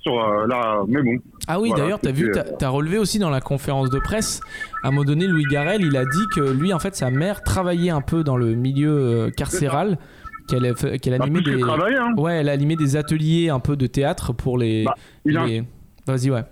[0.00, 1.18] sur là, mais bon.
[1.48, 4.40] Ah oui, Voilà, d'ailleurs, t'as vu, t'as t'as relevé aussi dans la conférence de presse,
[4.82, 7.42] à un moment donné, Louis Garrel, il a dit que lui, en fait, sa mère
[7.42, 9.98] travaillait un peu dans le milieu carcéral,
[10.48, 12.14] qu'elle a, qu'elle Bah, que des, hein.
[12.16, 15.46] ouais, elle a animé des ateliers un peu de théâtre pour les, Bah, il a-
[15.46, 15.64] les-
[16.06, 16.42] Vas-y, ouais.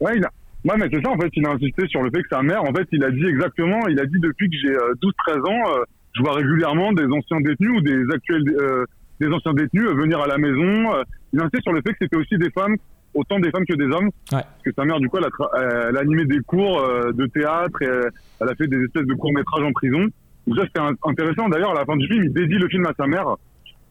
[0.00, 0.30] Ouais, il a...
[0.64, 2.62] ouais, mais c'est ça, en fait, il a insisté sur le fait que sa mère,
[2.62, 5.70] en fait, il a dit exactement, il a dit depuis que j'ai euh, 12-13 ans,
[5.78, 5.82] euh,
[6.14, 8.84] je vois régulièrement des anciens détenus ou des actuels, euh,
[9.20, 10.94] des anciens détenus euh, venir à la maison.
[10.94, 11.02] euh.
[11.32, 12.76] il a insisté sur le fait que c'était aussi des femmes,
[13.14, 14.10] autant des femmes que des hommes.
[14.42, 17.12] Parce que sa mère, du coup, elle a, euh, elle a animé des cours euh,
[17.12, 18.08] de théâtre et euh,
[18.40, 20.06] elle a fait des espèces de courts-métrages en prison.
[20.46, 21.48] Donc ça, c'était intéressant.
[21.48, 23.26] D'ailleurs, à la fin du film, il dédie le film à sa mère.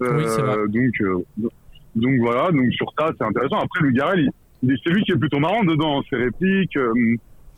[0.03, 0.71] Euh, Oui.
[0.73, 1.49] Donc, euh,
[1.95, 3.57] donc voilà, donc sur ça, c'est intéressant.
[3.59, 4.29] Après, le Garel, il,
[4.63, 6.01] il- c'est lui qui est plutôt marrant dedans.
[6.09, 6.93] Ses répliques, euh,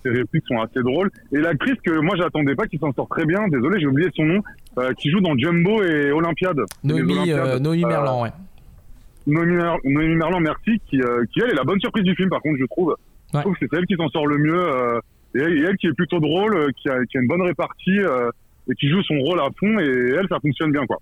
[0.03, 1.09] ses répliques sont assez drôles.
[1.31, 4.23] Et l'actrice que moi, j'attendais pas, qui s'en sort très bien, désolé, j'ai oublié son
[4.25, 4.41] nom,
[4.77, 6.59] euh, qui joue dans Jumbo et Olympiade.
[6.83, 7.39] Noémie, Olympiades.
[7.39, 8.29] euh, Noémie Euh, Merlan, ouais.
[9.25, 12.29] Noémie, Mer- Noémie Merlan, merci, qui, euh, qui elle est la bonne surprise du film,
[12.29, 12.95] par contre, je trouve.
[13.33, 14.99] Je trouve que c'est elle qui s'en sort le mieux, euh,
[15.35, 17.41] et, elle, et elle qui est plutôt drôle, euh, qui, a, qui a une bonne
[17.41, 17.99] répartie.
[17.99, 18.29] euh,
[18.71, 20.95] et qui joue son rôle à fond et elle ça fonctionne bien quoi.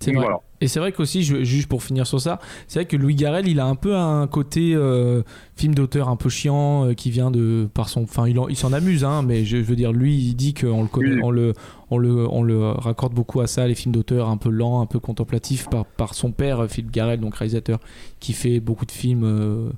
[0.00, 0.36] C'est voilà.
[0.60, 3.46] Et c'est vrai qu'aussi, je- juste pour finir sur ça, c'est vrai que Louis Garrel,
[3.46, 5.22] il a un peu un côté euh,
[5.54, 8.56] film d'auteur un peu chiant euh, qui vient de par son, enfin, il, en- il
[8.56, 11.52] s'en amuse, hein, mais je veux dire, lui, il dit qu'on le connaît, on le,
[11.90, 14.86] on le, on le raccorde beaucoup à ça, les films d'auteur un peu lents, un
[14.86, 17.78] peu contemplatifs par, par son père, euh, Philippe Garrel, donc réalisateur,
[18.20, 19.24] qui fait beaucoup de films.
[19.24, 19.68] euh,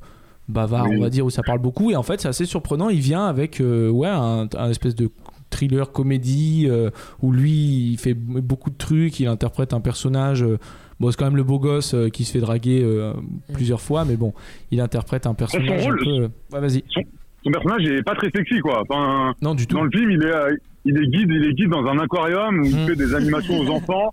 [0.51, 3.01] bavards on va dire où ça parle beaucoup et en fait c'est assez surprenant il
[3.01, 5.11] vient avec ouais un, un espèce de
[5.51, 6.91] thriller comédie euh,
[7.23, 10.59] où lui il fait beaucoup de trucs il interprète un personnage euh,
[11.01, 13.13] bon c'est quand même le beau gosse euh, qui se fait draguer euh,
[13.55, 14.33] plusieurs fois mais bon
[14.71, 16.85] il interprète un personnage rôle, un peu euh, ouais vas-y
[17.45, 18.83] Son personnage est pas très sexy quoi.
[18.89, 19.77] Enfin, non du tout.
[19.77, 20.33] Dans le film il est
[20.85, 23.69] il est guide il est guide dans un aquarium où il fait des animations aux
[23.71, 24.11] enfants.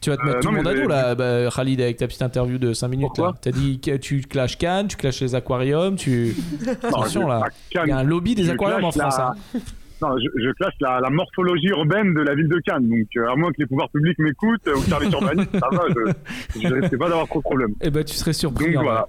[0.00, 2.06] tu vas te mettre Euh, tout le monde à dos là, bah, Khalid, avec ta
[2.06, 3.18] petite interview de 5 minutes.
[3.18, 3.32] là.
[3.40, 6.34] T'as dit que tu clashes Cannes, tu clashes les aquariums, tu.
[6.82, 7.42] Attention là.
[7.84, 9.16] Il y a un lobby des aquariums en France.
[9.18, 9.60] la- hein.
[10.02, 12.88] Non, je, je classe la, la morphologie urbaine de la ville de Cannes.
[12.88, 15.82] Donc, euh, à moins que les pouvoirs publics m'écoutent euh, ou service urbaniste, ça va,
[15.88, 17.74] je, je risque pas d'avoir trop de problèmes.
[17.80, 18.72] Eh ben, tu serais surpris.
[18.74, 19.06] Donc, voilà.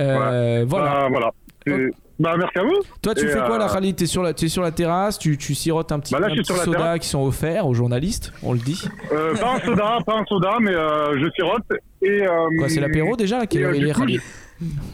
[0.00, 0.84] Euh, voilà.
[0.90, 1.30] Bah, voilà.
[1.66, 2.80] C'est- Bah, merci à vous.
[3.02, 3.94] Toi, tu Et, fais quoi là, euh, Khalid?
[3.96, 6.30] T'es sur, la, t'es sur la terrasse, tu, tu sirotes un petit, Bah là, un
[6.34, 8.82] petit la soda qui sont offerts aux journalistes, on le dit.
[9.12, 11.62] euh, Pas un soda, pas un soda, mais euh, je sirote.
[12.02, 12.28] Et, euh,
[12.58, 14.20] Quoi, c'est l'apéro déjà euh, du est, Khalid?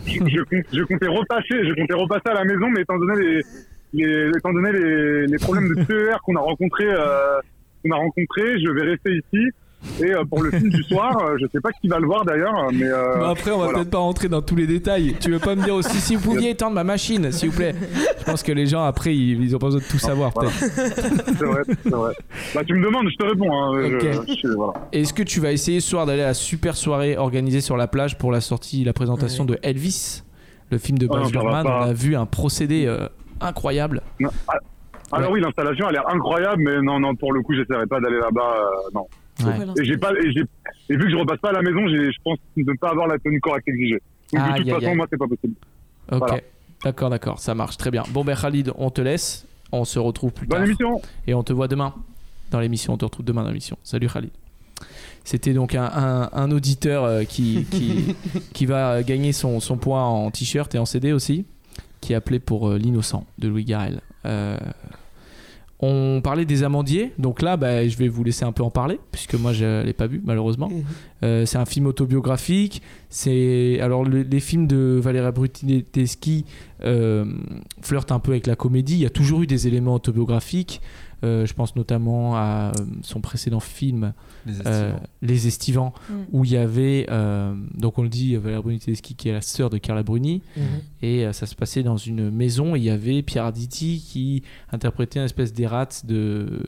[0.06, 0.12] Je,
[0.72, 3.42] je comptais repasser, je comptais repasser à la maison, mais étant donné les,
[3.94, 7.38] les étant donné les, les problèmes de CER qu'on a rencontrés, euh,
[7.82, 9.46] qu'on a rencontrés, je vais rester ici.
[10.00, 12.24] Et euh, pour le film du soir, euh, je sais pas qui va le voir
[12.24, 13.78] d'ailleurs, mais euh, après, on va voilà.
[13.80, 15.14] peut-être pas rentrer dans tous les détails.
[15.20, 17.74] Tu veux pas me dire aussi si vous pouviez étendre ma machine, s'il vous plaît
[18.18, 20.48] Je pense que les gens, après, ils, ils ont pas besoin de tout savoir, Voilà.
[20.48, 20.72] peut-être.
[21.38, 22.14] c'est vrai, c'est vrai.
[22.54, 23.52] Bah tu me demandes, je te réponds.
[23.52, 24.28] Hein, je- Ok.
[24.42, 24.72] je- voilà.
[24.92, 27.86] Est-ce que tu vas essayer ce soir d'aller à la super soirée organisée sur la
[27.86, 30.22] plage pour la sortie, la présentation de Elvis,
[30.70, 31.66] le film de Oh Baz Luhrmann?
[31.66, 33.06] On a vu un procédé euh,
[33.40, 34.00] incroyable.
[34.20, 34.54] Non, ah,
[35.12, 38.18] Alors oui, l'installation a l'air incroyable, mais non, non, pour le coup, j'essaierai pas d'aller
[38.18, 39.06] là-bas, euh, non.
[39.44, 39.82] Ouais.
[39.82, 40.44] Et j'ai pas, et, j'ai-
[40.90, 43.06] et vu que je repasse pas à la maison, j'ai, je pense ne pas avoir
[43.08, 44.00] la tenue correcte exigée.
[44.32, 44.96] Donc de toute façon, aïe.
[44.96, 45.54] moi, c'est pas possible.
[46.12, 46.36] Ok, Voilà.
[46.84, 48.04] d'accord, d'accord, ça marche très bien.
[48.10, 49.46] Bon, ben Khalid, on te laisse.
[49.72, 50.66] On se retrouve plus Bonne tard.
[50.66, 51.02] émission.
[51.26, 51.94] Et on te voit demain
[52.52, 52.92] dans l'émission.
[52.92, 53.76] On te retrouve demain dans l'émission.
[53.82, 54.30] Salut Khalid.
[55.24, 58.14] C'était donc un, un- un auditeur euh, qui, qui,
[58.52, 61.44] qui va gagner son, son point en t-shirt et en CD aussi,
[62.04, 64.00] qui appelait pour euh, L'innocent de Louis Garrel.
[64.26, 64.58] Euh,
[65.80, 68.98] on parlait des amandiers, donc là bah, je vais vous laisser un peu en parler,
[69.12, 70.70] puisque moi je l'ai pas vu malheureusement.
[71.22, 72.80] Euh, c'est un film autobiographique.
[73.10, 76.44] C'est alors le- les films de Valéria Brutideschi
[76.84, 77.24] euh,
[77.82, 78.94] flirtent un peu avec la comédie.
[78.94, 80.80] Il y a toujours eu des éléments autobiographiques.
[81.22, 84.12] Euh, je pense notamment à euh, son précédent film,
[84.46, 85.02] Les euh, Estivants.
[85.22, 86.14] Les Estivants, Mm.
[86.32, 89.70] où il y avait, euh, donc on le dit, Valéria Bruni-Tedeschi qui est la sœur
[89.70, 90.62] de Carla Bruni, Mhm.
[91.02, 94.42] et euh, ça se passait dans une maison, et il y avait Pierre Arditi qui
[94.72, 96.62] interprétait une espèce d'ersatz de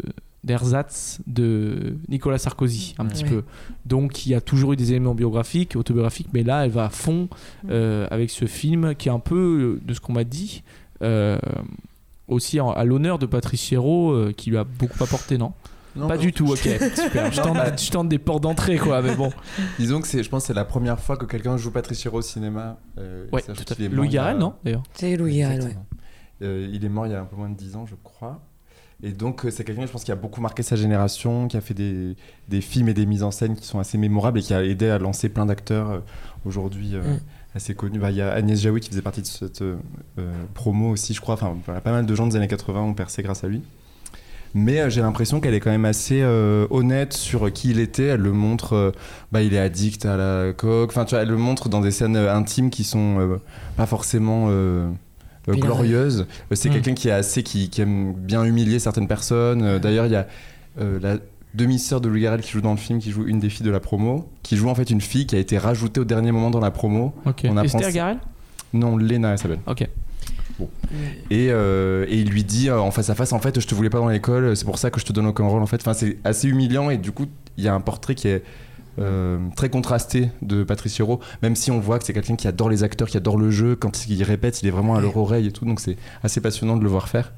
[0.44, 3.42] d'ersatz de Nicolas Sarkozy un petit peu
[3.84, 6.88] donc il y a toujours eu des éléments biographiques autobiographiques mais là elle va à
[6.88, 7.28] fond
[7.68, 10.62] euh, avec ce film qui est un peu de ce qu'on m'a dit
[11.02, 11.36] euh,
[12.28, 15.52] aussi en- à l'honneur de Patrice Chéreau euh, qui lui a beaucoup apporté non,
[15.94, 16.20] Non, pas non.
[16.22, 16.58] du tout ok
[16.96, 19.32] super je tente, je tente des portes d'entrée quoi mais bon
[19.78, 22.18] Disons que c'est, je pense que c'est la première fois que quelqu'un joue Patrice Chéreau
[22.18, 22.78] au cinéma.
[22.98, 23.88] euh, Ouais, tout à fait.
[23.88, 24.82] Louis Garrel, non, d'ailleurs?
[24.94, 25.76] C'est Louis Garrel, ouais.
[26.42, 28.40] Euh, il est mort il y a un peu moins de 10 ans, je crois.
[29.02, 31.60] Et donc, euh, c'est quelqu'un, je pense, qui a beaucoup marqué sa génération, qui a
[31.60, 32.16] fait des,
[32.48, 34.88] des films et des mises en scène qui sont assez mémorables et qui a aidé
[34.88, 35.98] à lancer plein d'acteurs euh,
[36.44, 37.20] aujourd'hui euh, Mm.
[37.56, 37.98] Assez connus.
[37.98, 39.76] Bah, Il y a Agnès Jaoui qui faisait partie de cette euh,
[40.54, 41.34] promo aussi, je crois.
[41.34, 43.62] Enfin, pas mal de gens des années 80 ont percé grâce à lui.
[44.54, 48.04] Mais euh, j'ai l'impression qu'elle est quand même assez euh, honnête sur qui il était.
[48.04, 48.92] Elle le montre,
[49.32, 50.90] bah, il est addict à la coke.
[50.90, 53.38] Enfin, tu vois, elle le montre dans des scènes intimes qui sont
[53.76, 54.48] pas forcément
[55.48, 56.26] glorieuses.
[56.52, 56.72] C'est Mm.
[56.72, 59.78] quelqu'un qui est assez, qui, qui aime bien humilier certaines personnes.
[59.78, 60.26] D'ailleurs, il y a
[60.78, 61.16] la
[61.56, 63.70] demi-sœur de Louis Garrel qui joue dans le film, qui joue une des filles de
[63.70, 66.50] la promo, qui joue en fait une fille qui a été rajoutée au dernier moment
[66.50, 67.14] dans la promo.
[67.24, 67.42] ok.
[67.48, 68.18] On apprend Esther Garel
[68.72, 69.60] Non, Lena, elle s'appelle.
[69.66, 69.88] ok.
[71.30, 73.74] Et, euh, et il lui dit euh, en face à face en fait je te
[73.74, 75.76] voulais pas dans l'école c'est pour ça que je te donne aucun rôle en fait.
[75.82, 77.26] Enfin c'est assez humiliant et du coup
[77.58, 78.42] il y a un portrait qui est
[78.98, 82.70] euh, très contrasté de Patrice Chéreau même si on voit que c'est quelqu'un qui adore
[82.70, 83.76] les acteurs qui adore le jeu.
[83.76, 86.76] Quand il répète il est vraiment à leur oreille et tout donc c'est assez passionnant
[86.78, 87.32] de le voir faire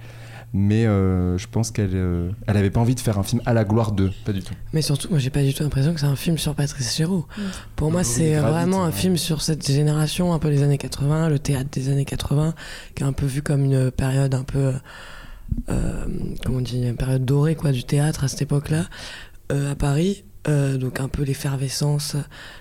[0.54, 3.52] mais euh, je pense qu'elle euh, elle avait pas envie de faire un film à
[3.52, 6.00] la gloire d'eux pas du tout Mais surtout, moi, j'ai pas du tout l'impression que
[6.00, 7.26] c'est un film sur Patrice Chéreau.
[7.76, 8.92] Pour moi, Oui, c'est vraiment un ouais.
[8.92, 12.54] film sur cette génération, un peu des années 80, le théâtre des années 80,
[12.94, 14.72] qui est un peu vu comme une période un peu,
[15.68, 16.04] euh,
[16.44, 18.84] comment on dit, une période dorée quoi du théâtre à cette époque-là,
[19.52, 20.24] euh, à Paris.
[20.46, 22.16] Euh, donc un peu l'effervescence.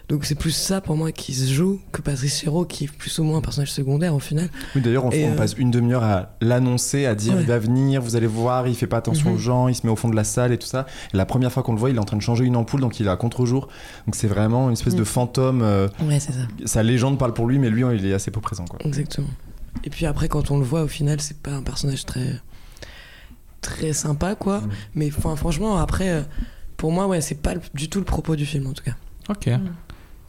[0.09, 3.17] Donc c'est plus ça pour moi qui se joue que Patrice Chéreau qui est plus
[3.19, 4.49] ou moins un personnage secondaire au final.
[4.75, 7.41] Oui, d'ailleurs, on, euh, passe une demi-heure à l'annoncer, à dire Ouais.
[7.41, 9.35] il va venir, vous allez voir, il fait pas attention Mhm.
[9.35, 10.85] aux gens, il se met au fond de la salle et tout ça.
[11.13, 12.81] Et la première fois qu'on le voit, il est en train de changer une ampoule,
[12.81, 13.67] donc il est à contre-jour.
[14.05, 15.05] Donc c'est vraiment une espèce de Mhm.
[15.05, 15.61] fantôme.
[15.61, 16.39] euh, Ouais, c'est ça.
[16.65, 18.65] sa légende parle pour lui, mais lui, il est assez peu présent.
[18.65, 18.79] Quoi.
[18.83, 19.27] Exactement.
[19.83, 22.41] Et puis après, quand on le voit, au final, c'est pas un personnage très
[23.61, 24.59] très sympa, quoi.
[24.61, 24.69] Mm.
[24.95, 26.21] Mais enfin, franchement, après, euh,
[26.77, 28.95] pour moi, ouais, c'est pas le- du tout le propos du film, en tout cas.
[29.29, 29.49] Ok.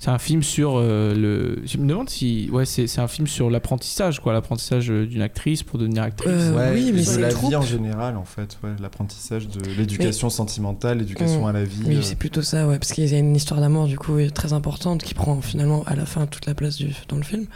[0.01, 1.61] C'est un film sur euh, le.
[1.67, 2.49] Je me demande si.
[2.53, 4.33] Ouais, c'est c'est un film sur l'apprentissage, quoi.
[4.33, 6.31] L'apprentissage euh, d'une actrice pour devenir actrice.
[6.31, 9.49] Euh, Ouais, oui, mais de c'est la trop- vie en général, en fait, ouais, l'apprentissage
[9.49, 11.49] de l'éducation sentimentale, l'éducation Mm.
[11.49, 11.83] à la vie.
[11.85, 14.19] Oui, euh, c'est plutôt ça, ouais, parce qu'il y a une histoire d'amour, du coup,
[14.33, 17.47] très importante, qui prend finalement à la fin toute la place du, dans le film.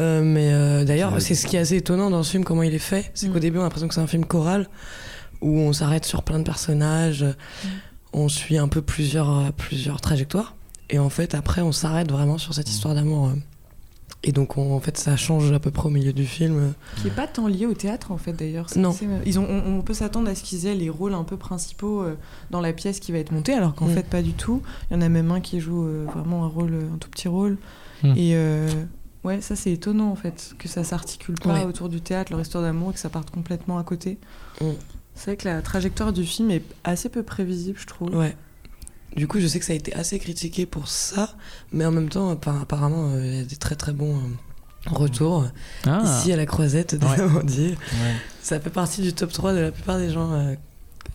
[0.00, 2.74] Euh, mais euh, d'ailleurs, c'est ce qui est assez étonnant dans ce film, comment il
[2.74, 3.12] est fait.
[3.14, 3.32] C'est Mm.
[3.32, 4.66] qu'au début, on a l'impression que c'est un film choral,
[5.40, 7.24] où on s'arrête sur plein de personnages,
[8.12, 10.54] on suit un peu plusieurs, euh, plusieurs trajectoires.
[10.88, 13.28] Et en fait, après, on s'arrête vraiment sur cette histoire d'amour.
[13.28, 13.34] euh.
[14.22, 16.56] Et donc, on- en fait, ça change à peu près au milieu du film.
[16.58, 16.70] euh.
[17.00, 18.66] Qui est pas tant lié au théâtre en fait d'ailleurs.
[18.76, 18.92] Non.
[18.92, 21.36] c'est- Ils ont, on, on peut s'attendre à ce qu'ils aient les rôles un peu
[21.38, 22.16] principaux euh,
[22.50, 23.94] dans la pièce qui va être montée, alors qu'en Mm.
[23.94, 24.60] fait pas du tout.
[24.90, 27.08] Il y en a même un qui joue euh, vraiment un rôle, euh, un tout
[27.08, 27.56] petit rôle.
[28.02, 28.08] Mm.
[28.16, 28.68] Et euh,
[29.24, 31.64] ouais, ça c'est étonnant en fait que ça s'articule pas Ouais.
[31.64, 34.18] autour du théâtre, leur histoire d'amour, et que ça parte complètement à côté.
[35.20, 38.16] C'est vrai que la trajectoire du film est assez peu prévisible, je trouve.
[38.16, 38.34] Ouais.
[39.16, 41.34] Du coup, je sais que ça a été assez critiqué pour ça,
[41.72, 44.90] mais en même temps, appa- apparemment, euh, il y a des très très bons euh,
[44.90, 45.44] retours.
[45.86, 46.00] Ah.
[46.04, 47.16] Ici, à la Croisette Ouais.
[47.18, 47.70] Normandie.
[47.70, 48.14] ouais.
[48.40, 50.32] Ça fait partie du top 3 de la plupart des gens.
[50.32, 50.54] euh,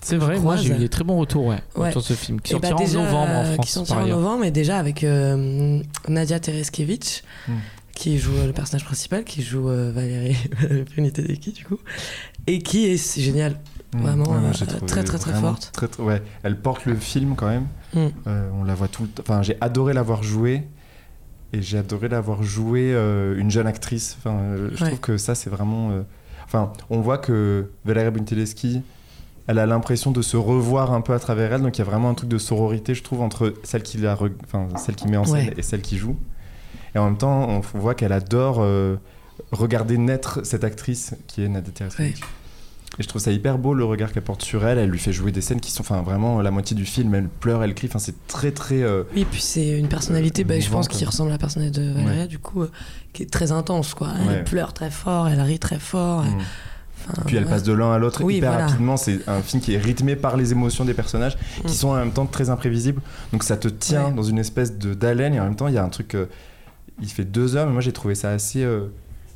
[0.03, 1.89] C'est vrai, moi j'ai eu des très bons retours, ouais, Ouais.
[1.89, 2.39] autour de ce film.
[2.41, 5.03] Qui bah, sortira déjà, en novembre en France, Qui sortira en novembre, et déjà avec
[5.03, 7.53] euh, Nadia Tereskevich, Mm.
[7.95, 10.35] qui joue euh, le personnage principal, qui joue euh, Valérie
[11.13, 11.79] Tedeki, du coup,
[12.45, 13.57] et qui est c'est génial.
[13.93, 14.01] Mm.
[14.01, 15.69] Vraiment, Ouais, euh, très, très, très vraiment forte.
[15.73, 16.21] très, très- ouais.
[16.43, 17.67] Elle porte le film quand même.
[17.93, 18.07] Mm.
[18.27, 19.23] Euh, on la voit tout le temps.
[19.25, 20.63] Enfin, j'ai adoré la voir jouer.
[21.53, 24.17] Et j'ai adoré la voir jouer euh, une jeune actrice.
[24.19, 24.89] Enfin, euh, je Ouais.
[24.89, 25.91] trouve que ça, c'est vraiment.
[26.45, 28.81] Enfin, on voit que Valérie Bunteleschi,
[29.47, 31.61] elle a l'impression de se revoir un peu à travers elle.
[31.61, 34.15] Donc, il y a vraiment un truc de sororité, je trouve, entre celle qui, la
[34.15, 35.53] re- enfin, celle qui met en scène Ouais.
[35.57, 36.17] et celle qui joue.
[36.93, 38.65] Et en même temps, on voit qu'elle adore
[39.51, 42.21] regarder naître cette actrice qui est Nadia Tereskevich.
[42.97, 44.77] Et je trouve ça hyper beau le regard qu'elle porte sur elle.
[44.77, 47.13] Elle lui fait jouer des scènes qui sont, enfin, vraiment la moitié du film.
[47.13, 47.87] Elle pleure, elle crie.
[47.87, 48.81] Enfin, c'est très, très.
[48.83, 51.81] euh, Oui, et puis c'est une personnalité, bah, je pense, qui ressemble à la personnalité
[51.81, 52.27] de Valéria, Ouais.
[52.27, 52.71] du coup, euh,
[53.11, 54.11] qui est très intense, quoi.
[54.21, 54.43] Elle Ouais.
[54.45, 56.23] pleure très fort, elle rit très fort.
[56.23, 56.37] Mm.
[57.09, 58.67] enfin, Puis elle passe de l'un à l'autre Oui, hyper voilà.
[58.67, 58.95] rapidement.
[58.95, 61.67] C'est un film qui est rythmé par les émotions des personnages, Mm.
[61.67, 63.01] qui sont en même temps très imprévisibles.
[63.33, 64.13] Donc ça te tient Ouais.
[64.13, 66.15] dans une espèce de d'haleine et en même temps il y a un truc.
[66.15, 66.27] euh,
[67.01, 68.85] il fait deux heures, mais moi j'ai trouvé ça assez euh,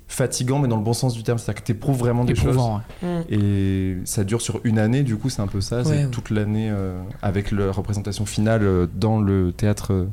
[0.10, 1.38] fatigant, mais dans le bon sens du terme.
[1.38, 3.26] C'est-à-dire que tu éprouves vraiment des Éprouvant, choses.
[3.30, 5.86] Et ça dure sur une année, du coup c'est un peu ça.
[5.86, 10.08] C'est Ouais, toute l'année euh, avec la représentation finale euh, dans le théâtre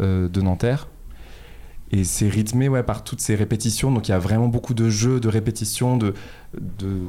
[0.00, 0.88] euh, de Nanterre.
[1.90, 3.90] Et c'est rythmé ouais, par toutes ces répétitions.
[3.90, 6.12] Donc il y a vraiment beaucoup de jeux, de répétitions, de,
[6.78, 7.00] de...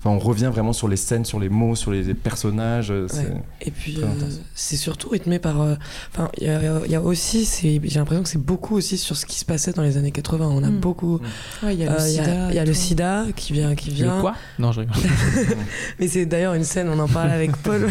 [0.00, 2.92] Enfin, on revient vraiment sur les scènes, sur les mots, sur les personnages.
[2.92, 3.42] euh, Ouais.
[3.62, 4.06] Et puis euh,
[4.54, 5.60] c'est surtout rythmé par.
[5.60, 5.74] euh,
[6.14, 9.16] Enfin, il y, a- il y a aussi, j'ai l'impression que c'est beaucoup aussi sur
[9.16, 10.46] ce qui se passait dans les années 80.
[10.52, 10.78] On a Mm.
[10.78, 11.18] beaucoup.
[11.64, 12.48] Ouais, il y a le euh, il y a- sida.
[12.50, 12.78] il y a et le tout.
[12.78, 14.14] sida qui vient, qui vient.
[14.16, 14.34] Le quoi?
[14.60, 14.94] Non, je rigole.
[15.98, 17.88] Mais c'est d'ailleurs une scène, on en parlait avec Paul,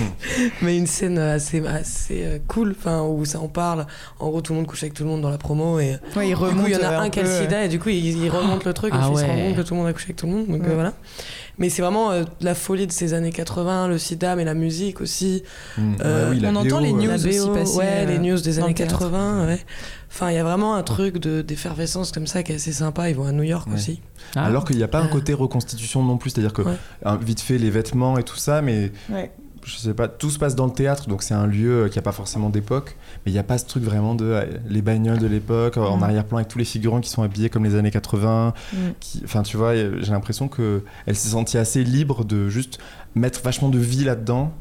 [0.62, 3.86] mais une scène assez, assez cool, enfin où ça en parle.
[4.18, 6.26] En gros, tout le monde couche avec tout le monde dans la promo et Ouais,
[6.26, 6.68] il du coup, remonte.
[6.68, 8.64] il y en a un qui a le sida et du coup, il, il remonte
[8.64, 10.04] le truc et Ah puis il se rend compte que tout le monde a couché
[10.06, 10.46] avec tout le monde.
[10.48, 10.70] Donc Ouais.
[10.70, 10.94] euh, voilà.
[11.60, 15.00] Mais c'est vraiment euh, la folie de ces années 80, le sida, mais la musique
[15.00, 15.44] aussi.
[15.78, 15.94] Mm.
[16.04, 18.06] Euh, Ouais, oui, la on entend les euh, news la aussi BO, passer, ouais, euh,
[18.06, 18.98] les news des années le théâtre.
[18.98, 19.60] 80, ouais.
[20.10, 23.08] Enfin, il y a vraiment un truc de- d'effervescence comme ça qui est assez sympa.
[23.10, 23.74] Ils vont à New York Ouais.
[23.74, 24.00] aussi.
[24.34, 24.44] Ah.
[24.46, 26.76] Alors qu'il n'y a pas un côté reconstitution non plus, c'est-à-dire que Ouais.
[27.20, 29.30] vite fait les vêtements et tout ça, mais Ouais.
[29.64, 31.98] Je sais pas, tout se passe dans le théâtre, donc c'est un lieu euh, qui
[31.98, 34.82] a pas forcément d'époque, mais il n'y a pas ce truc vraiment de euh, les
[34.82, 36.02] bagnoles de l'époque euh, en Mm.
[36.02, 38.54] arrière-plan avec tous les figurants qui sont habillés comme les années 80.
[38.72, 38.76] Mm.
[39.24, 42.78] Enfin, tu vois, j'ai l'impression que elle s'est sentie assez libre de juste
[43.14, 44.52] mettre vachement de vie là-dedans.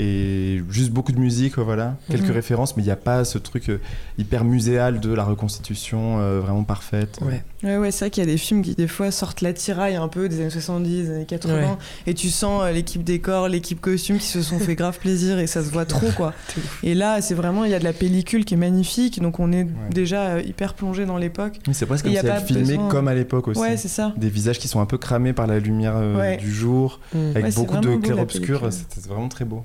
[0.00, 2.30] Et juste beaucoup de musique, voilà, quelques Mhm.
[2.32, 3.78] références, mais il n'y a pas ce truc euh,
[4.16, 7.18] hyper muséal de la reconstitution euh, vraiment parfaite.
[7.20, 7.42] Ouais.
[7.64, 9.96] Ouais, ouais, c'est vrai qu'il y a des films qui, des fois, sortent la tiraille
[9.96, 11.54] un peu des années 70, des années 80.
[11.72, 11.76] Ouais.
[12.06, 15.48] Et tu sens euh, l'équipe décor, l'équipe costume qui se sont fait grave plaisir et
[15.48, 16.32] ça se voit trop, quoi.
[16.84, 19.20] Et là, c'est vraiment, il y a de la pellicule qui est magnifique.
[19.20, 21.58] Donc, on est déjà euh, hyper plongé dans l'époque.
[21.72, 23.60] C'est presque comme y a si elle filmait besoin- comme à l'époque aussi.
[23.60, 24.14] Ouais, c'est ça.
[24.16, 26.36] Des visages qui sont un peu cramés par la lumière euh, Ouais.
[26.36, 27.18] du jour, Mm.
[27.34, 28.60] avec beaucoup de clair-obscur.
[28.60, 28.72] pellicule.
[28.94, 29.64] C'était vraiment très beau.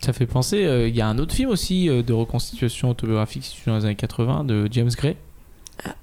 [0.00, 3.44] Ça fait penser, euh, il y a un autre film aussi euh, de reconstitution autobiographique
[3.44, 5.16] situé dans les années 80 de James Gray.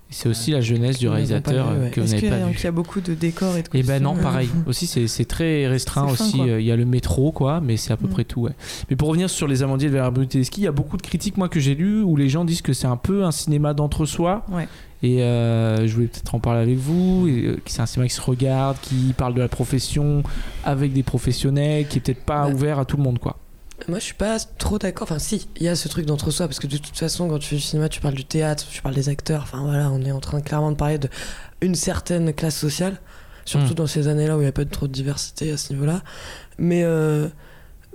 [0.09, 1.89] C'est aussi la jeunesse du réalisateur vu, euh, ouais.
[1.91, 2.55] que vous n'avez pas a- vu.
[2.55, 4.47] qu'il y a beaucoup de décors et de Et ben non, pareil.
[4.67, 6.39] Aussi, c'est très restreint fin, aussi.
[6.41, 8.11] euh, Il y a le métro, quoi, mais c'est à peu Mm.
[8.11, 8.41] près tout.
[8.41, 8.51] Ouais.
[8.89, 11.35] Mais pour revenir sur les Amandiers de Vera Brunelleschi, il y a beaucoup de critiques,
[11.35, 14.45] moi, que j'ai lues, où les gens disent que c'est un peu un cinéma d'entre-soi?
[14.49, 14.69] Ouais.
[15.03, 17.27] Et euh, je voulais peut-être en parler avec vous.
[17.27, 20.23] euh, c'est un cinéma qui se regarde, qui parle de la profession
[20.63, 22.53] avec des professionnels, qui est peut-être pas Ouais.
[22.53, 23.37] ouvert à tout le monde, quoi.
[23.89, 25.03] Moi, je suis pas trop d'accord.
[25.03, 27.49] Enfin, si, il y a ce truc d'entre-soi, parce que de toute façon, quand tu
[27.49, 29.41] fais du cinéma, tu parles du théâtre, tu parles des acteurs.
[29.43, 30.97] Enfin, voilà, on est en train clairement de parler
[31.61, 32.95] d'une certaine classe sociale,
[33.43, 33.75] surtout Mm.
[33.75, 36.01] dans ces années-là où il n'y a pas de trop de diversité à ce niveau-là.
[36.57, 37.27] Mais, euh,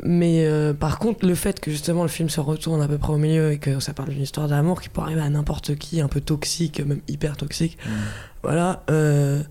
[0.02, 3.12] mais euh, par contre, le fait que justement le film se retourne à peu près
[3.12, 6.00] au milieu et que ça parle d'une histoire d'amour qui peut arriver à n'importe qui,
[6.00, 7.76] un peu toxique, même hyper toxique,
[8.42, 8.82] voilà.
[8.90, 9.42] euh,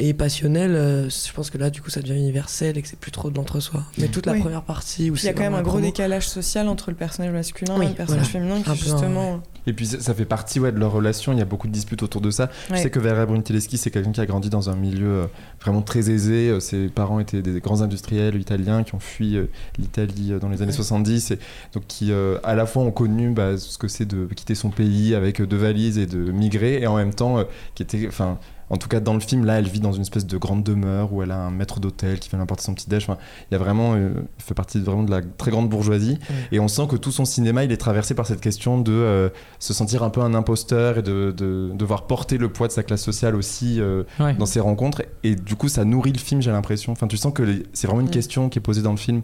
[0.00, 2.98] et passionnel, euh, je pense que là, du coup, ça devient universel et que c'est
[2.98, 3.82] plus trop de l'entre-soi.
[3.98, 4.40] Mais toute la Oui.
[4.40, 6.96] première partie où Il y a quand même un gros promo- décalage social entre le
[6.96, 8.46] personnage masculin Oui, et le personnage voilà.
[8.46, 9.42] féminin qui Un peu, justement.
[9.66, 12.02] Et puis ça fait partie ouais, de leur relation, il y a beaucoup de disputes
[12.02, 12.44] autour de ça.
[12.70, 12.78] Ouais.
[12.78, 15.26] Je sais que Vera Brunelleschi, c'est quelqu'un qui a grandi dans un milieu euh,
[15.60, 16.48] vraiment très aisé.
[16.48, 19.36] Euh, Ses parents étaient des grands industriels italiens qui ont fui
[19.78, 21.38] l'Italie dans les années 70 et
[21.74, 24.70] donc qui euh, à la fois ont connu bah, ce que c'est de quitter son
[24.70, 27.44] pays avec deux valises et de migrer et en même temps euh,
[27.74, 28.38] qui était enfin
[28.70, 31.12] en tout cas, dans le film, là, elle vit dans une espèce de grande demeure
[31.12, 33.02] où elle a un maître d'hôtel qui vient l'apporter son petit déj.
[33.02, 33.18] Enfin,
[33.50, 36.18] il y a vraiment, euh, elle fait partie vraiment de la très grande bourgeoisie.
[36.52, 39.28] Et on sent que tout son cinéma, il est traversé par cette question de euh,
[39.58, 42.82] se sentir un peu un imposteur et de, de devoir porter le poids de sa
[42.82, 44.34] classe sociale aussi euh, Ouais.
[44.34, 45.02] dans ses rencontres.
[45.24, 46.92] Et du coup, ça nourrit le film, j'ai l'impression.
[46.92, 49.22] Enfin, tu sens que les- c'est vraiment une question qui est posée dans le film,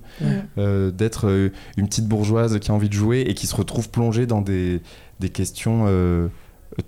[0.58, 3.90] euh, d'être euh, une petite bourgeoise qui a envie de jouer et qui se retrouve
[3.90, 4.80] plongée dans des,
[5.20, 6.28] des questions euh,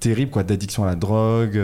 [0.01, 1.56] terribles, quoi, d'addiction à la drogue.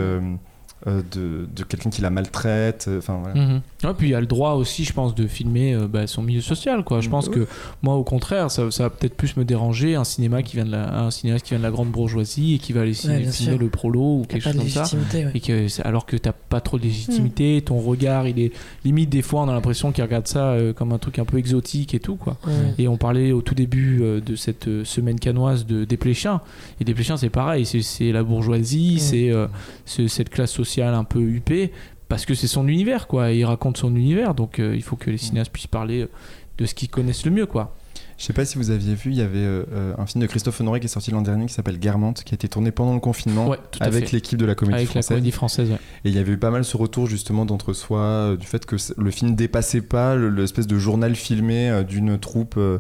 [0.87, 3.41] Euh, de, de quelqu'un qui la maltraite, euh, enfin voilà.
[3.41, 3.61] Mhm.
[3.85, 6.23] Ouais, puis il y a le droit aussi, je pense, de filmer euh, bah, son
[6.23, 6.85] milieu social.
[6.85, 7.01] Quoi.
[7.01, 7.47] Je pense que
[7.83, 10.71] moi, au contraire, ça, ça va peut-être plus me déranger un cinéma qui vient de
[10.73, 13.33] la, un cinéaste qui vient de la grande bourgeoisie et qui va aller Ouais, filmer
[13.33, 13.59] sûr.
[13.59, 14.85] le prolo ou quelque chose comme ça.
[15.15, 15.31] ouais.
[15.35, 18.53] Et que alors que t'as pas trop de légitimité, ton regard, il est
[18.85, 21.39] limite des fois, on a l'impression qu'il regarde ça euh, comme un truc un peu
[21.39, 22.37] exotique et tout quoi.
[22.79, 26.41] Et on parlait au tout début euh, de cette euh, semaine canoise de Desplechin.
[26.81, 29.47] Et Desplechin, c'est pareil, c'est- la bourgeoisie, euh,
[29.87, 31.73] c'est cette classe sociale un peu huppée,
[32.09, 33.33] parce que c'est son univers, quoi.
[33.33, 36.11] Et il raconte son univers, donc euh, il faut que les cinéastes puissent parler euh,
[36.59, 37.77] de ce qu'ils connaissent le mieux, quoi.
[38.17, 40.61] Je sais pas si vous aviez vu, il y avait euh, un film de Christophe
[40.61, 43.01] Honoré qui est sorti l'an dernier qui s'appelle Guermantes, qui a été tourné pendant le
[43.01, 45.09] confinement Ouais, avec l'équipe de la comédie Avec la française.
[45.09, 45.79] comédie française, ouais.
[46.05, 48.77] Et il y avait eu pas mal ce retour justement d'entre-soi, euh, du fait que
[48.97, 52.79] le film dépassait pas le- l'espèce de journal filmé euh, d'une troupe euh,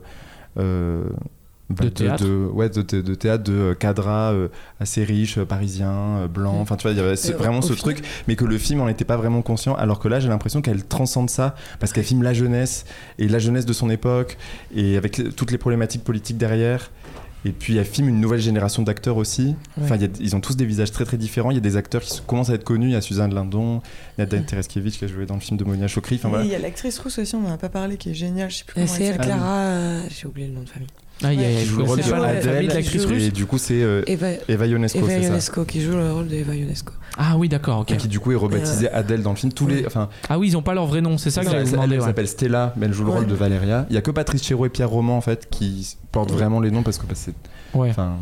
[1.70, 2.24] De théâtre.
[2.52, 4.48] ouais, de, de- de théâtre de euh, cadras euh,
[4.80, 6.56] assez riches, euh, parisiens, euh, blancs.
[6.60, 8.88] Enfin, tu vois, il y avait ce- vraiment ce truc, mais que le film en
[8.88, 9.74] était pas vraiment conscient.
[9.74, 12.84] Alors que là, j'ai l'impression qu'elle transcende ça parce qu'elle filme la jeunesse
[13.18, 14.36] et la jeunesse de son époque
[14.74, 16.90] et avec toutes les problématiques politiques derrière.
[17.46, 19.54] Et puis elle filme une nouvelle génération d'acteurs aussi.
[19.80, 21.50] Enfin, il y a- ils ont tous des visages très très différents.
[21.50, 22.88] Il y a des acteurs qui commencent à être connus.
[22.88, 23.80] Il y a Suzanne Lindon,
[24.16, 26.16] il y a Dan Tereskiewicz qui a joué dans le film de Monia Chokri.
[26.16, 26.44] Enfin, voilà.
[26.44, 28.50] il y a l'actrice rousse aussi, on n'en a pas parlé, qui est géniale.
[28.50, 29.26] Je sais plus comment C'est elle, s'appelle.
[29.28, 29.58] Clara.
[29.60, 30.88] euh, J'ai oublié le nom de famille.
[31.22, 31.64] Ah, il Ouais.
[31.64, 32.70] joue le rôle de la Adèle.
[32.72, 33.22] russe.
[33.22, 35.28] Et du coup, c'est euh, Eva, Eva Ionesco, Eva c'est ça.
[35.28, 36.92] Ionesco qui joue le rôle d'Eva Ionesco.
[37.16, 37.92] Ah oui, d'accord, ok.
[37.92, 39.52] Et qui du coup est rebaptisée Adèle dans le film.
[39.52, 41.52] Tous les, enfin, Ah oui, ils ont pas leur vrai nom, c'est ça que elle,
[41.52, 41.94] j'avais elle, demandé.
[41.94, 42.06] elle ouais.
[42.06, 43.18] s'appelle Stella, mais elle joue le Ouais.
[43.18, 43.86] rôle de Valéria.
[43.90, 46.72] Il y a que Patrice Chéreau et Pierre Roman en fait qui portent vraiment les
[46.72, 47.34] noms parce que bah, c'est,
[47.74, 48.14] Ouais, enfin,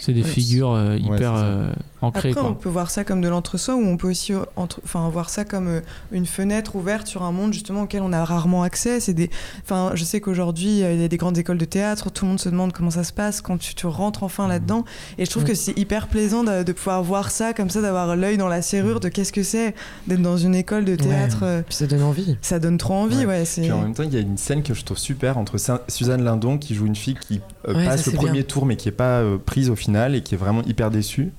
[0.00, 0.28] c'est des Ouais.
[0.28, 1.70] figures euh, hyper euh,
[2.00, 4.80] ancrées, Après, on peut voir ça comme de l'entre-soi ou on peut aussi entre...
[4.84, 5.80] enfin, voir ça comme euh,
[6.12, 9.00] une fenêtre ouverte sur un monde justement auquel on a rarement accès.
[9.00, 9.30] C'est des...
[9.62, 12.30] enfin, je sais qu'aujourd'hui, euh, il y a des grandes écoles de théâtre, tout le
[12.30, 14.84] monde se demande comment ça se passe quand tu, tu rentres enfin là-dedans.
[15.18, 18.16] Et je trouve que c'est hyper plaisant de, de pouvoir voir ça comme ça, d'avoir
[18.16, 19.74] l'œil dans la serrure de qu'est-ce que c'est
[20.06, 21.38] d'être dans une école de théâtre.
[21.42, 22.36] euh, Puis ça donne envie.
[22.42, 23.44] Ça donne trop envie, Ouais.
[23.44, 25.82] Puis en même temps, il y a une scène que je trouve super entre Sa-
[25.88, 28.42] Suzanne Lindon qui joue une fille qui euh, Ouais, passe ça, le premier bien.
[28.42, 31.30] tour mais qui est pas euh, prise au final et qui est vraiment hyper déçue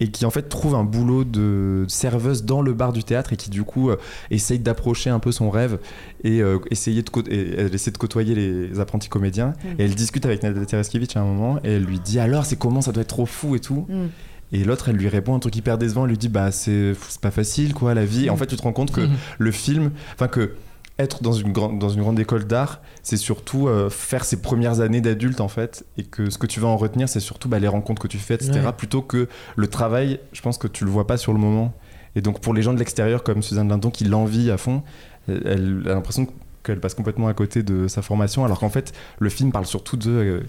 [0.00, 3.36] et qui en fait trouve un boulot de serveuse dans le bar du théâtre et
[3.36, 3.96] qui du coup euh,
[4.30, 5.78] essaye d'approcher un peu son rêve
[6.24, 9.68] et euh, essayer de et elle essaie de côtoyer les apprentis comédiens Mm.
[9.80, 12.56] et elle discute avec Nadia Tereskiewicz à un moment et elle lui dit alors c'est
[12.58, 14.06] comment ça doit être trop fou et tout Mm.
[14.52, 17.30] et l'autre elle lui répond un truc hyper décevant elle lui dit bah c'est pas
[17.30, 19.08] facile quoi la vie et en fait tu te rends compte que
[19.38, 20.54] le film enfin que
[20.98, 24.78] être dans une grande dans une grande école d'art c'est surtout euh, faire ses premières
[24.80, 27.58] années d'adulte en fait et que ce que tu vas en retenir c'est surtout bah,
[27.58, 28.72] les rencontres que tu fais etc Ouais.
[28.72, 31.74] plutôt que le travail je pense que tu le vois pas sur le moment
[32.14, 34.82] et donc pour les gens de l'extérieur comme Suzanne Lindon qui l'envie à fond
[35.26, 36.28] elle elle a l'impression
[36.62, 39.96] qu'elle passe complètement à côté de sa formation alors qu'en fait le film parle surtout
[39.96, 40.40] de euh,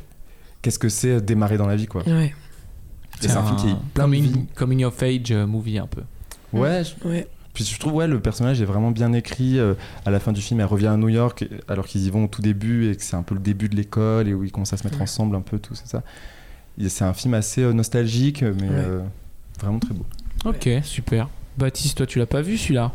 [0.62, 2.36] qu'est-ce que c'est démarrer dans la vie quoi Ouais.
[3.24, 4.22] et c'est un film qui est plein de vie.
[4.32, 6.02] coming, coming of age euh, movie un peu.
[6.54, 7.28] ouais je- Ouais.
[7.56, 9.58] Puis je trouve ouais le personnage est vraiment bien écrit.
[9.58, 9.74] euh,
[10.06, 12.28] à la fin du film, elle revient à New York alors qu'ils y vont au
[12.28, 14.74] tout début et que c'est un peu le début de l'école et où ils commencent
[14.74, 15.04] à se mettre Ouais.
[15.04, 16.04] ensemble un peu tout c'est ça.
[16.88, 18.76] C'est un film assez euh, nostalgique mais Ouais.
[18.76, 19.00] euh,
[19.62, 20.06] Vraiment très beau.
[20.46, 21.30] Ok, super.
[21.58, 22.92] Baptiste, toi, tu l'as pas vu celui-là?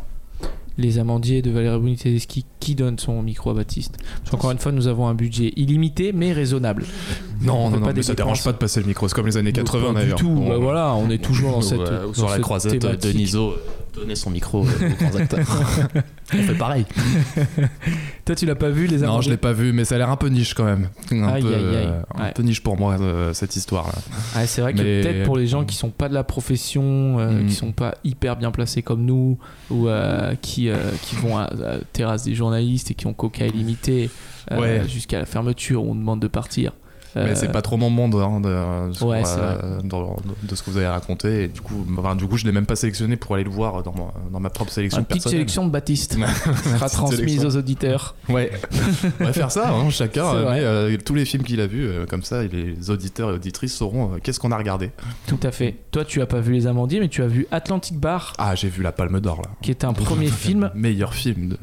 [0.77, 3.97] Les Amandiers de Valérie Bruni Tedeschi, qui donne son micro à Baptiste?
[4.19, 6.85] Parce qu'encore une fois, nous avons un budget illimité mais raisonnable.
[7.41, 9.07] Non, On non, non, pas mais ça dérange pas de passer le micro.
[9.07, 10.17] C'est comme les années Pas 80 du d'ailleurs.
[10.19, 10.29] tout.
[10.29, 11.79] On- Bah voilà, on est toujours dans cette.
[11.79, 13.11] euh, dans sur la croisette de.
[13.11, 13.55] Niso,
[13.93, 15.39] donner son micro euh, aux grands acteurs.
[16.33, 16.85] on fait pareil.
[18.25, 19.97] Toi, tu l'as pas vu, les Non, Amandiers je l'ai pas vu, mais ça a
[19.97, 20.89] l'air un peu niche quand même.
[21.11, 21.87] Un, Aïe, peu, aïe, aïe.
[21.87, 22.31] euh, un Ouais.
[22.33, 23.93] peu niche pour moi, euh, cette histoire-là.
[24.45, 27.47] C'est vrai que peut-être pour les gens qui sont pas de la profession, euh, Mm.
[27.47, 29.37] qui sont pas hyper bien placés comme nous,
[29.69, 33.45] ou euh, qui, euh, qui vont à la terrasse des journalistes et qui ont coca
[33.45, 34.09] illimité
[34.51, 34.81] euh, Ouais.
[34.87, 36.71] jusqu'à la fermeture, on demande de partir.
[37.15, 40.63] Mais Euh, c'est pas trop mon monde hein, de, Ouais, c'est euh, dans- de ce
[40.63, 41.43] que vous avez raconté.
[41.43, 43.83] Et du coup, enfin, du coup, je l'ai même pas sélectionné pour aller le voir
[43.83, 46.17] dans ma, dans ma propre sélection Une petite sélection de Baptiste
[46.63, 48.15] sera transmise aux auditeurs.
[48.29, 48.51] Ouais,
[49.19, 50.25] on va faire ça, hein, chacun.
[50.25, 50.45] Euh,
[50.91, 54.13] euh, tous les films qu'il a vus, euh, comme ça, les auditeurs et auditrices sauront
[54.13, 54.91] euh, qu'est-ce qu'on a regardé.
[55.27, 55.75] Tout à fait.
[55.91, 58.69] Toi, tu as pas vu Les Amandiers, mais tu as vu Atlantic Bar, Ah, j'ai
[58.69, 59.49] vu La Palme d'Or là.
[59.61, 61.57] qui est un premier film Meilleur film de,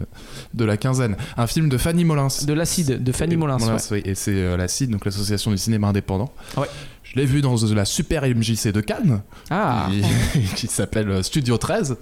[0.55, 1.17] de la quinzaine.
[1.37, 2.29] Un film de Fanny Molins.
[2.47, 3.57] de l'acide de Fanny Et- Molins.
[3.59, 3.77] ouais.
[3.93, 4.03] oui.
[4.05, 6.31] Et c'est euh, la CID, donc l'association du cinéma indépendant.
[6.57, 6.67] Ouais.
[7.05, 9.89] Je l'ai vu dans la super MJC de Cannes, Ah,
[10.33, 11.97] qui, qui s'appelle euh, Studio 13.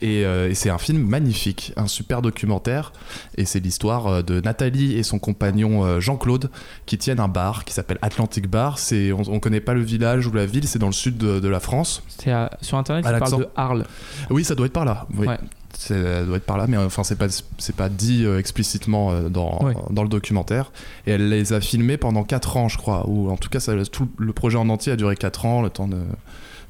[0.00, 2.92] Et, euh, et c'est un film magnifique, un super documentaire.
[3.36, 6.50] Et c'est l'histoire euh, de Nathalie et son compagnon Jean-Claude
[6.86, 8.80] qui tiennent un bar qui s'appelle Atlantic Bar.
[8.80, 11.38] C'est, on, on connaît pas le village ou la ville, c'est dans le sud de,
[11.38, 12.02] de la France.
[12.18, 13.86] c'est à- sur internet, À il parle de Arles.
[14.28, 15.06] Oui, ça doit être par là.
[15.16, 15.28] Oui.
[15.28, 15.38] Ouais.
[15.76, 17.26] Ça doit être par là, mais enfin, c'est pas,
[17.58, 20.70] c'est pas dit euh, explicitement euh, dans, dans le documentaire.
[21.06, 23.08] Et elle les a filmés pendant 4 ans, je crois.
[23.08, 25.70] Ou en tout cas, ça, tout le projet en entier a duré 4 ans, le
[25.70, 25.98] temps de,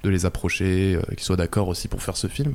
[0.05, 2.55] de les approcher, euh, qu'ils soient d'accord aussi pour faire ce film.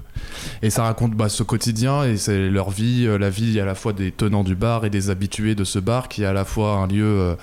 [0.62, 3.94] Et ça raconte bah, ce quotidien et c'est leur vie, la vie à la fois
[3.94, 6.78] des tenants du bar et des habitués de ce bar, qui est à la fois
[6.78, 7.36] un lieu.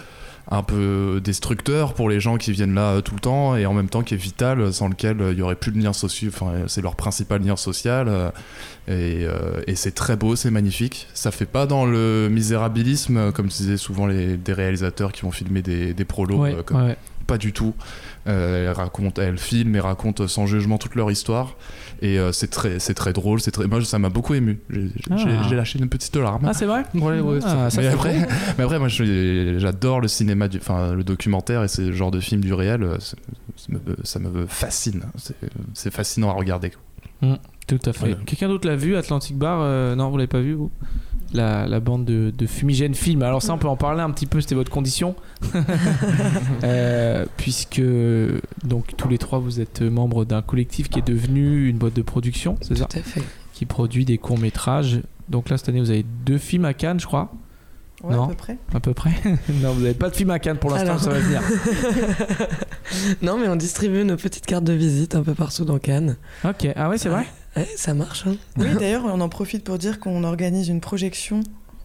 [0.50, 3.72] Un peu destructeur pour les gens qui viennent là euh, tout le temps et en
[3.72, 5.92] même temps qui est vital euh, sans lequel euh, il y aurait plus de lien
[5.94, 8.32] social enfin c'est leur principal lien social
[8.88, 9.26] et,
[9.66, 14.06] et c'est très beau c'est magnifique ça fait pas dans le misérabilisme comme disaient souvent
[14.06, 16.96] les, des réalisateurs qui vont filmer des, des prolos Ouais, comme- ouais, ouais.
[17.24, 17.74] Pas du tout
[18.26, 21.56] Euh, elle raconte elle filme et raconte sans jugement toute leur histoire
[22.00, 24.88] et euh, c'est très c'est très drôle c'est très moi ça m'a beaucoup ému j'ai
[25.10, 25.54] Ah.
[25.54, 28.26] lâché une petite larme Ah, c'est vrai Ouais, ouais, Ah, ça- mais, c'est après,
[28.58, 32.40] mais après, moi, j'adore le cinéma, du, enfin, le documentaire et ce genre de film
[32.40, 32.82] du réel.
[32.82, 33.16] euh, c'est-
[33.56, 35.02] Ça me, ça me fascine.
[35.74, 36.72] C'est- fascinant à regarder.
[37.66, 37.98] Tout à fait.
[38.00, 38.16] Voilà.
[38.26, 40.70] Quelqu'un d'autre l'a vu, Atlantic Bar Euh, Non, vous l'avez pas vu, vous?
[41.34, 43.22] La, la bande de, de Fumigène Film.
[43.22, 45.14] Alors ça, on peut en parler un petit peu, c'était votre condition.
[46.62, 47.82] Euh, puisque,
[48.64, 52.02] donc, tous les trois, vous êtes membres d'un collectif qui est devenu une boîte de
[52.02, 53.22] production, c'est ça Tout à fait.
[53.52, 55.00] Qui produit des courts-métrages.
[55.28, 57.32] Donc là, cette année, vous avez deux films à Cannes, je crois,
[58.02, 58.24] Ouais, Non.
[58.24, 58.58] à peu près.
[58.74, 59.12] à peu près.
[59.62, 61.00] non, vous n'avez pas de film à Cannes pour l'instant, Alors.
[61.00, 61.40] ça va venir.
[63.22, 66.16] non, mais on distribue nos petites cartes de visite un peu partout dans Cannes.
[66.44, 67.24] Ok, ah ouais, c'est vrai?
[67.56, 68.26] Ouais, ça marche.
[68.26, 68.36] hein.
[68.56, 71.40] Oui, d'ailleurs, on en profite pour dire qu'on organise une projection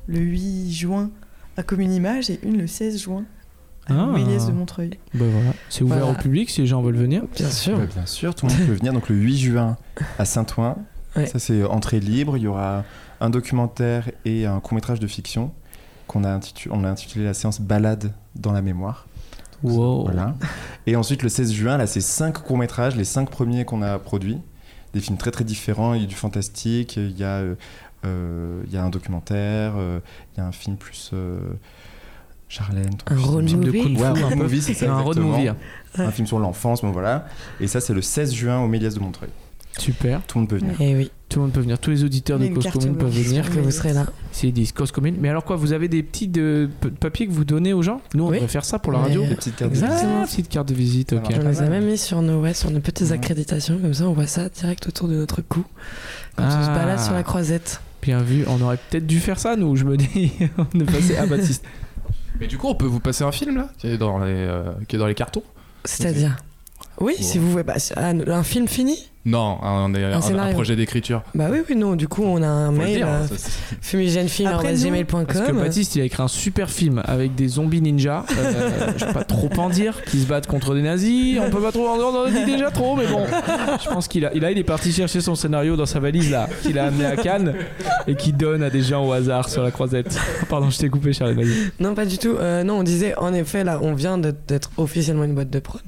[0.07, 1.11] le 8 juin
[1.57, 3.25] à Commune Image et une le 16 juin
[3.87, 4.05] à Ah.
[4.07, 4.91] Méliès de Montreuil.
[5.13, 5.51] Voilà.
[5.69, 6.11] C'est ouvert Voilà.
[6.11, 7.23] au public si les gens veulent venir.
[7.35, 7.77] Bien sûr.
[7.77, 8.93] Bah, bien sûr, tout le monde peut venir.
[8.93, 9.77] Donc le 8 juin
[10.17, 10.77] à Saint-Ouen.
[11.15, 11.25] Ouais.
[11.27, 12.37] Ça c'est entrée libre.
[12.37, 12.83] Il y aura
[13.21, 15.51] un documentaire et un court métrage de fiction
[16.07, 19.07] qu'on a intitulé, on a intitulé la séance Balade dans la mémoire.
[19.63, 20.05] Wow.
[20.05, 20.35] Voilà.
[20.87, 23.99] Et ensuite le 16 juin, là c'est cinq courts métrages, les cinq premiers qu'on a
[23.99, 24.39] produits,
[24.93, 25.93] des films très très différents.
[25.93, 27.55] Il y a du fantastique, il y a, euh,
[28.05, 29.99] euh, il y a un documentaire, euh,
[30.33, 31.39] il y a un film plus euh,
[32.47, 32.95] Charlène.
[32.97, 33.29] ton Un film.
[33.29, 33.95] road movie.
[33.97, 34.35] Ouais, un un road peu.
[34.35, 35.37] movie, c'est ça, un road exactement.
[35.37, 35.49] movie.
[35.97, 37.27] un film sur l'enfance, bon voilà.
[37.59, 39.29] Et ça c'est le 16 juin au Méliès de Montreuil.
[39.79, 40.21] Super.
[40.27, 40.79] Tout le monde peut venir.
[40.81, 41.79] Et oui, Tout le monde peut venir.
[41.79, 43.49] Tous les auditeurs de Cause Commune peuvent venir.
[43.49, 44.05] que vous serez là.
[44.31, 45.15] S'ils disent Cause Commune.
[45.19, 46.69] Mais alors quoi, vous avez des petits de,
[46.99, 48.01] papiers que vous donnez aux gens?
[48.13, 48.35] Nous, on Oui.
[48.35, 49.25] devrait faire ça pour la radio.
[49.25, 50.21] Des petites cartes de Exactement.
[50.23, 51.31] Ah, petite carte de visite, ok.
[51.43, 54.13] On les a même mis sur nos, ouais, sur nos petites accréditations, comme ça on
[54.13, 55.63] voit ça direct autour de notre cou.
[56.35, 56.75] Quand on se Ah.
[56.75, 57.81] balade sur la croisette.
[58.01, 58.45] Bien vu.
[58.47, 59.75] On aurait peut-être dû faire ça, nous.
[59.75, 61.63] Je me dis, on est passé à Baptiste.
[62.39, 64.71] Mais du coup, on peut vous passer un film là qui est dans les, euh,
[64.87, 65.43] qui est dans les cartons
[65.83, 66.37] C'est-à-dire?
[66.99, 67.63] Oui, si vous voulez.
[67.63, 71.23] Bah, ah, un film fini Non, un, un- un- un projet d'écriture.
[71.35, 71.95] Bah oui, oui, non.
[71.95, 73.49] Du coup, on a un Faut mail dire, euh, c'est-
[73.81, 75.25] fumigènefilm.gmail.com.
[75.25, 78.25] Parce que Baptiste, il a écrit un super film avec des zombies ninjas.
[78.37, 80.01] Euh, je peux pas trop en dire.
[80.05, 81.39] Qui se battent contre des nazis.
[81.45, 83.25] On peut pas trop en en dire déjà trop, mais bon.
[83.83, 86.29] Je pense qu'il a, il a, il est parti chercher son scénario dans sa valise
[86.31, 87.55] là, qu'il a amené à Cannes
[88.07, 90.17] et qui donne à des gens au hasard sur la croisette.
[90.49, 91.33] Pardon, je t'ai coupé, Charles.
[91.33, 91.71] Vas-y.
[91.79, 92.35] Non, pas du tout.
[92.39, 95.59] Euh, non, on disait, en effet, là, on vient de- d'être officiellement une boîte de
[95.59, 95.81] prod.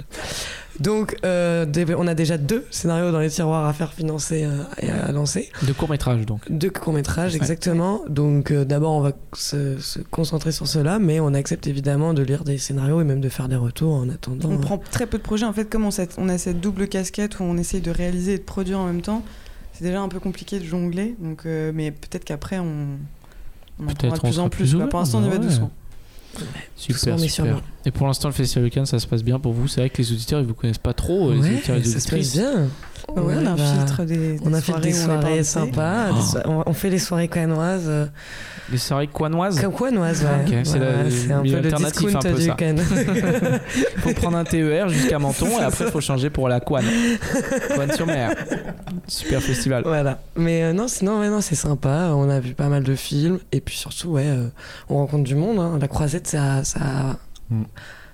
[0.82, 1.64] Donc, euh,
[1.96, 5.50] on a déjà deux scénarios dans les tiroirs à faire financer euh, et à lancer.
[5.66, 6.50] De court métrage donc.
[6.50, 7.36] Deux courts-métrages, Ouais.
[7.36, 8.00] exactement.
[8.08, 12.22] Donc, euh, d'abord, on va se, se concentrer sur cela, mais on accepte évidemment de
[12.22, 14.50] lire des scénarios et même de faire des retours en attendant.
[14.50, 15.46] On prend très peu de projets.
[15.46, 18.42] En fait, comme on, a cette double casquette où on essaye de réaliser et de
[18.42, 19.22] produire en même temps,
[19.72, 21.14] c'est déjà un peu compliqué de jongler.
[21.20, 22.98] Donc, euh, mais peut-être qu'après, on,
[23.78, 24.70] on en prendra de plus en plus plus.
[24.72, 25.38] Bah, ouvert, pour l'instant, on y va ouais.
[25.38, 25.70] doucement.
[26.76, 27.30] Super, super.
[27.30, 27.60] sûrement.
[27.84, 29.68] Et pour l'instant, le Festival de Cannes, ça se passe bien pour vous.
[29.68, 31.80] C'est vrai que les auditeurs, ils vous connaissent pas trop, euh, les Ouais, auditeurs et
[31.80, 32.68] les ça se passe bien.
[33.14, 36.06] Bah ouais, on a des, des On a fait des on soirées sympas.
[36.10, 36.14] Oh.
[36.14, 37.90] des so- on, fait les soirées canoises.
[38.70, 41.10] Les soirées quanoises Canoises, ouais.
[41.10, 42.76] C'est un peu le discount un peu du can.
[43.98, 46.84] faut prendre un TER jusqu'à Menton et après, il faut changer pour la Couane.
[47.74, 48.34] Couane sur mer.
[49.06, 49.82] Super festival.
[49.84, 50.20] Voilà.
[50.36, 52.10] Mais euh, non, sinon, ouais, non, c'est sympa.
[52.14, 53.38] On a vu pas mal de films.
[53.52, 54.48] Et puis surtout, ouais, euh,
[54.88, 55.58] on rencontre du monde.
[55.58, 55.78] hein.
[55.80, 56.64] La croisette, ça.
[56.64, 56.80] ça
[57.50, 57.64] Mm.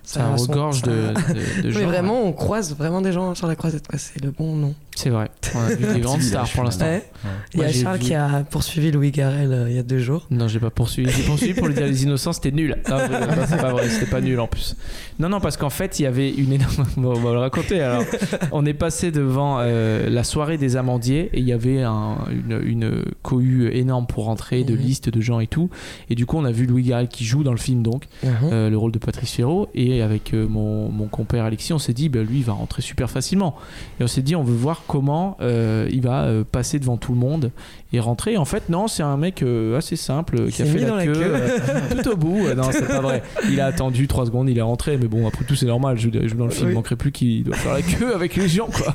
[0.08, 1.86] Ça son- regorge ça- de, de, de Mais gens.
[1.86, 3.98] vraiment, on croise vraiment des gens sur la croisette, quoi.
[3.98, 4.74] C'est le bon nom.
[4.96, 5.28] C'est vrai.
[5.54, 6.86] On a vu des grandes stars pour l'instant.
[6.86, 7.04] Ouais.
[7.52, 9.78] Il y Moi, a j'ai Charles vu- qui a poursuivi Louis Garrel euh, il y
[9.78, 10.26] a deux jours.
[10.30, 11.10] Non, j'ai pas poursuivi.
[11.12, 12.78] J'ai poursuivi pour lui dire les innocents, c'était nul.
[12.88, 14.76] Non, je- non, c'est pas vrai, c'était pas nul en plus.
[15.18, 16.72] Non, non, parce qu'en fait, il y avait une énorme.
[16.96, 18.02] Bon, on va le raconter alors.
[18.50, 22.60] On est passé devant euh, la soirée des amandiers et il y avait un- une,
[22.64, 24.80] une cohue énorme pour rentrer, de Mhm.
[24.80, 25.68] listes de gens et tout.
[26.08, 28.30] Et du coup, on a vu Louis Garrel qui joue dans le film, donc, Mhm.
[28.52, 29.68] euh, le rôle de Patrice Féraud.
[29.74, 32.82] Et avec euh, mon, mon compère Alexis, on s'est dit, bah, lui, il va rentrer
[32.82, 33.56] super facilement.
[34.00, 37.12] Et on s'est dit, on veut voir comment euh, il va euh, passer devant tout
[37.12, 37.50] le monde
[37.92, 38.32] et rentrer.
[38.34, 41.12] Et en fait, non, c'est un mec euh, assez simple qui a fait la queue,
[41.12, 41.34] queue.
[41.34, 42.46] euh, tout au bout.
[42.56, 43.22] Non, c'est pas vrai.
[43.50, 44.96] Il a attendu 3 secondes, il est rentré.
[44.98, 45.98] Mais bon, après tout, c'est normal.
[45.98, 46.72] Je, je dans le film, Oui.
[46.72, 48.94] il manquerait plus qu'il doit faire la queue avec les gens, quoi.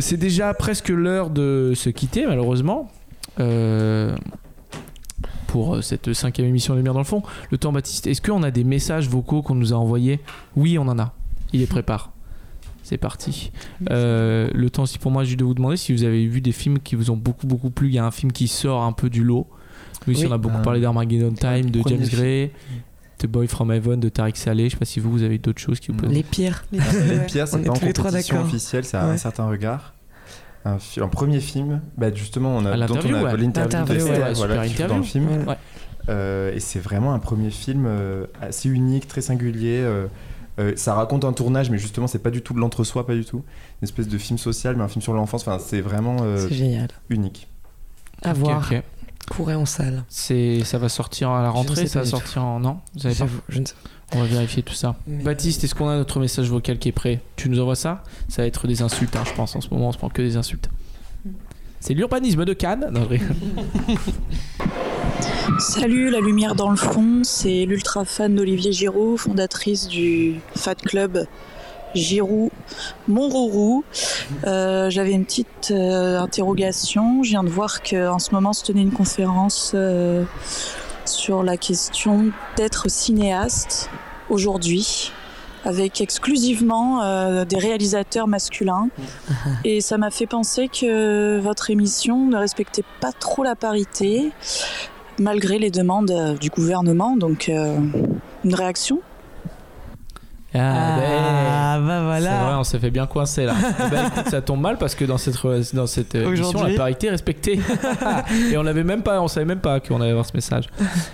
[0.00, 2.90] C'est déjà presque l'heure de se quitter, malheureusement.
[3.40, 4.16] Euh,
[5.46, 7.22] pour euh, cette cinquième émission de Lumière dans le fond.
[7.50, 10.20] Le temps Baptiste, est-ce qu'on a des messages vocaux qu'on nous a envoyés
[10.56, 11.14] Oui, on en a.
[11.52, 12.12] Il les prépare.
[12.82, 13.50] C'est parti.
[13.90, 16.52] Euh, le temps aussi pour moi, juste de vous demander si vous avez vu des
[16.52, 17.88] films qui vous ont beaucoup beaucoup plu.
[17.88, 19.46] Il y a un film qui sort un peu du lot.
[20.06, 20.62] Oui, si on a beaucoup Ah.
[20.62, 22.06] parlé d'Armageddon Time, de James.
[22.08, 22.52] Gray,
[23.18, 24.66] The Boy from Heaven, de Tariq Saleh.
[24.66, 26.12] Je sais pas si vous, vous avez d'autres choses qui vous plaisent.
[26.12, 26.64] Les pires.
[26.70, 26.78] Les
[27.26, 29.18] pires, c'est est pas en compétition officielle, c'est à un Ouais.
[29.18, 29.94] certain regard.
[31.00, 33.36] Un, premier film, bah justement, on À a, dont l'interview, on a ouais.
[33.36, 35.28] l'interview d'Esther, ouais, voilà, qui joue dans le film.
[35.46, 35.56] Ouais.
[36.08, 39.80] Euh, et c'est vraiment un premier film euh, assez unique, très singulier.
[39.80, 40.06] euh,
[40.58, 43.24] euh, ça raconte un tournage, mais justement, c'est pas du tout de l'entre-soi, pas du
[43.24, 43.44] tout.
[43.82, 45.42] Une espèce de film social, mais un film sur l'enfance.
[45.42, 46.88] Enfin, c'est vraiment euh, génial.
[47.10, 47.48] unique.
[48.22, 48.70] À voir.
[48.70, 48.82] ok.
[49.30, 50.04] Courez en salle.
[50.08, 52.60] C'est, ça va sortir à la rentrée, ça pas va sortir en.
[52.60, 52.78] Non?
[52.94, 53.74] Vous savez pas je ne sais
[54.14, 54.96] On va vérifier tout ça.
[55.06, 58.02] Mais- Baptiste, est-ce qu'on a notre message vocal qui est prêt Tu nous envoies ça
[58.28, 59.56] Ça va être des insultes, hein, je pense.
[59.56, 60.68] En ce moment, on se prend que des insultes.
[61.80, 62.88] C'est l'urbanisme de Cannes.
[62.92, 63.08] Non.
[65.58, 71.26] Salut, la lumière dans le fond, c'est l'ultra fan d'Olivier Giroud, fondatrice du Fat Club
[71.94, 72.50] Giroud
[73.08, 73.84] Montrourou.
[74.46, 77.22] Euh, J'avais une petite euh, interrogation.
[77.22, 80.24] Je viens de voir qu'en ce moment se tenait une conférence euh,
[81.08, 83.90] sur la question d'être cinéaste
[84.28, 85.12] aujourd'hui
[85.64, 88.88] avec exclusivement euh, des réalisateurs masculins.
[89.64, 94.30] Et ça m'a fait penser que votre émission ne respectait pas trop la parité,
[95.18, 97.16] malgré les demandes euh, du gouvernement.
[97.16, 97.78] Donc, euh,
[98.44, 99.00] une réaction?
[100.58, 101.22] Ah, ben.
[101.48, 102.58] Ah, bah C'est vrai, voilà.
[102.60, 103.54] on s'est fait bien coincer là.
[103.86, 105.36] Eh ben, écoute, ça tombe mal parce que dans cette,
[105.74, 107.60] dans cette euh, émission, la parité est respectée.
[108.52, 110.66] Et on l'avait même pas, on savait même pas qu'on allait avoir ce message.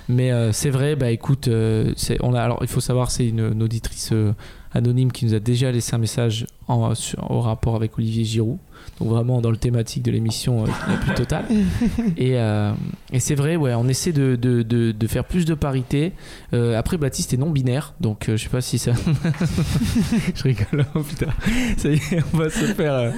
[0.08, 3.52] Mais euh, c'est vrai, bah écoute, euh, on a, alors il faut savoir, c'est une,
[3.52, 4.32] une auditrice euh,
[4.72, 8.58] anonyme qui nous a déjà laissé un message en, sur- rapport avec Olivier Giroud.
[9.00, 11.44] Donc vraiment dans le thématique de l'émission euh, la plus totale.
[12.16, 12.72] Et, euh,
[13.12, 16.12] et c'est vrai, ouais, on essaie de, de, de, de faire plus de parité.
[16.52, 18.92] Euh, après, Baptiste est non binaire, donc je sais pas si ça.
[20.34, 21.32] je rigole, oh, putain.
[21.76, 23.12] Ça y est, on va se faire.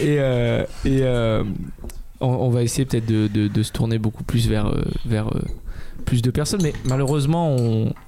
[0.00, 0.16] et
[0.84, 1.04] et
[2.20, 4.72] on, on va essayer peut-être de, se tourner beaucoup plus vers,
[5.04, 5.30] vers
[6.04, 7.56] plus de personnes, mais malheureusement,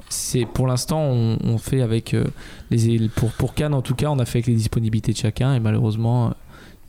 [0.08, 2.24] c'est pour l'instant, on, on fait avec euh,
[2.70, 5.54] les pour pour Cannes en tout cas, on a fait avec les disponibilités de chacun,
[5.54, 6.34] et malheureusement.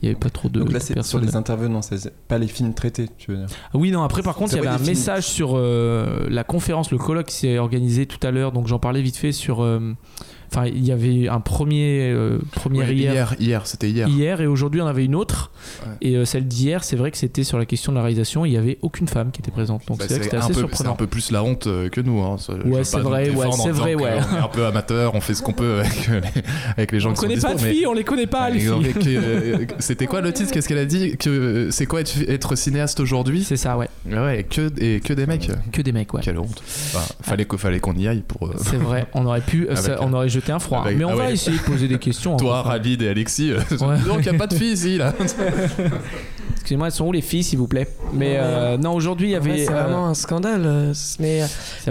[0.00, 2.46] Il n'y avait pas trop de Donc là, c'est sur les intervenants, c'est pas les
[2.46, 3.46] films traités, tu veux dire.
[3.72, 4.90] Ah Oui, non, après, par contre, il y avait un films.
[4.90, 8.78] message sur euh, la conférence, le colloque qui s'est organisé tout à l'heure, donc j'en
[8.78, 9.60] parlais vite fait sur.
[9.62, 9.94] euh,
[10.50, 12.38] Enfin, il y avait un premier, euh,
[12.70, 13.12] Ouais, hier.
[13.12, 14.08] hier, hier, c'était hier.
[14.08, 15.50] Hier, et aujourd'hui, on avait une autre.
[15.86, 15.92] Ouais.
[16.00, 18.44] Et euh, celle d'hier, c'est vrai que c'était sur la question de la réalisation.
[18.44, 19.82] Il n'y avait aucune femme qui était présente.
[19.86, 20.92] Donc Bah, c'est assez peu, c'est surprenant.
[20.92, 22.20] un peu plus la honte euh, que nous.
[22.20, 22.36] Hein.
[22.64, 24.10] Ouais, c'est vrai, ouais, c'est vrai, ouais.
[24.32, 26.20] On est un peu amateur, on fait ce qu'on peut avec les,
[26.76, 28.50] avec les gens on qui connaît sont pas de dispo, filles, on les connaît pas,
[28.50, 29.66] les filles.
[29.78, 30.52] C'était quoi le titre?
[30.52, 31.16] Qu'est-ce qu'elle a dit?
[31.16, 33.44] Que c'est quoi être, être cinéaste aujourd'hui?
[33.44, 33.88] C'est ça, ouais.
[34.06, 35.50] Ouais, et que et que des mecs.
[35.72, 36.20] Que des mecs, ouais.
[36.22, 36.62] Quelle honte.
[36.94, 38.50] Enfin, fallait fallait qu'on y aille pour.
[38.58, 39.68] C'est vrai, on aurait pu.
[40.00, 40.80] On aurait, jeter un froid.
[40.82, 41.32] Ah bah, Mais on ah va ouais.
[41.34, 42.36] essayer de poser des questions.
[42.38, 43.98] Toi, Ravid et Alexis, euh, Ouais.
[44.06, 45.14] donc il n'y a pas de filles ici là.
[46.54, 47.88] Excusez-moi, elles sont où les filles, s'il vous plaît?
[48.12, 48.36] Mais Ouais.
[48.40, 49.64] euh, non, aujourd'hui, il y avait.
[49.64, 50.92] c'est euh, vraiment un scandale.
[51.18, 51.42] Mais,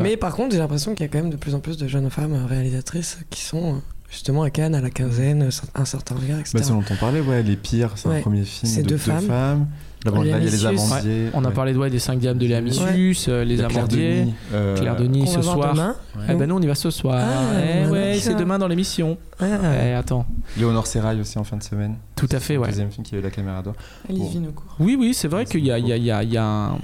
[0.02, 1.88] mais par contre, j'ai l'impression qu'il y a quand même de plus en plus de
[1.88, 6.58] jeunes femmes réalisatrices qui sont justement à Cannes, à la quinzaine, un certain regard, etc.
[6.60, 8.18] Bah, dont on parlait, ouais, Les Pires, c'est Ouais.
[8.18, 9.26] un premier film C'est de deux deux femmes.
[9.28, 9.68] femmes.
[10.12, 11.30] D'abord, là, il y a les Léa Amandiers.
[11.34, 11.54] on a ouais.
[11.54, 13.84] parlé de, ouais, des 5 diables de Léa Missus, euh, les Il y a Claire
[13.84, 14.20] Amandiers.
[14.22, 15.74] Denis, euh, Claire Denis ce soir.
[15.74, 15.96] demain.
[16.30, 17.20] Eh ben nous on y va ce soir.
[17.20, 19.18] Ah, Eh ouais, c'est demain dans l'émission.
[19.40, 19.46] Ah.
[19.86, 20.26] Eh, attends.
[20.58, 21.96] Léonore Serrail aussi en fin de semaine.
[22.16, 22.68] Tout à fait, Le ouais.
[22.70, 23.76] Deuxième film qui eu la caméra d'or.
[24.10, 24.30] Alice Bon.
[24.30, 24.76] Vinocourt.
[24.80, 26.38] Oui, oui, c'est vrai qu'il y a, il y, a, il y, a, il y,
[26.38, 26.78] a un-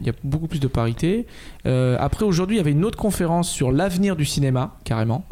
[0.00, 1.26] il y a beaucoup plus de parité.
[1.66, 5.24] Euh, après, aujourd'hui, il y avait une autre conférence sur l'avenir du cinéma, carrément.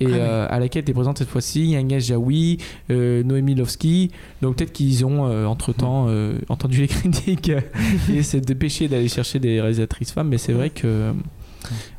[0.00, 0.14] Et Ah oui.
[0.18, 2.58] euh, à laquelle était présente cette fois-ci Agnès Jaoui,
[2.90, 4.10] euh, Noémie Lovski.
[4.42, 7.50] Donc peut-être qu'ils ont euh, entre-temps euh, entendu les critiques
[8.12, 10.28] et s'est dépêché d'aller chercher des réalisatrices femmes.
[10.28, 11.12] Mais c'est vrai que...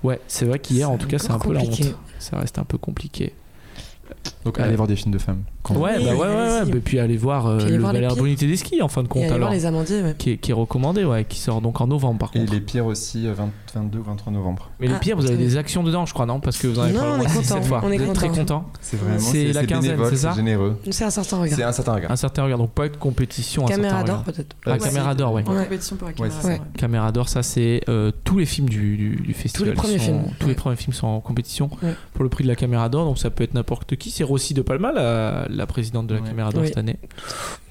[0.03, 1.95] Ouais, c'est vrai qu'hier, en tout cas, c'est un peu la honte.
[2.17, 3.33] Ça reste un peu compliqué.
[4.45, 5.43] Donc allez voir des films de femmes.
[5.63, 6.77] Quand- Ouais, Oui, bah ouais, ouais, ouais.
[6.77, 8.15] Et puis aller voir euh, Puis aller le voir Valère.
[8.15, 9.49] Bruni Tedeschi en fin de Et compte voir alors.
[9.51, 10.15] les amandiers, ouais.
[10.17, 12.53] Qui est, qui est recommandé, ouais, qui sort donc en novembre par Et contre.
[12.53, 14.71] Les Pires aussi, euh, 20 22 ou 23 novembre.
[14.79, 16.39] Mais les Ah, pires, vous avez des actions dedans, je crois, non?
[16.39, 17.81] Parce que vous en avez Non, parlé on est content, cette fois.
[17.83, 18.65] on est vous êtes très content.
[18.81, 20.79] C'est vraiment C'est la quinzaine, bénévole, c'est ça généreux.
[20.89, 21.55] C'est un certain regard.
[21.57, 22.11] C'est un certain regard.
[22.11, 23.65] Un certain regard, donc pas de compétition.
[23.65, 24.55] Caméra d'or peut-être.
[24.65, 25.43] Ouais, Caméra d'or, ouais.
[25.43, 26.13] Compétition pour la
[26.45, 27.11] Ouais, caméra.
[27.11, 29.69] d'or, ça c'est euh, tous les films du, festival.
[29.69, 30.21] les premiers films.
[30.39, 31.69] Tous les premiers films sont en compétition
[32.13, 34.09] pour le prix de la Caméra d'or, donc ça peut être n'importe qui.
[34.09, 36.27] C'est Rossi de Palma, la, la présidente de la Ouais.
[36.27, 36.67] Caméra d'or Oui.
[36.69, 36.97] cette année.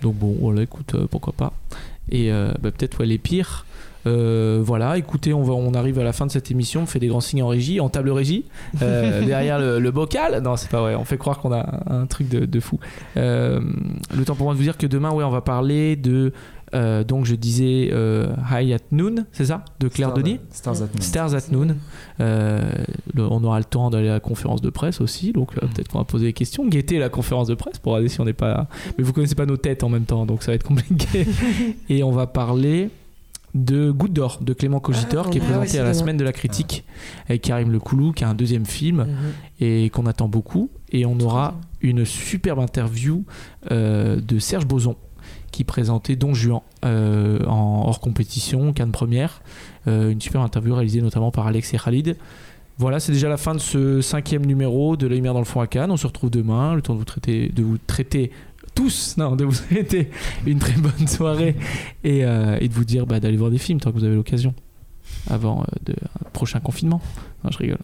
[0.02, 1.52] Donc bon, voilà, écoute, euh, pourquoi pas.
[2.10, 3.64] Et euh, bah, peut-être ouais, les pires.
[4.06, 7.00] Euh, voilà, écoutez, on, va, on arrive à la fin de cette émission, on fait
[7.00, 8.44] des grands signes en régie, en table régie,
[8.80, 10.40] euh, derrière le, le bocal.
[10.42, 12.78] Non, c'est pas vrai, on fait croire qu'on a un truc de, de fou.
[13.16, 13.60] Euh,
[14.16, 16.32] le temps pour moi de vous dire que demain, ouais, on va parler de.
[16.74, 20.86] Euh, donc, je disais euh, High at Noon, c'est ça De Claire Denis Stars at
[20.86, 21.00] Noon.
[21.00, 21.76] Stars at Noon.
[22.20, 22.70] Euh,
[23.14, 25.88] le- on aura le temps d'aller à la conférence de presse aussi, donc euh, peut-être
[25.88, 26.66] qu'on va poser des questions.
[26.66, 28.68] Guetter la conférence de presse pour regarder si on n'est pas.
[28.98, 31.26] Mais vous connaissez pas nos têtes en même temps, donc ça va être compliqué.
[31.88, 32.90] Et on va parler
[33.54, 36.18] de Goutte d'or de Clément Cogitor Ah, qui est ah ouais, présenté à la semaine
[36.18, 36.84] de la critique
[37.28, 39.16] avec Karim Lecoulou qui a un deuxième film Mhm.
[39.60, 43.24] et qu'on attend beaucoup et on aura une superbe interview
[43.72, 44.96] euh, de Serge Boson
[45.59, 49.43] qui présentait Don Juan euh, en hors compétition, Cannes première.
[49.89, 52.16] Euh, une superbe interview réalisée notamment par Alex et Khalid.
[52.78, 55.60] Voilà, c'est déjà la fin de ce cinquième numéro de La Lumière dans le fond
[55.60, 55.90] à Cannes.
[55.90, 58.30] On se retrouve demain, le temps de vous traiter, de vous traiter
[58.76, 60.12] tous, non, de vous souhaiter
[60.47, 61.56] une très bonne soirée
[62.05, 64.14] et, euh, et de vous dire bah, d'aller voir des films tant que vous avez
[64.14, 64.55] l'occasion
[65.28, 65.97] avant de,
[66.32, 67.01] prochain confinement.
[67.51, 67.80] Je rigole.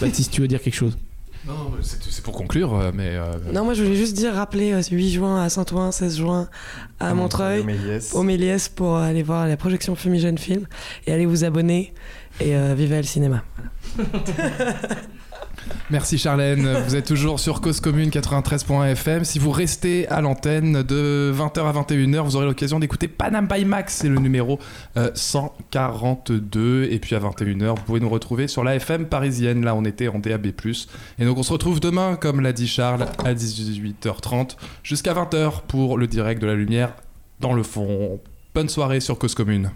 [0.00, 0.98] Baptiste, tu veux dire quelque chose?
[1.46, 3.10] Non, c'est pour conclure, euh, mais.
[3.14, 6.48] euh, Non, moi je voulais juste dire, rappeler euh, 8 juin à Saint-Ouen, 16 juin
[6.98, 8.14] à Montreuil, Au Méliès.
[8.14, 10.66] au Méliès pour aller voir la projection Fumigène Film
[11.06, 11.94] et allez vous abonner
[12.40, 13.44] et euh, vivez le cinéma.
[15.90, 19.24] Merci Charlène, vous êtes toujours sur Cause Commune 93.fm.
[19.24, 23.64] Si vous restez à l'antenne de 20h à 21h, vous aurez l'occasion d'écouter Panam by
[23.64, 24.58] Max, c'est le numéro
[24.96, 26.88] euh, 142.
[26.90, 29.64] Et puis à 21h, vous pouvez nous retrouver sur la FM parisienne.
[29.64, 30.46] Là, on était en DAB+.
[31.18, 35.98] Et donc on se retrouve demain, comme l'a dit Charles, à 18h30 jusqu'à 20h pour
[35.98, 36.94] le direct de la lumière
[37.40, 38.20] dans le fond.
[38.54, 39.70] Bonne soirée sur Cause Commune.